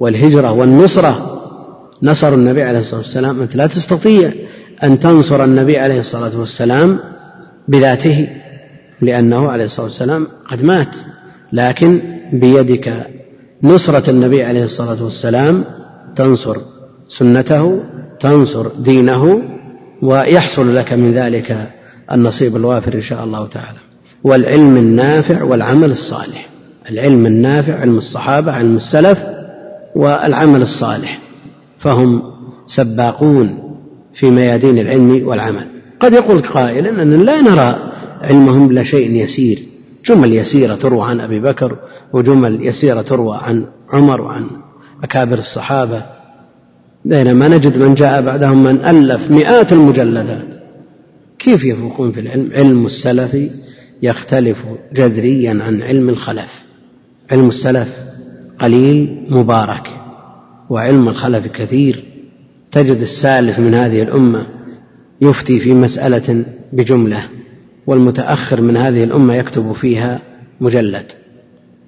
والهجرة 0.00 0.52
والنصرة. 0.52 1.40
نصر 2.02 2.34
النبي 2.34 2.62
عليه 2.62 2.78
الصلاة 2.78 3.00
والسلام 3.00 3.42
أنت 3.42 3.56
لا 3.56 3.66
تستطيع 3.66 4.32
أن 4.84 4.98
تنصر 5.00 5.44
النبي 5.44 5.78
عليه 5.78 5.98
الصلاة 5.98 6.38
والسلام 6.38 6.98
بذاته 7.68 8.28
لأنه 9.00 9.50
عليه 9.50 9.64
الصلاة 9.64 9.86
والسلام 9.86 10.26
قد 10.50 10.64
مات. 10.64 10.96
لكن 11.52 12.00
بيدك 12.32 13.06
نصرة 13.62 14.10
النبي 14.10 14.44
عليه 14.44 14.64
الصلاة 14.64 15.04
والسلام 15.04 15.64
تنصر 16.16 16.56
سنته 17.08 17.80
تنصر 18.20 18.68
دينه 18.78 19.42
ويحصل 20.02 20.76
لك 20.76 20.92
من 20.92 21.12
ذلك 21.12 21.68
النصيب 22.12 22.56
الوافر 22.56 22.94
إن 22.94 23.00
شاء 23.00 23.24
الله 23.24 23.46
تعالى. 23.46 23.78
والعلم 24.24 24.76
النافع 24.76 25.42
والعمل 25.42 25.90
الصالح. 25.90 26.48
العلم 26.90 27.26
النافع 27.26 27.74
علم 27.74 27.98
الصحابة 27.98 28.52
علم 28.52 28.76
السلف 28.76 29.18
والعمل 29.96 30.62
الصالح 30.62 31.18
فهم 31.78 32.22
سباقون 32.66 33.76
في 34.14 34.30
ميادين 34.30 34.78
العلم 34.78 35.28
والعمل. 35.28 35.66
قد 36.00 36.12
يقول 36.12 36.40
قائل 36.40 36.86
أننا 36.86 37.24
لا 37.24 37.40
نرى 37.40 37.92
علمهم 38.22 38.70
إلا 38.70 38.82
شيء 38.82 39.10
يسير. 39.10 39.58
جمل 40.04 40.34
يسيرة 40.34 40.74
تروى 40.74 41.06
عن 41.06 41.20
أبي 41.20 41.40
بكر 41.40 41.76
وجمل 42.12 42.66
يسيرة 42.66 43.02
تروى 43.02 43.38
عن 43.42 43.66
عمر 43.92 44.20
وعن 44.20 44.46
أكابر 45.02 45.38
الصحابة. 45.38 46.02
بينما 47.04 47.48
نجد 47.48 47.78
من 47.78 47.94
جاء 47.94 48.22
بعدهم 48.22 48.64
من 48.64 48.84
ألف 48.84 49.30
مئات 49.30 49.72
المجلدات. 49.72 50.60
كيف 51.38 51.64
يفوقون 51.64 52.12
في 52.12 52.20
العلم؟ 52.20 52.50
علم 52.52 52.86
السلف 52.86 53.36
يختلف 54.02 54.58
جذريا 54.92 55.50
عن 55.50 55.82
علم 55.82 56.08
الخلف. 56.08 56.50
علم 57.30 57.48
السلف 57.48 57.88
قليل 58.60 59.26
مبارك 59.30 59.90
وعلم 60.70 61.08
الخلف 61.08 61.46
كثير. 61.46 62.04
تجد 62.72 63.00
السالف 63.00 63.58
من 63.58 63.74
هذه 63.74 64.02
الأمة 64.02 64.46
يفتي 65.20 65.58
في 65.58 65.74
مسألة 65.74 66.44
بجملة 66.72 67.24
والمتأخر 67.86 68.60
من 68.60 68.76
هذه 68.76 69.04
الأمة 69.04 69.34
يكتب 69.34 69.72
فيها 69.72 70.20
مجلد. 70.60 71.06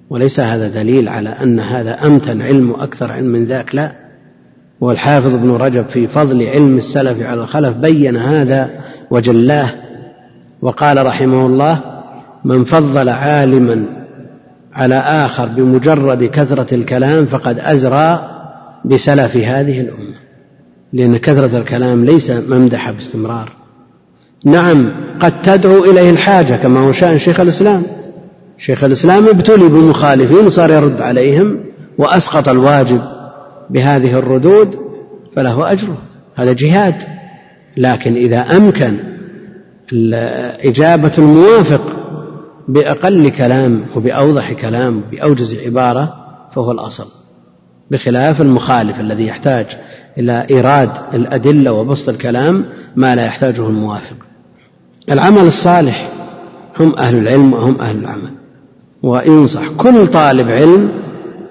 وليس 0.09 0.39
هذا 0.39 0.67
دليل 0.67 1.09
على 1.09 1.29
أن 1.29 1.59
هذا 1.59 2.05
أمتن 2.05 2.41
علم 2.41 2.71
وأكثر 2.71 3.11
علم 3.11 3.27
من 3.27 3.45
ذاك 3.45 3.75
لا. 3.75 3.91
والحافظ 4.81 5.35
ابن 5.35 5.51
رجب 5.51 5.85
في 5.85 6.07
فضل 6.07 6.43
علم 6.43 6.77
السلف 6.77 7.21
على 7.21 7.41
الخلف 7.41 7.77
بين 7.77 8.17
هذا 8.17 8.69
وجلاه 9.11 9.73
وقال 10.61 11.05
رحمه 11.05 11.45
الله 11.45 11.81
من 12.45 12.63
فضل 12.63 13.09
عالما 13.09 14.02
على 14.75 14.95
آخر 14.95 15.45
بمجرد 15.45 16.23
كثرة 16.23 16.75
الكلام 16.75 17.25
فقد 17.25 17.59
أزرى 17.59 18.29
بسلف 18.85 19.37
هذه 19.37 19.81
الأمة. 19.81 20.23
لأن 20.93 21.17
كثرة 21.17 21.57
الكلام 21.57 22.05
ليس 22.05 22.31
ممدحة 22.31 22.91
باستمرار. 22.91 23.51
نعم 24.45 24.91
قد 25.19 25.41
تدعو 25.41 25.83
إليه 25.83 26.09
الحاجة 26.09 26.55
كما 26.55 26.79
هو 26.79 26.91
شأن 26.91 27.17
شيخ 27.17 27.39
الإسلام. 27.39 27.83
شيخ 28.57 28.83
الإسلام 28.83 29.27
ابتلي 29.27 29.67
بمخالفين 29.67 30.45
وصار 30.45 30.71
يرد 30.71 31.01
عليهم 31.01 31.59
وأسقط 31.97 32.49
الواجب 32.49 33.01
بهذه 33.69 34.19
الردود 34.19 34.75
فله 35.35 35.71
أجره 35.71 35.97
هذا 36.35 36.53
جهاد. 36.53 36.95
لكن 37.77 38.15
إذا 38.15 38.39
أمكن 38.39 38.99
إجابة 40.63 41.11
الموافق 41.17 42.02
بأقل 42.67 43.29
كلام 43.29 43.85
وبأوضح 43.95 44.53
كلام 44.53 45.01
بأوجز 45.11 45.55
عبارة 45.55 46.13
فهو 46.55 46.71
الأصل 46.71 47.07
بخلاف 47.91 48.41
المخالف 48.41 48.99
الذي 48.99 49.27
يحتاج 49.27 49.65
إلى 50.17 50.47
إيراد 50.51 50.91
الأدلة 51.13 51.71
وبسط 51.71 52.09
الكلام 52.09 52.65
ما 52.95 53.15
لا 53.15 53.25
يحتاجه 53.25 53.67
الموافق. 53.67 54.15
العمل 55.11 55.47
الصالح 55.47 56.09
هم 56.79 56.95
أهل 56.95 57.17
العلم 57.17 57.53
وهم 57.53 57.81
أهل 57.81 57.97
العمل 57.97 58.31
وينصح 59.03 59.69
كل 59.77 60.07
طالب 60.07 60.49
علم 60.49 60.91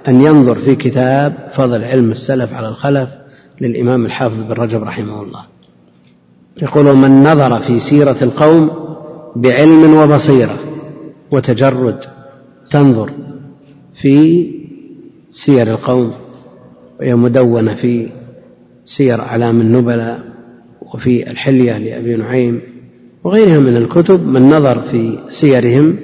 أن 0.09 0.21
ينظر 0.21 0.55
في 0.55 0.75
كتاب 0.75 1.35
فضل 1.55 1.85
علم 1.85 2.11
السلف 2.11 2.55
على 2.55 2.69
الخلف 2.69 3.09
للإمام 3.61 4.07
الحافظ 4.07 4.39
بن 4.39 4.53
رجب 4.53 4.83
رحمه 4.83 5.23
الله. 5.23 5.45
يقول 6.63 6.97
من 6.97 7.23
نظر 7.23 7.61
في 7.61 7.79
سيرة 7.79 8.17
القوم 8.23 8.71
بعلم 9.37 9.95
وبصيرة 9.95 10.72
وتجرد 11.33 11.99
تنظر 12.71 13.11
في 14.03 14.47
سير 15.31 15.71
القوم 15.71 16.13
وهي 17.01 17.15
مدونة 17.15 17.75
في 17.75 18.09
سير 18.85 19.21
أعلام 19.21 19.61
النبلاء 19.61 20.21
وفي 20.95 21.31
الحلية 21.31 21.79
لأبي 21.79 22.17
نعيم 22.17 22.61
وغيرها 23.25 23.59
من 23.59 23.77
الكتب 23.77 24.27
من 24.27 24.43
نظر 24.43 24.83
في 24.83 25.19
سيرهم 25.29 25.97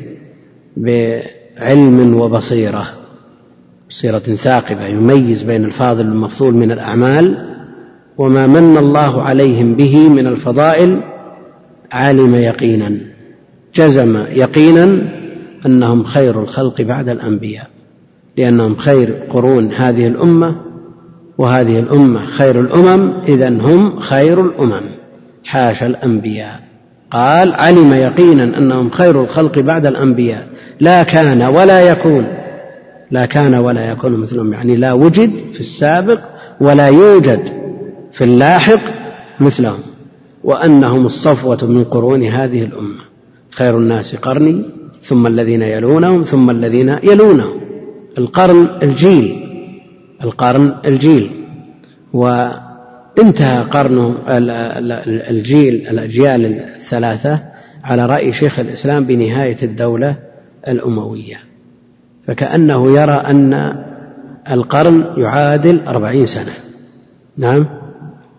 بعلم 0.77 2.15
وبصيرة 2.15 2.89
بصيرة 3.91 4.19
ثاقبة 4.19 4.87
يميز 4.87 5.43
بين 5.43 5.65
الفاضل 5.65 6.09
والمفضول 6.09 6.55
من 6.55 6.73
الأعمال 6.73 7.49
وما 8.19 8.47
من 8.47 8.77
الله 8.77 9.23
عليهم 9.23 9.75
به 9.75 10.09
من 10.09 10.27
الفضائل 10.27 11.01
علم 11.93 12.35
يقينا 12.35 12.99
جزم 13.75 14.25
يقينا 14.31 15.18
أنهم 15.67 16.05
خير 16.05 16.43
الخلق 16.43 16.83
بعد 16.83 17.09
الأنبياء 17.09 17.67
لأنهم 18.39 18.77
خير 18.77 19.13
قرون 19.31 19.73
هذه 19.73 20.07
الأمة 20.07 20.57
وهذه 21.39 21.79
الأمة 21.79 22.27
خير 22.27 22.61
الأمم 22.61 23.13
إذا 23.29 23.49
هم 23.49 23.99
خير 23.99 24.41
الأمم. 24.41 24.83
حاشا 25.45 25.87
الأنبياء. 25.87 26.61
قال 27.11 27.53
علم 27.53 27.93
يقينا 27.93 28.45
أنهم 28.59 28.91
خير 28.91 29.23
الخلق 29.23 29.59
بعد 29.59 29.87
الأنبياء. 29.87 30.47
لا 30.81 31.03
كان 31.03 31.43
ولا 31.43 31.81
يكون. 31.81 32.27
لا 33.11 33.27
كان 33.27 33.55
ولا 33.55 33.91
يكون 33.91 34.13
مثلهم. 34.13 34.53
يعني 34.53 34.77
لا 34.77 34.93
وجد 34.93 35.31
في 35.53 35.61
السابق 35.61 36.21
ولا 36.61 36.87
يوجد 36.87 37.41
في 38.13 38.25
اللاحق 38.25 38.81
مثلهم. 39.41 39.81
وأنهم 40.45 41.07
الصفوة 41.07 41.59
من 41.63 41.85
قرون 41.85 42.25
هذه 42.25 42.63
الأمة. 42.63 43.03
خير 43.51 43.79
الناس 43.79 44.17
قرني 44.17 44.65
ثم 45.03 45.27
الذين 45.27 45.63
يلونهم 45.63 46.23
ثم 46.23 46.51
الذين 46.51 46.89
يلونهم. 47.03 47.61
القرن 48.19 48.69
الجيل 48.83 49.45
القرن 50.23 50.75
الجيل. 50.85 51.31
وانتهى 52.13 53.63
قرن 53.71 54.15
الجيل 55.31 55.89
الأجيال 55.89 56.47
الثلاثة 56.75 57.41
على 57.85 58.07
رأي 58.07 58.33
شيخ 58.33 58.59
الإسلام 58.59 59.05
بنهاية 59.05 59.57
الدولة 59.63 60.17
الأموية. 60.69 61.37
فكأنه 62.27 63.01
يرى 63.01 63.13
أن 63.13 63.75
القرن 64.51 65.05
يعادل 65.17 65.81
أربعين 65.87 66.27
سنة. 66.27 66.55
نعم؟ 67.39 67.67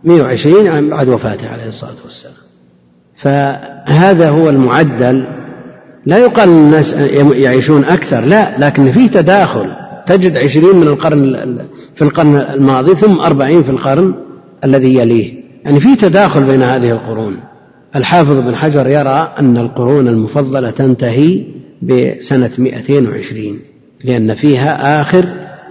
مئة 0.04 0.22
وعشرين 0.22 0.90
بعد 0.90 1.10
وفاته 1.10 1.50
عليه 1.50 1.68
الصلاة 1.68 1.96
والسلام. 2.04 2.36
فهذا 3.16 4.30
هو 4.30 4.50
المعدل 4.50 5.39
لا 6.10 6.18
يقال 6.18 6.50
الناس 6.50 6.94
يعيشون 7.34 7.84
أكثر 7.84 8.26
لا 8.26 8.60
لكن 8.60 8.92
في 8.92 9.10
تداخل. 9.10 9.72
تجد 10.06 10.38
عشرين 10.38 10.76
من 10.76 10.88
القرن 10.88 11.58
في 11.96 12.02
القرن 12.02 12.36
الماضي 12.36 12.96
ثم 12.96 13.20
أربعين 13.20 13.64
في 13.64 13.70
القرن 13.70 14.14
الذي 14.64 14.96
يليه. 14.96 15.34
يعني 15.66 15.80
في 15.80 15.96
تداخل 15.96 16.44
بين 16.44 16.64
هذه 16.64 16.92
القرون. 16.92 17.40
الحافظ 17.96 18.40
بن 18.40 18.56
حجر 18.56 18.88
يرى 18.88 19.34
أن 19.40 19.58
القرون 19.58 20.08
المفضلة 20.08 20.72
تنتهي 20.72 21.44
بسنة 21.82 22.52
220 22.58 23.60
لأن 24.04 24.34
فيها 24.34 25.02
آخر 25.02 25.26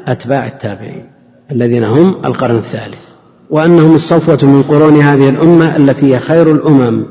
أتباع 0.06 0.47
التابعين 0.47 1.05
الذين 1.52 1.85
هم 1.85 2.15
القرن 2.24 2.56
الثالث. 2.56 3.02
وأنهم 3.51 3.94
الصفوة 3.94 4.39
من 4.43 4.62
قرون 4.62 5.01
هذه 5.01 5.28
الأمة 5.28 5.77
التي 5.77 6.15
هي 6.15 6.19
خير 6.19 6.52
الأمم. 6.52 7.05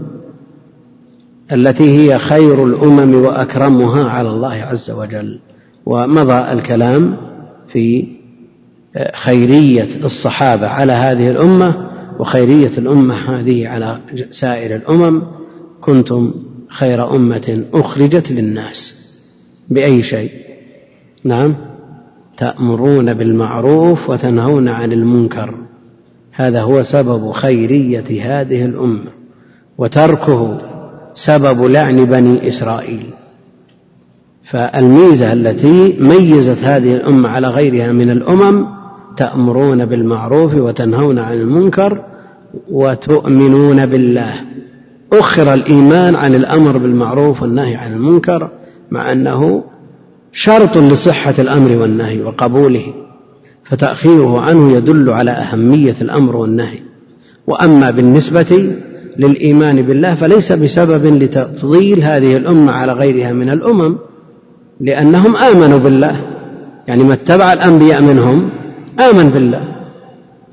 التي 1.51 1.97
هي 1.97 2.19
خير 2.19 2.65
الأمم 2.65 3.15
وأكرمها 3.15 4.09
على 4.09 4.29
الله 4.29 4.53
عز 4.53 4.91
وجل. 4.91 5.39
ومضى 5.85 6.51
الكلام 6.51 7.17
في 7.67 8.07
خيرية 9.15 9.89
الصحابة 10.03 10.67
على 10.67 10.91
هذه 10.91 11.31
الأمة 11.31 11.89
وخيرية 12.19 12.77
الأمة 12.77 13.15
هذه 13.15 13.67
على 13.67 13.99
سائر 14.31 14.75
الأمم. 14.75 15.21
كنتم 15.81 16.33
خير 16.69 17.15
أمة 17.15 17.63
أخرجت 17.73 18.31
للناس 18.31 18.93
بأي 19.69 20.01
شيء؟ 20.01 20.31
نعم. 21.23 21.55
تأمرون 22.37 23.13
بالمعروف 23.13 24.09
وتنهون 24.09 24.67
عن 24.67 24.91
المنكر. 24.91 25.55
هذا 26.31 26.61
هو 26.61 26.83
سبب 26.83 27.31
خيرية 27.31 28.39
هذه 28.41 28.65
الأمة. 28.65 29.11
وتركه 29.77 30.57
سبب 31.25 31.63
لعن 31.63 32.05
بني 32.05 32.47
إسرائيل. 32.47 33.05
فالميزة 34.43 35.33
التي 35.33 35.97
ميزت 35.99 36.63
هذه 36.63 36.95
الأمة 36.95 37.29
على 37.29 37.47
غيرها 37.47 37.91
من 37.91 38.09
الأمم 38.09 38.65
تأمرون 39.17 39.85
بالمعروف 39.85 40.55
وتنهون 40.55 41.19
عن 41.19 41.33
المنكر 41.33 42.03
وتؤمنون 42.71 43.85
بالله. 43.85 44.33
أخر 45.13 45.53
الإيمان 45.53 46.15
عن 46.15 46.35
الأمر 46.35 46.77
بالمعروف 46.77 47.41
والنهي 47.41 47.75
عن 47.75 47.93
المنكر 47.93 48.49
مع 48.91 49.11
أنه 49.11 49.63
شرط 50.31 50.77
لصحة 50.77 51.33
الأمر 51.39 51.77
والنهي 51.77 52.21
وقبوله 52.21 52.93
فتأخيره 53.63 54.41
عنه 54.41 54.71
يدل 54.71 55.09
على 55.09 55.31
أهمية 55.31 55.95
الأمر 56.01 56.35
والنهي. 56.35 56.79
وأما 57.47 57.91
بالنسبة 57.91 58.75
للإيمان 59.19 59.81
بالله 59.81 60.15
فليس 60.15 60.51
بسبب 60.51 61.05
لتفضيل 61.05 62.03
هذه 62.03 62.37
الأمة 62.37 62.71
على 62.71 62.93
غيرها 62.93 63.33
من 63.33 63.49
الأمم 63.49 63.97
لأنهم 64.81 65.35
آمنوا 65.35 65.79
بالله. 65.79 66.21
يعني 66.87 67.03
ما 67.03 67.13
اتبع 67.13 67.53
الأنبياء 67.53 68.01
منهم 68.01 68.49
آمن 68.99 69.29
بالله. 69.29 69.61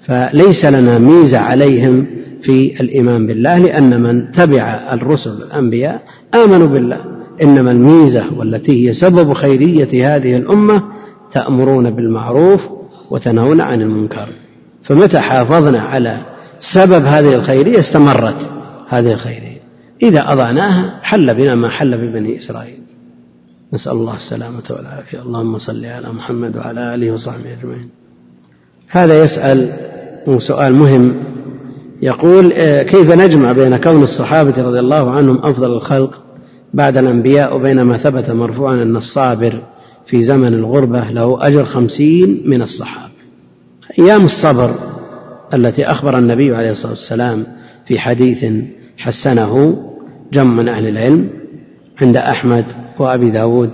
فليس 0.06 0.64
لنا 0.64 0.98
ميزة 0.98 1.38
عليهم 1.38 2.06
في 2.42 2.80
الإيمان 2.80 3.26
بالله 3.26 3.58
لأن 3.58 4.02
من 4.02 4.30
تبع 4.30 4.88
الرسل 4.92 5.30
الأنبياء 5.30 6.02
آمنوا 6.34 6.66
بالله. 6.66 6.98
إنما 7.42 7.70
الميزة 7.70 8.38
والتي 8.38 8.88
هي 8.88 8.92
سبب 8.92 9.32
خيرية 9.32 10.16
هذه 10.16 10.36
الأمة 10.36 10.82
تأمرون 11.32 11.90
بالمعروف 11.90 12.60
وتنهون 13.10 13.60
عن 13.60 13.82
المنكر. 13.82 14.28
فمتى 14.82 15.18
حافظنا 15.18 15.80
على 15.80 16.33
سبب 16.72 17.04
هذه 17.04 17.34
الخيرية 17.34 17.78
استمرت 17.78 18.50
هذه 18.88 19.12
الخيرية 19.12 19.60
إذا 20.02 20.32
أضعناها 20.32 20.98
حل 21.02 21.34
بنا 21.34 21.54
ما 21.54 21.68
حل 21.68 21.96
ببني 21.96 22.38
إسرائيل. 22.38 22.78
نسأل 23.72 23.92
الله 23.92 24.14
السلامة 24.14 24.62
والعافية. 24.70 25.22
اللهم 25.22 25.58
صل 25.58 25.84
على 25.84 26.12
محمد 26.12 26.56
وعلى 26.56 26.94
آله 26.94 27.12
وصحبه 27.12 27.52
أجمعين. 27.60 27.88
هذا 28.88 29.22
يسأل 29.22 29.72
سؤال 30.38 30.74
مهم. 30.74 31.14
يقول 32.02 32.52
آه، 32.52 32.82
كيف 32.82 33.12
نجمع 33.12 33.52
بين 33.52 33.76
كون 33.76 34.02
الصحابة 34.02 34.62
رضي 34.62 34.80
الله 34.80 35.10
عنهم 35.10 35.38
أفضل 35.42 35.72
الخلق 35.72 36.22
بعد 36.74 36.96
الأنبياء 36.96 37.56
وبين 37.56 37.82
ما 37.82 37.96
ثبت 37.96 38.30
مرفوعا 38.30 38.74
أن 38.74 38.96
الصابر 38.96 39.62
في 40.06 40.22
زمن 40.22 40.54
الغربة 40.54 41.10
له 41.10 41.46
أجر 41.46 41.64
خمسين 41.64 42.42
من 42.46 42.62
الصحابة؟ 42.62 43.12
أيام 43.98 44.24
الصبر 44.24 44.93
التي 45.54 45.84
أخبر 45.84 46.18
النبي 46.18 46.56
عليه 46.56 46.70
الصلاة 46.70 46.92
والسلام 46.92 47.46
في 47.86 47.98
حديث 47.98 48.46
حسنه 48.98 49.76
جمع 50.32 50.54
من 50.54 50.68
أهل 50.68 50.86
العلم 50.86 51.28
عند 52.02 52.16
أحمد 52.16 52.64
وأبي 52.98 53.30
داود 53.30 53.70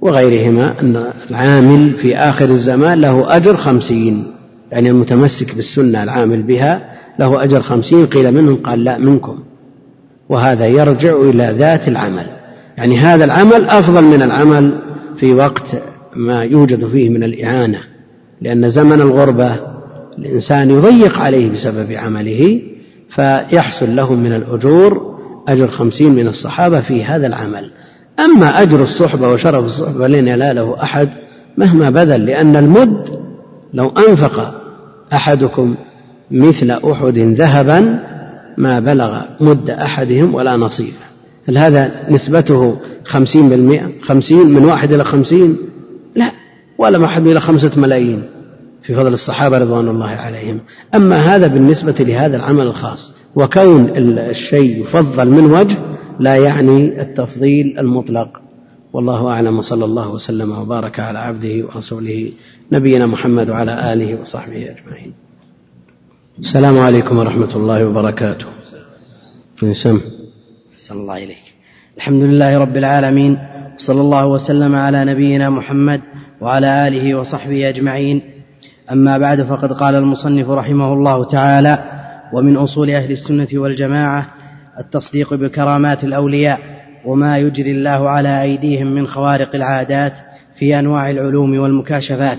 وغيرهما 0.00 0.80
أن 0.80 1.04
العامل 1.30 1.94
في 1.94 2.16
آخر 2.16 2.44
الزمان 2.44 3.00
له 3.00 3.36
أجر 3.36 3.56
خمسين 3.56 4.26
يعني 4.72 4.90
المتمسك 4.90 5.54
بالسنة 5.54 6.02
العامل 6.02 6.42
بها 6.42 6.98
له 7.18 7.44
أجر 7.44 7.62
خمسين 7.62 8.06
قيل 8.06 8.32
منهم 8.34 8.56
قال 8.56 8.84
لا 8.84 8.98
منكم. 8.98 9.38
وهذا 10.28 10.66
يرجع 10.66 11.16
إلى 11.16 11.54
ذات 11.58 11.88
العمل. 11.88 12.26
يعني 12.76 12.98
هذا 12.98 13.24
العمل 13.24 13.64
أفضل 13.64 14.04
من 14.04 14.22
العمل 14.22 14.78
في 15.16 15.34
وقت 15.34 15.82
ما 16.16 16.42
يوجد 16.42 16.86
فيه 16.86 17.08
من 17.08 17.22
الإعانة 17.22 17.78
لأن 18.40 18.68
زمن 18.68 19.00
الغربة 19.00 19.56
الإنسان 20.18 20.70
يضيق 20.70 21.18
عليه 21.18 21.50
بسبب 21.50 21.92
عمله 21.92 22.60
فيحصل 23.08 23.96
له 23.96 24.14
من 24.14 24.32
الأجور 24.32 25.18
أجر 25.48 25.68
خمسين 25.68 26.14
من 26.14 26.28
الصحابة 26.28 26.80
في 26.80 27.04
هذا 27.04 27.26
العمل. 27.26 27.70
أما 28.18 28.62
أجر 28.62 28.82
الصحبة 28.82 29.32
وشرف 29.32 29.64
الصحبة 29.64 30.08
لن 30.08 30.28
يناله 30.28 30.82
أحد 30.82 31.08
مهما 31.58 31.90
بذل 31.90 32.26
لأن 32.26 32.56
المد 32.56 33.20
لو 33.74 33.88
أنفق 33.88 34.62
أحدكم 35.12 35.74
مثل 36.30 36.70
أحد 36.70 37.18
ذهبا 37.18 38.04
ما 38.58 38.80
بلغ 38.80 39.20
مد 39.40 39.70
أحدهم 39.70 40.34
ولا 40.34 40.56
نصيفه 40.56 41.08
هل 41.48 41.58
هذا 41.58 42.06
نسبته 42.10 42.76
خمسين 43.04 43.48
بالمئة؟ 43.48 43.86
خمسين 44.02 44.48
من 44.48 44.64
واحد 44.64 44.92
إلى 44.92 45.04
خمسين؟ 45.04 45.56
لا 46.16 46.32
ولا 46.78 46.98
واحد 46.98 47.26
إلى 47.26 47.40
خمسة 47.40 47.70
ملايين. 47.76 48.22
في 48.82 48.94
فضل 48.94 49.12
الصحابة 49.12 49.58
رضوان 49.58 49.88
الله 49.88 50.06
عليهم. 50.08 50.60
أما 50.94 51.16
هذا 51.16 51.46
بالنسبة 51.46 51.94
لهذا 52.00 52.36
العمل 52.36 52.66
الخاص 52.66 53.12
وكون 53.34 53.90
الشيء 54.18 54.82
يفضل 54.82 55.30
من 55.30 55.44
وجه 55.44 55.76
لا 56.20 56.36
يعني 56.36 57.02
التفضيل 57.02 57.78
المطلق. 57.78 58.28
والله 58.92 59.28
أعلم 59.28 59.58
وصلى 59.58 59.84
الله 59.84 60.08
وسلم 60.10 60.58
وبارك 60.58 61.00
على 61.00 61.18
عبده 61.18 61.66
ورسوله 61.66 62.32
نبينا 62.72 63.06
محمد 63.06 63.50
وعلى 63.50 63.92
آله 63.92 64.20
وصحبه 64.20 64.56
أجمعين. 64.56 65.12
السلام 66.38 66.78
عليكم 66.78 67.18
ورحمة 67.18 67.56
الله 67.56 67.86
وبركاته. 67.86 68.46
سم 69.72 70.00
أحسن 70.74 70.94
الله 70.94 71.16
إليك. 71.24 71.46
الحمد 71.96 72.22
لله 72.22 72.58
رب 72.58 72.76
العالمين 72.76 73.38
صلى 73.78 74.00
الله 74.00 74.26
وسلم 74.26 74.74
على 74.74 75.04
نبينا 75.04 75.50
محمد 75.50 76.00
وعلى 76.40 76.88
آله 76.88 77.14
وصحبه 77.14 77.68
أجمعين. 77.68 78.22
أما 78.92 79.18
بعد 79.18 79.42
فقد 79.42 79.72
قال 79.72 79.94
المصنف 79.94 80.48
رحمه 80.50 80.92
الله 80.92 81.24
تعالى 81.24 81.78
ومن 82.32 82.56
أصول 82.56 82.90
أهل 82.90 83.12
السنة 83.12 83.48
والجماعة 83.54 84.26
التصديق 84.80 85.34
بكرامات 85.34 86.04
الأولياء 86.04 86.60
وما 87.04 87.38
يجري 87.38 87.70
الله 87.70 88.08
على 88.08 88.42
أيديهم 88.42 88.86
من 88.86 89.06
خوارق 89.06 89.54
العادات 89.54 90.12
في 90.58 90.78
أنواع 90.78 91.10
العلوم 91.10 91.58
والمكاشفات 91.58 92.38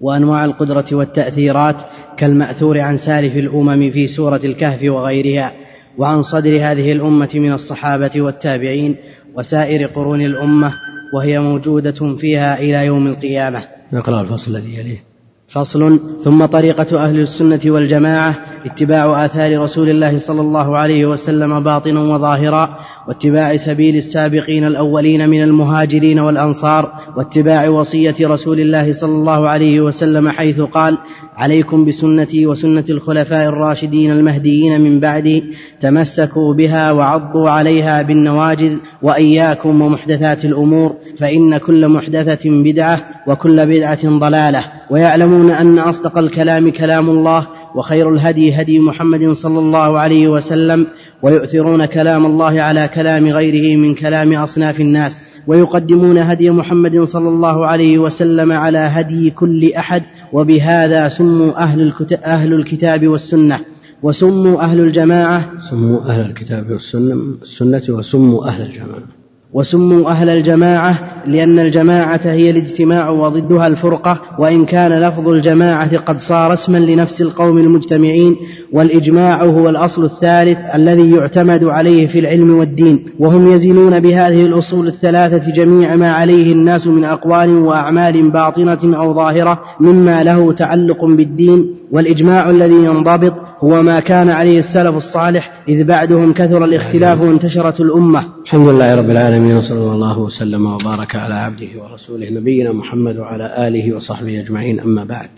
وأنواع 0.00 0.44
القدرة 0.44 0.84
والتأثيرات 0.92 1.76
كالمأثور 2.16 2.80
عن 2.80 2.98
سالف 2.98 3.36
الأمم 3.36 3.90
في 3.90 4.08
سورة 4.08 4.40
الكهف 4.44 4.82
وغيرها 4.82 5.52
وعن 5.98 6.22
صدر 6.22 6.56
هذه 6.56 6.92
الأمة 6.92 7.30
من 7.34 7.52
الصحابة 7.52 8.20
والتابعين 8.20 8.96
وسائر 9.34 9.86
قرون 9.86 10.20
الأمة 10.20 10.72
وهي 11.14 11.38
موجودة 11.38 12.16
فيها 12.18 12.58
إلى 12.58 12.86
يوم 12.86 13.06
القيامة. 13.06 13.64
نقرأ 13.92 14.20
الفصل 14.20 14.56
الذي 14.56 14.74
يليه. 14.74 15.05
فصل. 15.48 16.00
ثم 16.24 16.46
طريقة 16.46 17.04
أهل 17.04 17.20
السنة 17.20 17.60
والجماعة 17.66 18.34
اتباع 18.64 19.24
آثار 19.24 19.60
رسول 19.60 19.88
الله 19.88 20.18
صلى 20.18 20.40
الله 20.40 20.78
عليه 20.78 21.06
وسلم 21.06 21.60
باطنا 21.60 22.00
وظاهرا. 22.00 22.78
واتباع 23.08 23.56
سبيل 23.56 23.96
السابقين 23.96 24.64
الأولين 24.64 25.28
من 25.28 25.42
المهاجرين 25.42 26.18
والأنصار 26.18 26.92
واتباع 27.16 27.68
وصية 27.68 28.14
رسول 28.20 28.60
الله 28.60 28.92
صلى 28.92 29.12
الله 29.12 29.48
عليه 29.48 29.80
وسلم 29.80 30.28
حيث 30.28 30.60
قال 30.60 30.98
عليكم 31.36 31.84
بسنتي 31.84 32.46
وسنة 32.46 32.84
الخلفاء 32.90 33.48
الراشدين 33.48 34.10
المهديين 34.10 34.80
من 34.80 35.00
بعدي 35.00 35.44
تمسكوا 35.80 36.54
بها 36.54 36.92
وعضوا 36.92 37.50
عليها 37.50 38.02
بالنواجذ 38.02 38.76
وإياكم 39.02 39.82
ومحدثات 39.82 40.44
الأمور 40.44 40.94
فإن 41.18 41.56
كل 41.58 41.88
محدثة 41.88 42.50
بدعة 42.50 43.04
وكل 43.26 43.66
بدعة 43.66 44.18
ضلالة 44.18 44.64
ويعلمون 44.90 45.50
أن 45.50 45.78
أصدق 45.78 46.18
الكلام 46.18 46.70
كلام 46.70 47.10
الله 47.10 47.46
وخير 47.74 48.10
الهدي 48.10 48.54
هدي 48.54 48.78
محمد 48.78 49.32
صلى 49.32 49.58
الله 49.58 49.98
عليه 49.98 50.28
وسلم 50.28 50.86
ويؤثرون 51.22 51.84
كلام 51.84 52.26
الله 52.26 52.60
على 52.60 52.88
كلام 52.88 53.26
غيره 53.26 53.76
من 53.76 53.94
كلام 53.94 54.32
أصناف 54.32 54.80
الناس 54.80 55.22
ويقدمون 55.46 56.18
هدي 56.18 56.50
محمد 56.50 57.04
صلى 57.04 57.28
الله 57.28 57.66
عليه 57.66 57.98
وسلم 57.98 58.52
على 58.52 58.78
هدي 58.78 59.30
كل 59.30 59.72
أحد 59.72 60.02
وبهذا 60.32 61.08
سموا 61.08 61.62
أهل, 61.62 61.92
أهل 62.24 62.52
الكتاب 62.52 63.08
والسنة. 63.08 63.60
وسموا 64.02 64.60
أهل 64.60 64.80
الجماعة. 64.80 65.50
سموا 65.70 66.00
أهل 66.00 66.30
الكتاب 66.30 66.70
والسنة 66.70 67.14
السنة 67.42 67.82
وسموا 67.88 68.48
أهل 68.48 68.62
الجماعة. 68.62 69.15
وسموا 69.52 70.10
أهل 70.10 70.28
الجماعة 70.28 70.98
لأن 71.26 71.58
الجماعة 71.58 72.20
هي 72.24 72.50
الاجتماع 72.50 73.10
وضدها 73.10 73.66
الفرقة 73.66 74.20
وإن 74.38 74.64
كان 74.64 75.00
لفظ 75.00 75.28
الجماعة 75.28 75.96
قد 75.96 76.18
صار 76.18 76.52
اسما 76.52 76.78
لنفس 76.78 77.22
القوم 77.22 77.58
المجتمعين 77.58 78.36
والإجماع 78.72 79.44
هو 79.44 79.68
الأصل 79.68 80.04
الثالث 80.04 80.58
الذي 80.74 81.10
يعتمد 81.10 81.64
عليه 81.64 82.06
في 82.06 82.18
العلم 82.18 82.58
والدين 82.58 83.04
وهم 83.18 83.52
يزنون 83.52 84.00
بهذه 84.00 84.46
الأصول 84.46 84.86
الثلاثة 84.86 85.52
جميع 85.52 85.96
ما 85.96 86.10
عليه 86.10 86.52
الناس 86.52 86.86
من 86.86 87.04
أقوال 87.04 87.50
وأعمال 87.50 88.30
باطنة 88.30 88.96
أو 88.98 89.14
ظاهرة 89.14 89.60
مما 89.80 90.22
له 90.22 90.52
تعلق 90.52 91.04
بالدين 91.04 91.76
والإجماع 91.92 92.50
الذي 92.50 92.84
ينضبط 92.84 93.45
هو 93.60 93.82
ما 93.82 94.00
كان 94.00 94.30
عليه 94.30 94.58
السلف 94.58 94.96
الصالح 94.96 95.52
إذ 95.68 95.84
بعدهم 95.84 96.32
كثر 96.32 96.64
الاختلاف 96.64 97.20
وانتشرت 97.20 97.80
الأمة. 97.80 98.26
الحمد 98.44 98.68
لله 98.68 98.94
رب 98.94 99.10
العالمين 99.10 99.56
وصلى 99.56 99.92
الله 99.92 100.18
وسلم 100.18 100.66
وبارك 100.66 101.16
على 101.16 101.34
عبده 101.34 101.68
ورسوله 101.82 102.30
نبينا 102.30 102.72
محمد 102.72 103.18
وعلى 103.18 103.68
آله 103.68 103.96
وصحبه 103.96 104.40
أجمعين 104.40 104.80
أما 104.80 105.04
بعد. 105.04 105.28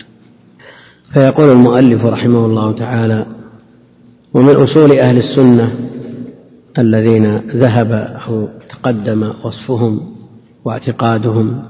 فيقول 1.13 1.51
المؤلف 1.51 2.05
رحمه 2.05 2.45
الله 2.45 2.75
تعالى 2.75 3.25
ومن 4.33 4.55
أصول 4.55 4.91
أهل 4.91 5.17
السنة 5.17 5.73
الذين 6.79 7.37
ذهب 7.37 7.91
أو 8.27 8.47
تقدم 8.69 9.33
وصفهم 9.43 9.99
واعتقادهم 10.65 11.63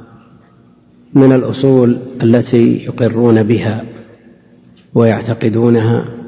من 1.13 1.31
الأصول 1.31 1.97
التي 2.23 2.85
يقرون 2.85 3.43
بها 3.43 3.83
ويعتقدونها 4.95 6.18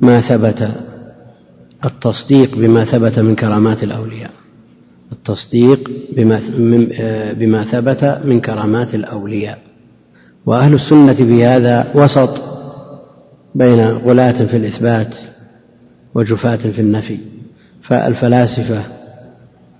ما 0.00 0.20
ثبت 0.20 0.70
التصديق 1.84 2.56
بما 2.56 2.84
ثبت 2.84 3.18
من 3.18 3.34
كرامات 3.34 3.82
الأولياء. 3.82 4.30
التصديق 5.12 5.90
بما, 6.16 6.40
بما 7.32 7.64
ثبت 7.64 8.20
من 8.24 8.40
كرامات 8.40 8.94
الأولياء. 8.94 9.58
وأهل 10.46 10.74
السنة 10.74 11.14
في 11.14 11.44
هذا 11.44 11.92
وسط 11.94 12.42
بين 13.54 13.80
غلاة 13.80 14.46
في 14.46 14.56
الإثبات 14.56 15.16
وجفاة 16.14 16.56
في 16.56 16.80
النفي. 16.80 17.18
فالفلاسفة 17.82 18.84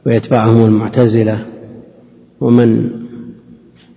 ويتبعهم 0.06 0.64
المعتزلة 0.64 1.46
ومن 2.40 2.90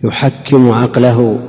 يحكم 0.03 0.71
عقله 0.71 1.39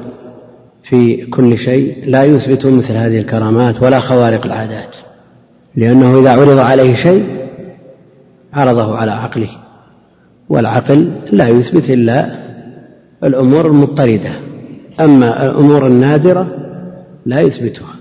في 0.89 1.27
كل 1.27 1.59
شيء 1.59 1.97
لا 2.06 2.24
يثبت 2.24 2.66
مثل 2.66 2.93
هذه 2.93 3.19
الكرامات 3.19 3.82
ولا 3.82 4.01
خوارق 4.01 4.47
العادات 4.47 4.94
لأنه 5.77 6.20
إذا 6.20 6.31
عرض 6.31 6.59
عليه 6.59 6.94
شيء 6.94 7.24
عرضه 8.52 8.97
على 8.97 9.10
عقله 9.10 9.48
والعقل 10.48 11.12
لا 11.32 11.48
يثبت 11.48 11.90
إلا 11.90 12.39
الأمور 13.24 13.66
المضطردة 13.66 14.32
أما 15.01 15.47
الأمور 15.47 15.86
النادرة 15.86 16.47
لا 17.27 17.40
يثبتها. 17.40 17.94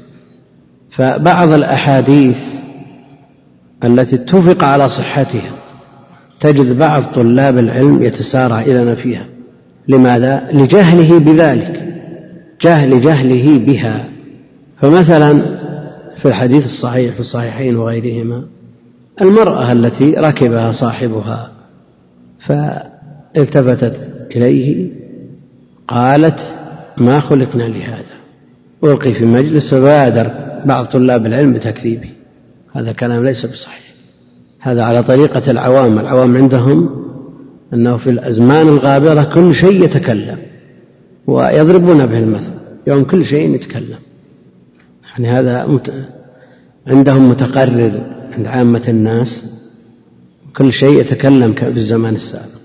فبعض 0.89 1.49
الأحاديث 1.49 2.37
التي 3.83 4.15
اتفق 4.15 4.63
على 4.63 4.89
صحتها 4.89 5.51
تجد 6.39 6.77
بعض 6.77 7.03
طلاب 7.03 7.57
العلم 7.57 8.03
يتسارع 8.03 8.61
إلى 8.61 8.85
نفيها 8.85 9.25
لماذا؟ 9.87 10.49
لجهله 10.53 11.19
بذلك. 11.19 11.76
جهل 12.61 13.01
جهله 13.01 13.57
بها. 13.57 14.09
فمثلا 14.81 15.57
في 16.17 16.25
الحديث 16.25 16.65
الصحيح 16.65 17.13
في 17.13 17.19
الصحيحين 17.19 17.75
وغيرهما 17.75 18.43
المرأة 19.21 19.71
التي 19.71 20.13
ركبها 20.13 20.71
صاحبها 20.71 21.51
فالتفتت 22.39 23.99
إليه 24.35 24.89
قالت 25.87 26.39
ما 26.97 27.19
خلقنا 27.19 27.63
لهذا؟ 27.63 28.17
ألقي 28.83 29.13
في 29.13 29.25
مجلس 29.25 29.73
فبادر 29.73 30.31
بعض 30.65 30.85
طلاب 30.85 31.25
العلم 31.25 31.53
بتكذيبه. 31.53 32.09
هذا 32.75 32.91
كلام 32.91 33.23
ليس 33.23 33.45
بصحيح. 33.45 33.93
هذا 34.59 34.83
على 34.83 35.03
طريقة 35.03 35.51
العوام. 35.51 35.99
العوام 35.99 36.37
عندهم 36.37 36.89
أنه 37.73 37.97
في 37.97 38.09
الأزمان 38.09 38.67
الغابرة 38.67 39.23
كل 39.23 39.53
شيء 39.53 39.83
يتكلم. 39.83 40.37
ويضربون 41.27 42.05
به 42.05 42.19
المثل. 42.19 42.51
يوم 42.87 43.03
كل 43.03 43.25
شيء 43.25 43.55
يتكلم. 43.55 43.99
يعني 45.09 45.31
هذا 45.31 45.79
عندهم 46.87 47.29
متقرر 47.29 48.01
عند 48.31 48.47
عامة 48.47 48.83
الناس. 48.87 49.45
كل 50.57 50.71
شيء 50.71 50.99
يتكلم 50.99 51.53
في 51.53 51.77
الزمان 51.77 52.15
السابق. 52.15 52.57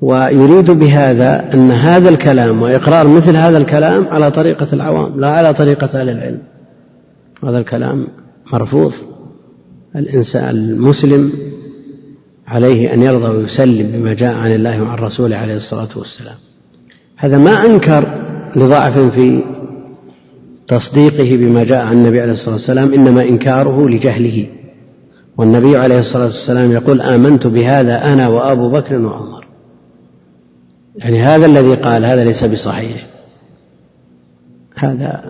ويريد 0.00 0.70
بهذا 0.70 1.54
أن 1.54 1.70
هذا 1.70 2.08
الكلام 2.08 2.62
وإقرار 2.62 3.08
مثل 3.08 3.36
هذا 3.36 3.58
الكلام 3.58 4.08
على 4.08 4.30
طريقة 4.30 4.68
العوام 4.72 5.20
لا 5.20 5.28
على 5.28 5.54
طريقة 5.54 6.00
أهل 6.00 6.08
العلم. 6.08 6.42
هذا 7.44 7.58
الكلام 7.58 8.06
مرفوض. 8.52 8.92
الإنسان 9.96 10.48
المسلم 10.48 11.32
عليه 12.46 12.94
أن 12.94 13.02
يرضى 13.02 13.28
ويسلم 13.28 13.92
بما 13.92 14.14
جاء 14.14 14.34
عن 14.34 14.52
الله 14.52 14.82
وعن 14.82 14.98
رسوله 14.98 15.36
عليه 15.36 15.54
الصلاة 15.54 15.88
والسلام. 15.96 16.36
هذا 17.22 17.38
ما 17.38 17.66
أنكر 17.66 18.22
لضعف 18.56 18.98
في 18.98 19.44
تصديقه 20.68 21.36
بما 21.36 21.64
جاء 21.64 21.86
عن 21.86 21.92
النبي 21.92 22.20
عليه 22.20 22.32
الصلاة 22.32 22.54
والسلام 22.54 22.94
إنما 22.94 23.22
إنكاره 23.22 23.88
لجهله. 23.88 24.46
والنبي 25.36 25.76
عليه 25.76 25.98
الصلاة 25.98 26.24
والسلام 26.24 26.72
يقول 26.72 27.00
آمنت 27.00 27.46
بهذا 27.46 28.12
أنا 28.12 28.28
وأبو 28.28 28.70
بكر 28.70 28.98
وعمر. 28.98 29.46
يعني 30.96 31.22
هذا 31.22 31.46
الذي 31.46 31.74
قال 31.74 32.04
هذا 32.04 32.24
ليس 32.24 32.44
بصحيح. 32.44 33.06
هذا 34.76 35.22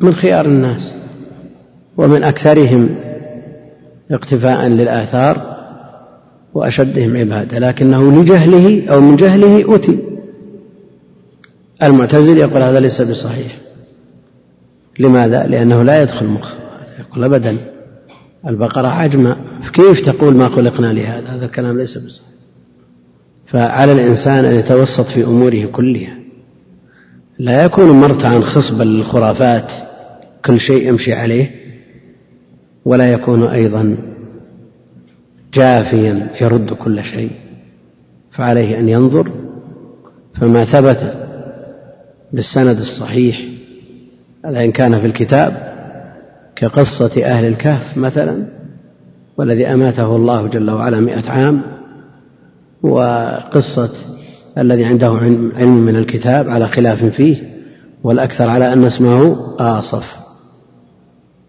من 0.00 0.14
خيار 0.14 0.46
الناس 0.46 0.94
ومن 1.96 2.24
أكثرهم 2.24 2.88
اقتفاء 4.10 4.66
للآثار 4.66 5.56
وأشدهم 6.54 7.16
عبادة 7.16 7.58
لكنه 7.58 8.22
لجهله 8.22 8.88
أو 8.90 9.00
من 9.00 9.16
جهله 9.16 9.74
أتي. 9.74 10.17
المعتزل 11.82 12.38
يقول 12.38 12.62
هذا 12.62 12.80
ليس 12.80 13.02
بصحيح. 13.02 13.58
لماذا؟ 14.98 15.46
لأنه 15.46 15.82
لا 15.82 16.02
يدخل 16.02 16.26
مخ. 16.26 16.54
يقول 16.98 17.24
أبدا. 17.24 17.56
البقرة 18.46 18.88
عجمة. 18.88 19.36
كيف 19.72 20.00
تقول 20.06 20.34
ما 20.34 20.48
خلقنا 20.48 20.92
لهذا؟ 20.92 21.28
هذا 21.28 21.44
الكلام 21.46 21.78
ليس 21.78 21.98
بصحيح. 21.98 22.28
فعلى 23.46 23.92
الإنسان 23.92 24.44
أن 24.44 24.54
يتوسط 24.54 25.06
في 25.06 25.24
أموره 25.24 25.64
كلها. 25.64 26.18
لا 27.38 27.64
يكون 27.64 27.90
مرتعا 27.90 28.40
خصبا 28.40 28.82
للخرافات. 28.82 29.72
كل 30.44 30.60
شيء 30.60 30.88
يمشي 30.88 31.14
عليه. 31.14 31.50
ولا 32.84 33.12
يكون 33.12 33.42
أيضا 33.42 33.96
جافيا 35.54 36.30
يرد 36.40 36.72
كل 36.72 37.04
شيء. 37.04 37.30
فعليه 38.30 38.78
أن 38.78 38.88
ينظر. 38.88 39.30
فما 40.34 40.64
ثبت 40.64 41.27
بالسند 42.32 42.78
الصحيح 42.78 43.40
هذا 44.44 44.60
إن 44.60 44.72
كان 44.72 45.00
في 45.00 45.06
الكتاب 45.06 45.68
كقصة 46.56 47.24
أهل 47.24 47.44
الكهف 47.44 47.96
مثلا 47.96 48.46
والذي 49.38 49.66
أماته 49.66 50.16
الله 50.16 50.46
جل 50.46 50.70
وعلا 50.70 51.00
مئة 51.00 51.30
عام 51.30 51.62
وقصة 52.82 53.90
الذي 54.58 54.84
عنده 54.84 55.08
علم 55.56 55.86
من 55.86 55.96
الكتاب 55.96 56.48
على 56.48 56.68
خلاف 56.68 57.04
فيه 57.04 57.58
والأكثر 58.04 58.48
على 58.48 58.72
أن 58.72 58.84
اسمه 58.84 59.36
آصف. 59.58 60.04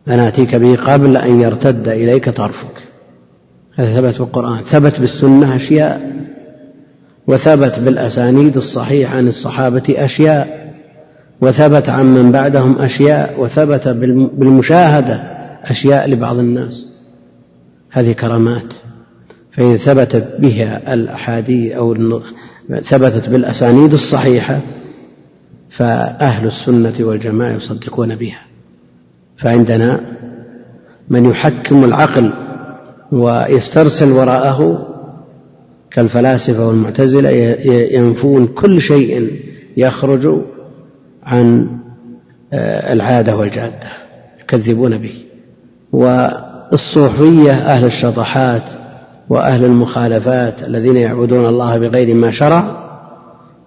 أنا 0.08 0.28
أتيك 0.28 0.56
به 0.56 0.76
قبل 0.76 1.18
أن 1.18 1.42
يرتد 1.42 1.88
إليك 1.88 2.30
طرفك. 2.30 2.74
هذا 3.76 4.02
ثبت 4.02 4.14
في 4.14 4.20
القرآن 4.20 4.64
ثبت 4.64 5.00
بالسنة 5.00 5.56
أشياء 5.56 6.12
وثبت 7.28 7.80
بالأسانيد 7.80 8.58
الصحيحة 8.58 9.16
عن 9.18 9.28
الصحابة 9.28 9.84
أشياء. 9.90 10.59
وثبت 11.42 11.90
عن 11.90 12.14
من 12.14 12.32
بعدهم 12.32 12.80
أشياء 12.80 13.42
وثبت 13.42 13.88
بالمشاهدة 14.38 15.16
أشياء 15.64 16.10
لبعض 16.10 16.38
الناس. 16.38 16.88
هذه 17.92 18.12
كرامات. 18.12 18.74
فإن 19.52 19.78
ثبتت 19.78 20.36
بها 20.40 20.94
الأحاديث 20.94 21.74
أو 21.74 21.96
ثبتت 22.84 23.30
بالأسانيد 23.30 23.94
الصحيحة 23.94 24.60
فأهل 25.70 26.48
السنة 26.48 26.94
والجماعة 27.00 27.56
يصدقون 27.56 28.16
بها. 28.16 28.42
فعندنا 29.38 30.02
من 31.10 31.26
يحكم 31.26 31.84
العقل 31.84 32.34
ويسترسل 33.12 34.12
وراءه 34.12 34.88
كالفلاسفة 35.92 36.68
والمعتزلة 36.68 37.30
ينفون 37.92 38.48
كل 38.48 38.82
شيء 38.82 39.32
يخرج 39.78 40.42
عن 41.24 41.68
آه، 42.54 42.94
العادة 42.94 43.36
والجادة 43.36 43.90
يكذبون 44.42 44.98
به. 44.98 45.14
والصوفية 45.94 47.52
أهل 47.52 47.86
الشطحات 47.86 48.64
وأهل 49.30 49.66
المخالفات 49.66 50.64
الذين 50.64 50.98
يعبدون 50.98 51.46
الله 51.46 51.78
بغير 51.78 52.16
ما 52.16 52.32
شرع 52.32 52.90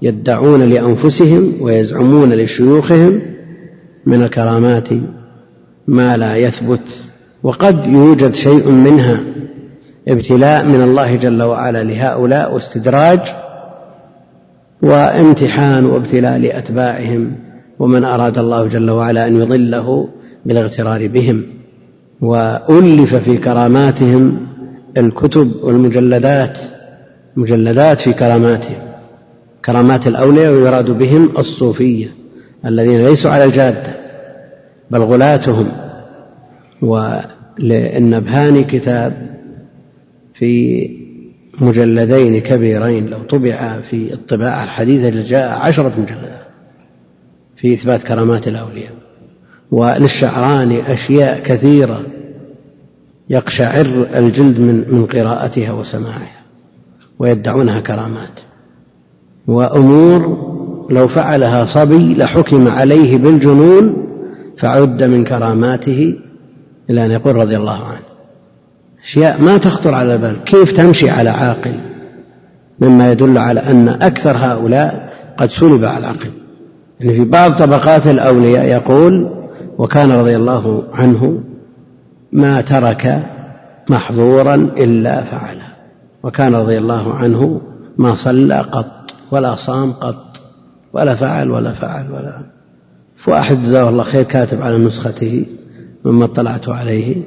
يدعون 0.02 0.62
لأنفسهم 0.62 1.52
ويزعمون 1.60 2.32
لشيوخهم 2.32 3.22
من 4.06 4.22
الكرامات 4.22 4.88
ما 5.86 6.16
لا 6.16 6.36
يثبت. 6.36 6.82
وقد 7.42 7.86
يوجد 7.86 8.34
شيء 8.34 8.68
منها 8.68 9.20
ابتلاء 10.08 10.64
من 10.64 10.82
الله 10.82 11.16
جل 11.16 11.42
وعلا 11.42 11.84
لهؤلاء 11.84 12.54
واستدراج 12.54 13.20
وامتحان 14.82 15.84
وابتلاء 15.84 16.38
لأتباعهم 16.38 17.32
ومن 17.78 18.04
أراد 18.04 18.38
الله 18.38 18.66
جل 18.66 18.90
وعلا 18.90 19.26
أن 19.26 19.36
يضله 19.36 20.08
بالاغترار 20.46 21.08
بهم 21.08 21.42
وألف 22.20 23.14
في 23.14 23.36
كراماتهم 23.36 24.46
الكتب 24.96 25.52
والمجلدات 25.62 26.58
مجلدات 27.36 28.00
في 28.00 28.12
كراماتهم 28.12 28.78
كرامات 29.64 30.06
الأولياء 30.06 30.52
ويراد 30.52 30.90
بهم 30.90 31.30
الصوفية 31.38 32.08
الذين 32.66 33.06
ليسوا 33.06 33.30
على 33.30 33.44
الجادة 33.44 33.94
بل 34.90 35.00
غلاتهم. 35.00 35.68
وللنبهاني 36.82 38.64
كتاب 38.64 39.12
في 40.34 40.82
مجلدين 41.62 42.40
كبيرين 42.40 43.06
لو 43.06 43.18
طبع 43.22 43.80
في 43.90 44.14
الطباعة 44.14 44.64
الحديثة 44.64 45.10
لجاء 45.10 45.58
عشرة 45.58 45.92
مجلدات 45.98 46.42
في 47.56 47.74
إثبات 47.74 48.02
كرامات 48.02 48.48
الأولياء. 48.48 48.92
وللشعراني 49.70 50.92
أشياء 50.92 51.42
كثيرة 51.42 52.02
يقشعر 53.30 54.06
الجلد 54.14 54.60
من 54.60 54.94
من 54.94 55.06
قراءتها 55.06 55.72
وسماعها 55.72 56.42
ويدعونها 57.18 57.80
كرامات. 57.80 58.40
وأمور 59.46 60.52
لو 60.90 61.08
فعلها 61.08 61.64
صبي 61.64 62.14
لحكم 62.14 62.68
عليه 62.68 63.18
بالجنون 63.18 64.06
فعد 64.58 65.02
من 65.02 65.24
كراماته 65.24 66.18
إلى 66.90 67.06
أن 67.06 67.10
يقول 67.10 67.36
رضي 67.36 67.56
الله 67.56 67.84
عنه. 67.84 68.11
أشياء 69.02 69.42
ما 69.42 69.58
تخطر 69.58 69.94
على 69.94 70.14
البال. 70.14 70.44
كيف 70.44 70.72
تمشي 70.72 71.10
على 71.10 71.30
عاقل؟ 71.30 71.74
مما 72.80 73.12
يدل 73.12 73.38
على 73.38 73.60
أن 73.60 73.88
أكثر 73.88 74.36
هؤلاء 74.36 75.12
قد 75.36 75.50
سلب 75.50 75.84
على 75.84 75.98
العقل. 75.98 76.30
يعني 77.00 77.14
في 77.14 77.24
بعض 77.24 77.52
طبقات 77.52 78.06
الأولياء 78.06 78.64
يقول 78.64 79.30
وكان 79.78 80.12
رضي 80.12 80.36
الله 80.36 80.84
عنه 80.92 81.42
ما 82.32 82.60
ترك 82.60 83.22
محظورا 83.90 84.54
إلا 84.54 85.24
فعله. 85.24 85.66
وكان 86.22 86.54
رضي 86.54 86.78
الله 86.78 87.14
عنه 87.14 87.60
ما 87.98 88.14
صلى 88.14 88.60
قط 88.60 89.10
ولا 89.30 89.56
صام 89.56 89.92
قط 89.92 90.40
ولا 90.92 91.14
فعل 91.14 91.50
ولا 91.50 91.72
فعل 91.72 92.12
ولا. 92.12 92.42
فواحد 93.16 93.62
جزاه 93.62 93.88
الله 93.88 94.04
خير 94.04 94.22
كاتب 94.22 94.62
على 94.62 94.78
نسخته 94.78 95.46
مما 96.04 96.24
اطلعت 96.24 96.68
عليه. 96.68 97.22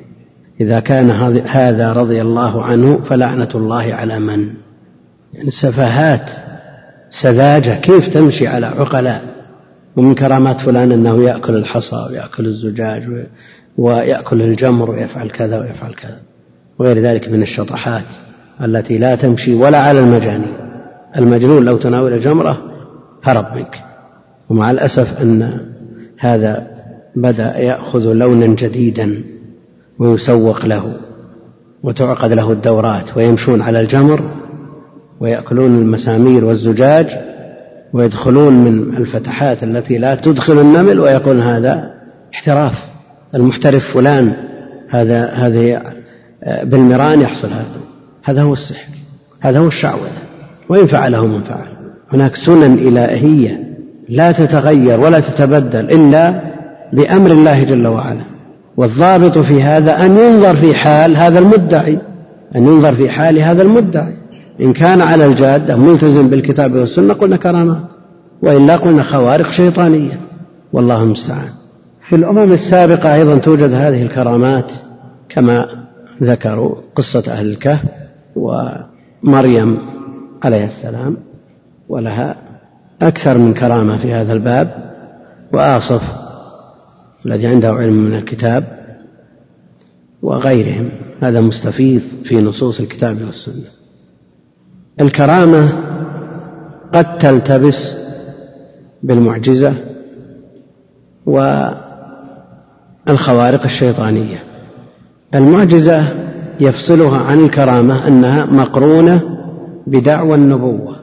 إذا 0.62 0.80
كان 0.80 1.12
هذا 1.46 1.94
رضي 1.94 2.22
الله 2.22 2.64
عنه 2.64 3.02
فلعنة 3.02 3.50
الله 3.56 3.94
على 3.94 4.20
من؟ 4.20 4.50
يعني 5.34 5.52
سفهات 5.52 6.30
سذاجة 7.10 7.80
كيف 7.80 8.08
تمشي 8.08 8.48
على 8.48 8.66
عقلاء؟ 8.66 9.22
ومن 9.96 10.16
كرامات 10.16 10.62
فلان 10.62 10.92
أنه 10.92 11.24
يأكل 11.24 11.56
الحصى 11.56 11.96
ويأكل 12.10 12.46
الزجاج 12.46 13.04
ويأكل 13.78 14.42
الجمر 14.42 14.92
ويفعل 14.92 15.30
كذا 15.30 15.60
ويفعل 15.60 15.94
كذا 15.94 16.20
وغير 16.80 17.00
ذلك 17.00 17.30
من 17.30 17.42
الشطحات 17.42 18.06
التي 18.62 18.98
لا 18.98 19.16
تمشي 19.16 19.54
ولا 19.54 19.78
على 19.78 20.00
المجانين 20.00 20.66
المجنون 21.18 21.66
لو 21.66 21.78
تناول 21.78 22.14
الجمرة 22.14 22.62
هرب 23.24 23.56
منك. 23.56 23.76
ومع 24.50 24.72
الأسف 24.72 25.22
أن 25.22 25.60
هذا 26.18 26.68
بدأ 27.16 27.58
يأخذ 27.58 28.14
لونا 28.14 28.48
جديدا. 28.48 29.24
ويسوق 30.00 30.66
له 30.66 30.94
وتعقد 31.84 32.32
له 32.32 32.52
الدورات 32.52 33.18
ويمشون 33.18 33.62
على 33.62 33.82
الجمر 33.82 34.22
ويأكلون 35.20 35.78
المسامير 35.82 36.46
والزجاج 36.46 37.08
ويدخلون 37.94 38.54
من 38.54 38.98
الفتحات 38.98 39.64
التي 39.64 39.98
لا 39.98 40.16
تدخل 40.16 40.60
النمل 40.60 41.00
ويقول 41.00 41.42
هذا 41.42 41.94
احتراف 42.34 42.74
المحترف 43.36 43.94
فلان 43.94 44.34
هذا 44.90 45.30
هذه 45.34 45.82
بالمران 46.64 47.22
يحصل 47.22 47.48
هذا 47.48 47.66
هذا 48.24 48.42
هو 48.42 48.54
السحر 48.54 48.90
هذا 49.42 49.60
هو 49.60 49.68
الشعوذة 49.68 50.12
وإن 50.70 50.88
فعله 50.88 51.28
من 51.28 51.44
فعل. 51.44 51.68
هناك 52.14 52.36
سنن 52.36 52.74
إلهية 52.74 53.76
لا 54.10 54.32
تتغير 54.32 55.00
ولا 55.00 55.20
تتبدل 55.20 55.92
إلا 55.92 56.42
بأمر 56.94 57.32
الله 57.32 57.64
جل 57.64 57.88
وعلا. 57.88 58.35
والضابط 58.78 59.38
في 59.38 59.64
هذا 59.64 60.06
أن 60.06 60.18
ينظر 60.18 60.56
في 60.56 60.76
حال 60.76 61.18
هذا 61.18 61.40
المدعي 61.40 62.00
أن 62.56 62.64
ينظر 62.68 62.96
في 62.96 63.10
حال 63.10 63.40
هذا 63.40 63.62
المدعي. 63.62 64.18
إن 64.62 64.74
كان 64.74 65.02
على 65.02 65.26
الجادة 65.26 65.76
ملتزم 65.76 66.30
بالكتاب 66.30 66.76
والسنة 66.76 67.14
قلنا 67.14 67.38
كرامات. 67.38 67.82
وإلا 68.42 68.76
قلنا 68.76 69.04
خوارق 69.04 69.50
شيطانية. 69.50 70.20
والله 70.74 71.04
المستعان. 71.04 71.50
في 72.10 72.16
الأمم 72.16 72.52
السابقة 72.52 73.14
أيضا 73.14 73.38
توجد 73.38 73.74
هذه 73.74 74.04
الكرامات 74.04 74.72
كما 75.30 75.66
ذكروا 76.24 76.76
قصة 76.96 77.32
أهل 77.32 77.50
الكهف 77.50 77.84
ومريم 78.36 79.78
عليه 80.44 80.66
السلام. 80.66 81.18
ولها 81.90 82.36
أكثر 83.02 83.38
من 83.38 83.54
كرامة 83.54 83.98
في 83.98 84.14
هذا 84.14 84.34
الباب. 84.34 84.72
وآصف 85.54 86.25
الذي 87.26 87.48
عنده 87.48 87.70
علم 87.70 87.94
من 87.94 88.14
الكتاب 88.14 88.86
وغيرهم. 90.22 90.90
هذا 91.22 91.42
مستفيض 91.42 92.02
في 92.24 92.42
نصوص 92.42 92.80
الكتاب 92.80 93.22
والسنة. 93.22 93.66
الكرامة 95.02 95.70
قد 96.94 97.18
تلتبس 97.18 97.92
بالمعجزة 99.04 99.74
والخوارق 103.08 103.64
الشيطانية. 103.64 104.44
المعجزة 105.36 106.04
يفصلها 106.60 107.18
عن 107.18 107.40
الكرامة 107.40 108.08
أنها 108.08 108.46
مقرونة 108.46 109.22
بدعوى 109.88 110.36
النبوة. 110.36 110.96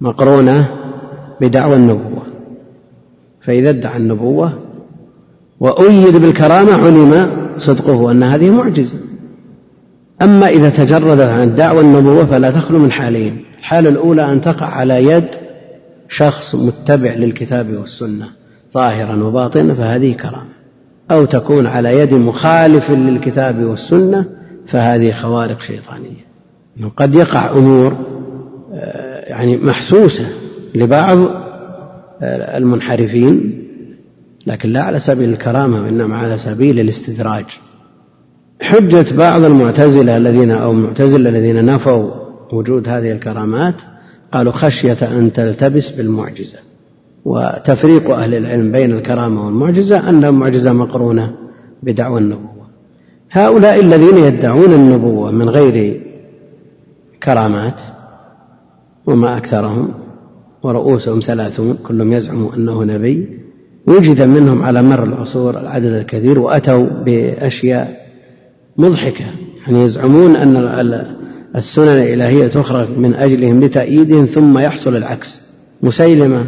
مقرونة 0.00 0.68
بدعوى 1.40 1.76
النبوة. 1.76 2.22
فإذا 3.40 3.70
ادعى 3.70 3.96
النبوة 3.96 4.69
وأيد 5.60 6.16
بالكرامة 6.16 6.72
علم 6.72 7.30
صدقه 7.58 8.10
أن 8.10 8.22
هذه 8.22 8.50
معجزة. 8.50 8.96
أما 10.22 10.48
إذا 10.48 10.70
تجرد 10.70 11.20
عن 11.20 11.54
دعوى 11.54 11.80
النبوة 11.80 12.24
فلا 12.24 12.50
تخلو 12.50 12.78
من 12.78 12.92
حالين. 12.92 13.44
الحالة 13.58 13.88
الأولى 13.88 14.32
أن 14.32 14.40
تقع 14.40 14.66
على 14.66 15.04
يد 15.04 15.28
شخص 16.08 16.54
متبع 16.54 17.14
للكتاب 17.14 17.70
والسنة 17.70 18.28
ظاهرا 18.74 19.24
وباطنا 19.24 19.74
فهذه 19.74 20.12
كرامة. 20.12 20.50
أو 21.10 21.24
تكون 21.24 21.66
على 21.66 21.98
يد 21.98 22.14
مخالف 22.14 22.90
للكتاب 22.90 23.64
والسنة 23.64 24.24
فهذه 24.66 25.12
خوارق 25.12 25.62
شيطانية. 25.62 26.30
قد 26.96 27.14
يقع 27.14 27.50
أمور 27.50 27.96
آه، 28.74 29.28
يعني 29.30 29.56
محسوسة 29.56 30.26
لبعض 30.74 31.18
آه، 31.18 32.58
المنحرفين 32.58 33.60
لكن 34.46 34.70
لا 34.70 34.82
على 34.82 34.98
سبيل 34.98 35.28
الكرامة 35.28 35.82
وإنما 35.82 36.16
على 36.16 36.38
سبيل 36.38 36.80
الاستدراج. 36.80 37.44
حجة 38.60 39.16
بعض 39.16 39.44
المعتزلة 39.44 40.16
الذين 40.16 40.50
أو 40.50 40.72
المعتزلة 40.72 41.30
الذين 41.30 41.64
نفوا 41.64 42.10
وجود 42.52 42.88
هذه 42.88 43.12
الكرامات 43.12 43.74
قالوا 44.32 44.52
خشية 44.52 45.18
أن 45.18 45.32
تلتبس 45.32 45.90
بالمعجزة. 45.90 46.58
وتفريق 47.24 48.10
أهل 48.10 48.34
العلم 48.34 48.72
بين 48.72 48.92
الكرامة 48.92 49.46
والمعجزة 49.46 50.08
أن 50.08 50.24
المعجزة 50.24 50.72
مقرونة 50.72 51.34
بدعوى 51.82 52.20
النبوة. 52.20 52.50
هؤلاء 53.30 53.80
الذين 53.80 54.18
يدعون 54.18 54.72
النبوة 54.72 55.30
من 55.30 55.48
غير 55.48 56.00
كرامات 57.22 57.80
وما 59.06 59.36
أكثرهم 59.36 59.88
ورؤوسهم 60.62 61.20
ثلاثون 61.20 61.78
كلهم 61.86 62.12
يزعم 62.12 62.48
أنه 62.56 62.84
نبي. 62.84 63.39
وجد 63.86 64.22
منهم 64.22 64.62
على 64.62 64.82
مر 64.82 65.04
العصور 65.04 65.60
العدد 65.60 65.92
الكثير 65.92 66.38
وأتوا 66.38 66.86
بأشياء 67.04 67.96
مضحكة. 68.76 69.24
يعني 69.66 69.84
يزعمون 69.84 70.36
أن 70.36 70.56
السنن 71.56 71.88
الإلهية 71.88 72.48
تخرج 72.48 72.98
من 72.98 73.14
أجلهم 73.14 73.64
لتأييدهم 73.64 74.26
ثم 74.26 74.58
يحصل 74.58 74.96
العكس. 74.96 75.40
مسيلمة 75.82 76.44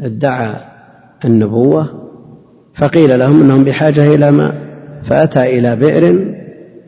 ادعى 0.00 0.54
النبوة 1.24 1.88
فقيل 2.74 3.18
لهم 3.18 3.40
أنهم 3.40 3.64
بحاجة 3.64 4.14
إلى 4.14 4.30
ماء 4.30 4.54
فأتى 5.04 5.58
إلى 5.58 5.76
بئر 5.76 6.34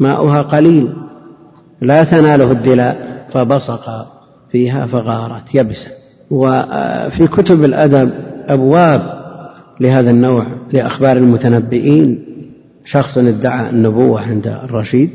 ماؤها 0.01 0.43
قليل 0.43 0.93
لا 1.82 2.05
تناله 2.05 2.51
الدلاء 2.51 3.27
فبصق 3.31 4.06
فيها 4.51 4.86
فغارت 4.86 5.55
يبسا 5.55 5.90
وفي 6.31 7.27
كتب 7.27 7.65
الأدب 7.65 8.12
أبواب 8.48 9.23
لهذا 9.80 10.10
النوع 10.10 10.46
لأخبار 10.72 11.16
المتنبئين. 11.16 12.34
شخص 12.84 13.18
ادعى 13.18 13.70
النبوة 13.70 14.20
عند 14.20 14.46
الرشيد 14.46 15.10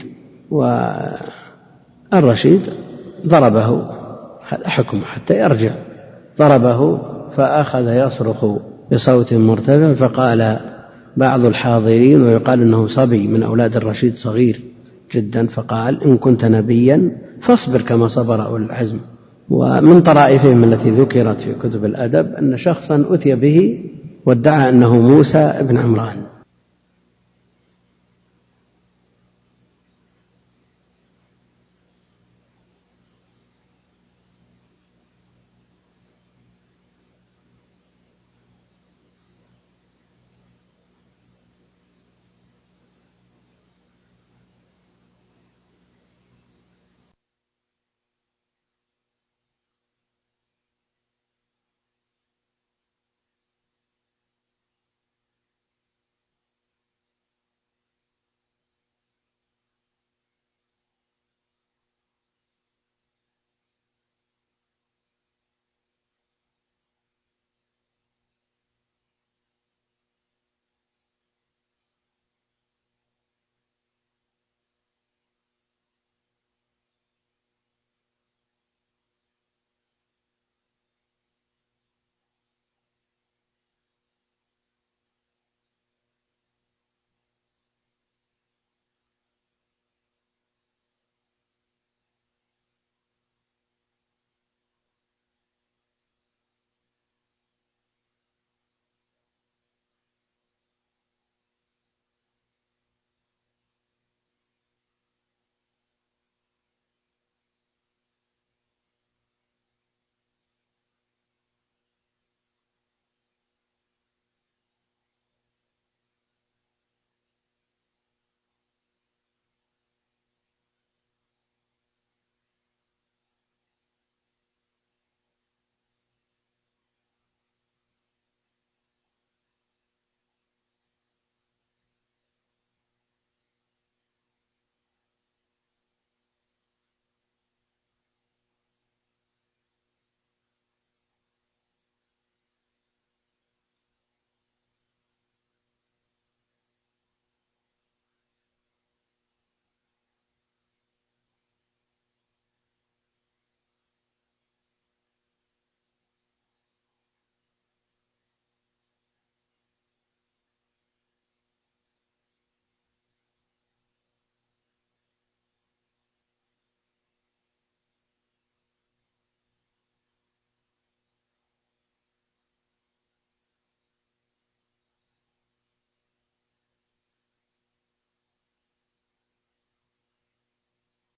والرشيد 2.11 2.61
ضربه 3.27 3.83
هذا 4.49 4.69
حكم 4.69 5.01
حتى 5.01 5.39
يرجع 5.39 5.71
ضربه 6.39 6.99
فأخذ 7.35 7.87
يصرخ 7.87 8.45
بصوت 8.91 9.33
مرتفع 9.33 9.93
فقال 9.93 10.59
بعض 11.17 11.45
الحاضرين 11.45 12.21
ويقال 12.21 12.61
إنه 12.61 12.87
صبي 12.87 13.27
من 13.27 13.43
أولاد 13.43 13.75
الرشيد 13.75 14.15
صغير 14.15 14.61
جدا 15.13 15.47
فقال 15.47 16.03
إن 16.03 16.17
كنت 16.17 16.45
نبيا 16.45 17.11
فاصبر 17.41 17.81
كما 17.81 18.07
صبر 18.07 18.45
أولي 18.45 18.65
العزم. 18.65 18.99
ومن 19.49 20.01
طرائفهم 20.01 20.63
التي 20.63 20.89
ذكرت 20.89 21.41
في 21.41 21.53
كتب 21.53 21.85
الأدب 21.85 22.33
أن 22.33 22.57
شخصا 22.57 23.05
أتي 23.09 23.35
به 23.35 23.79
وادعى 24.25 24.69
أنه 24.69 24.95
موسى 24.95 25.59
بن 25.61 25.77
عمران. 25.77 26.15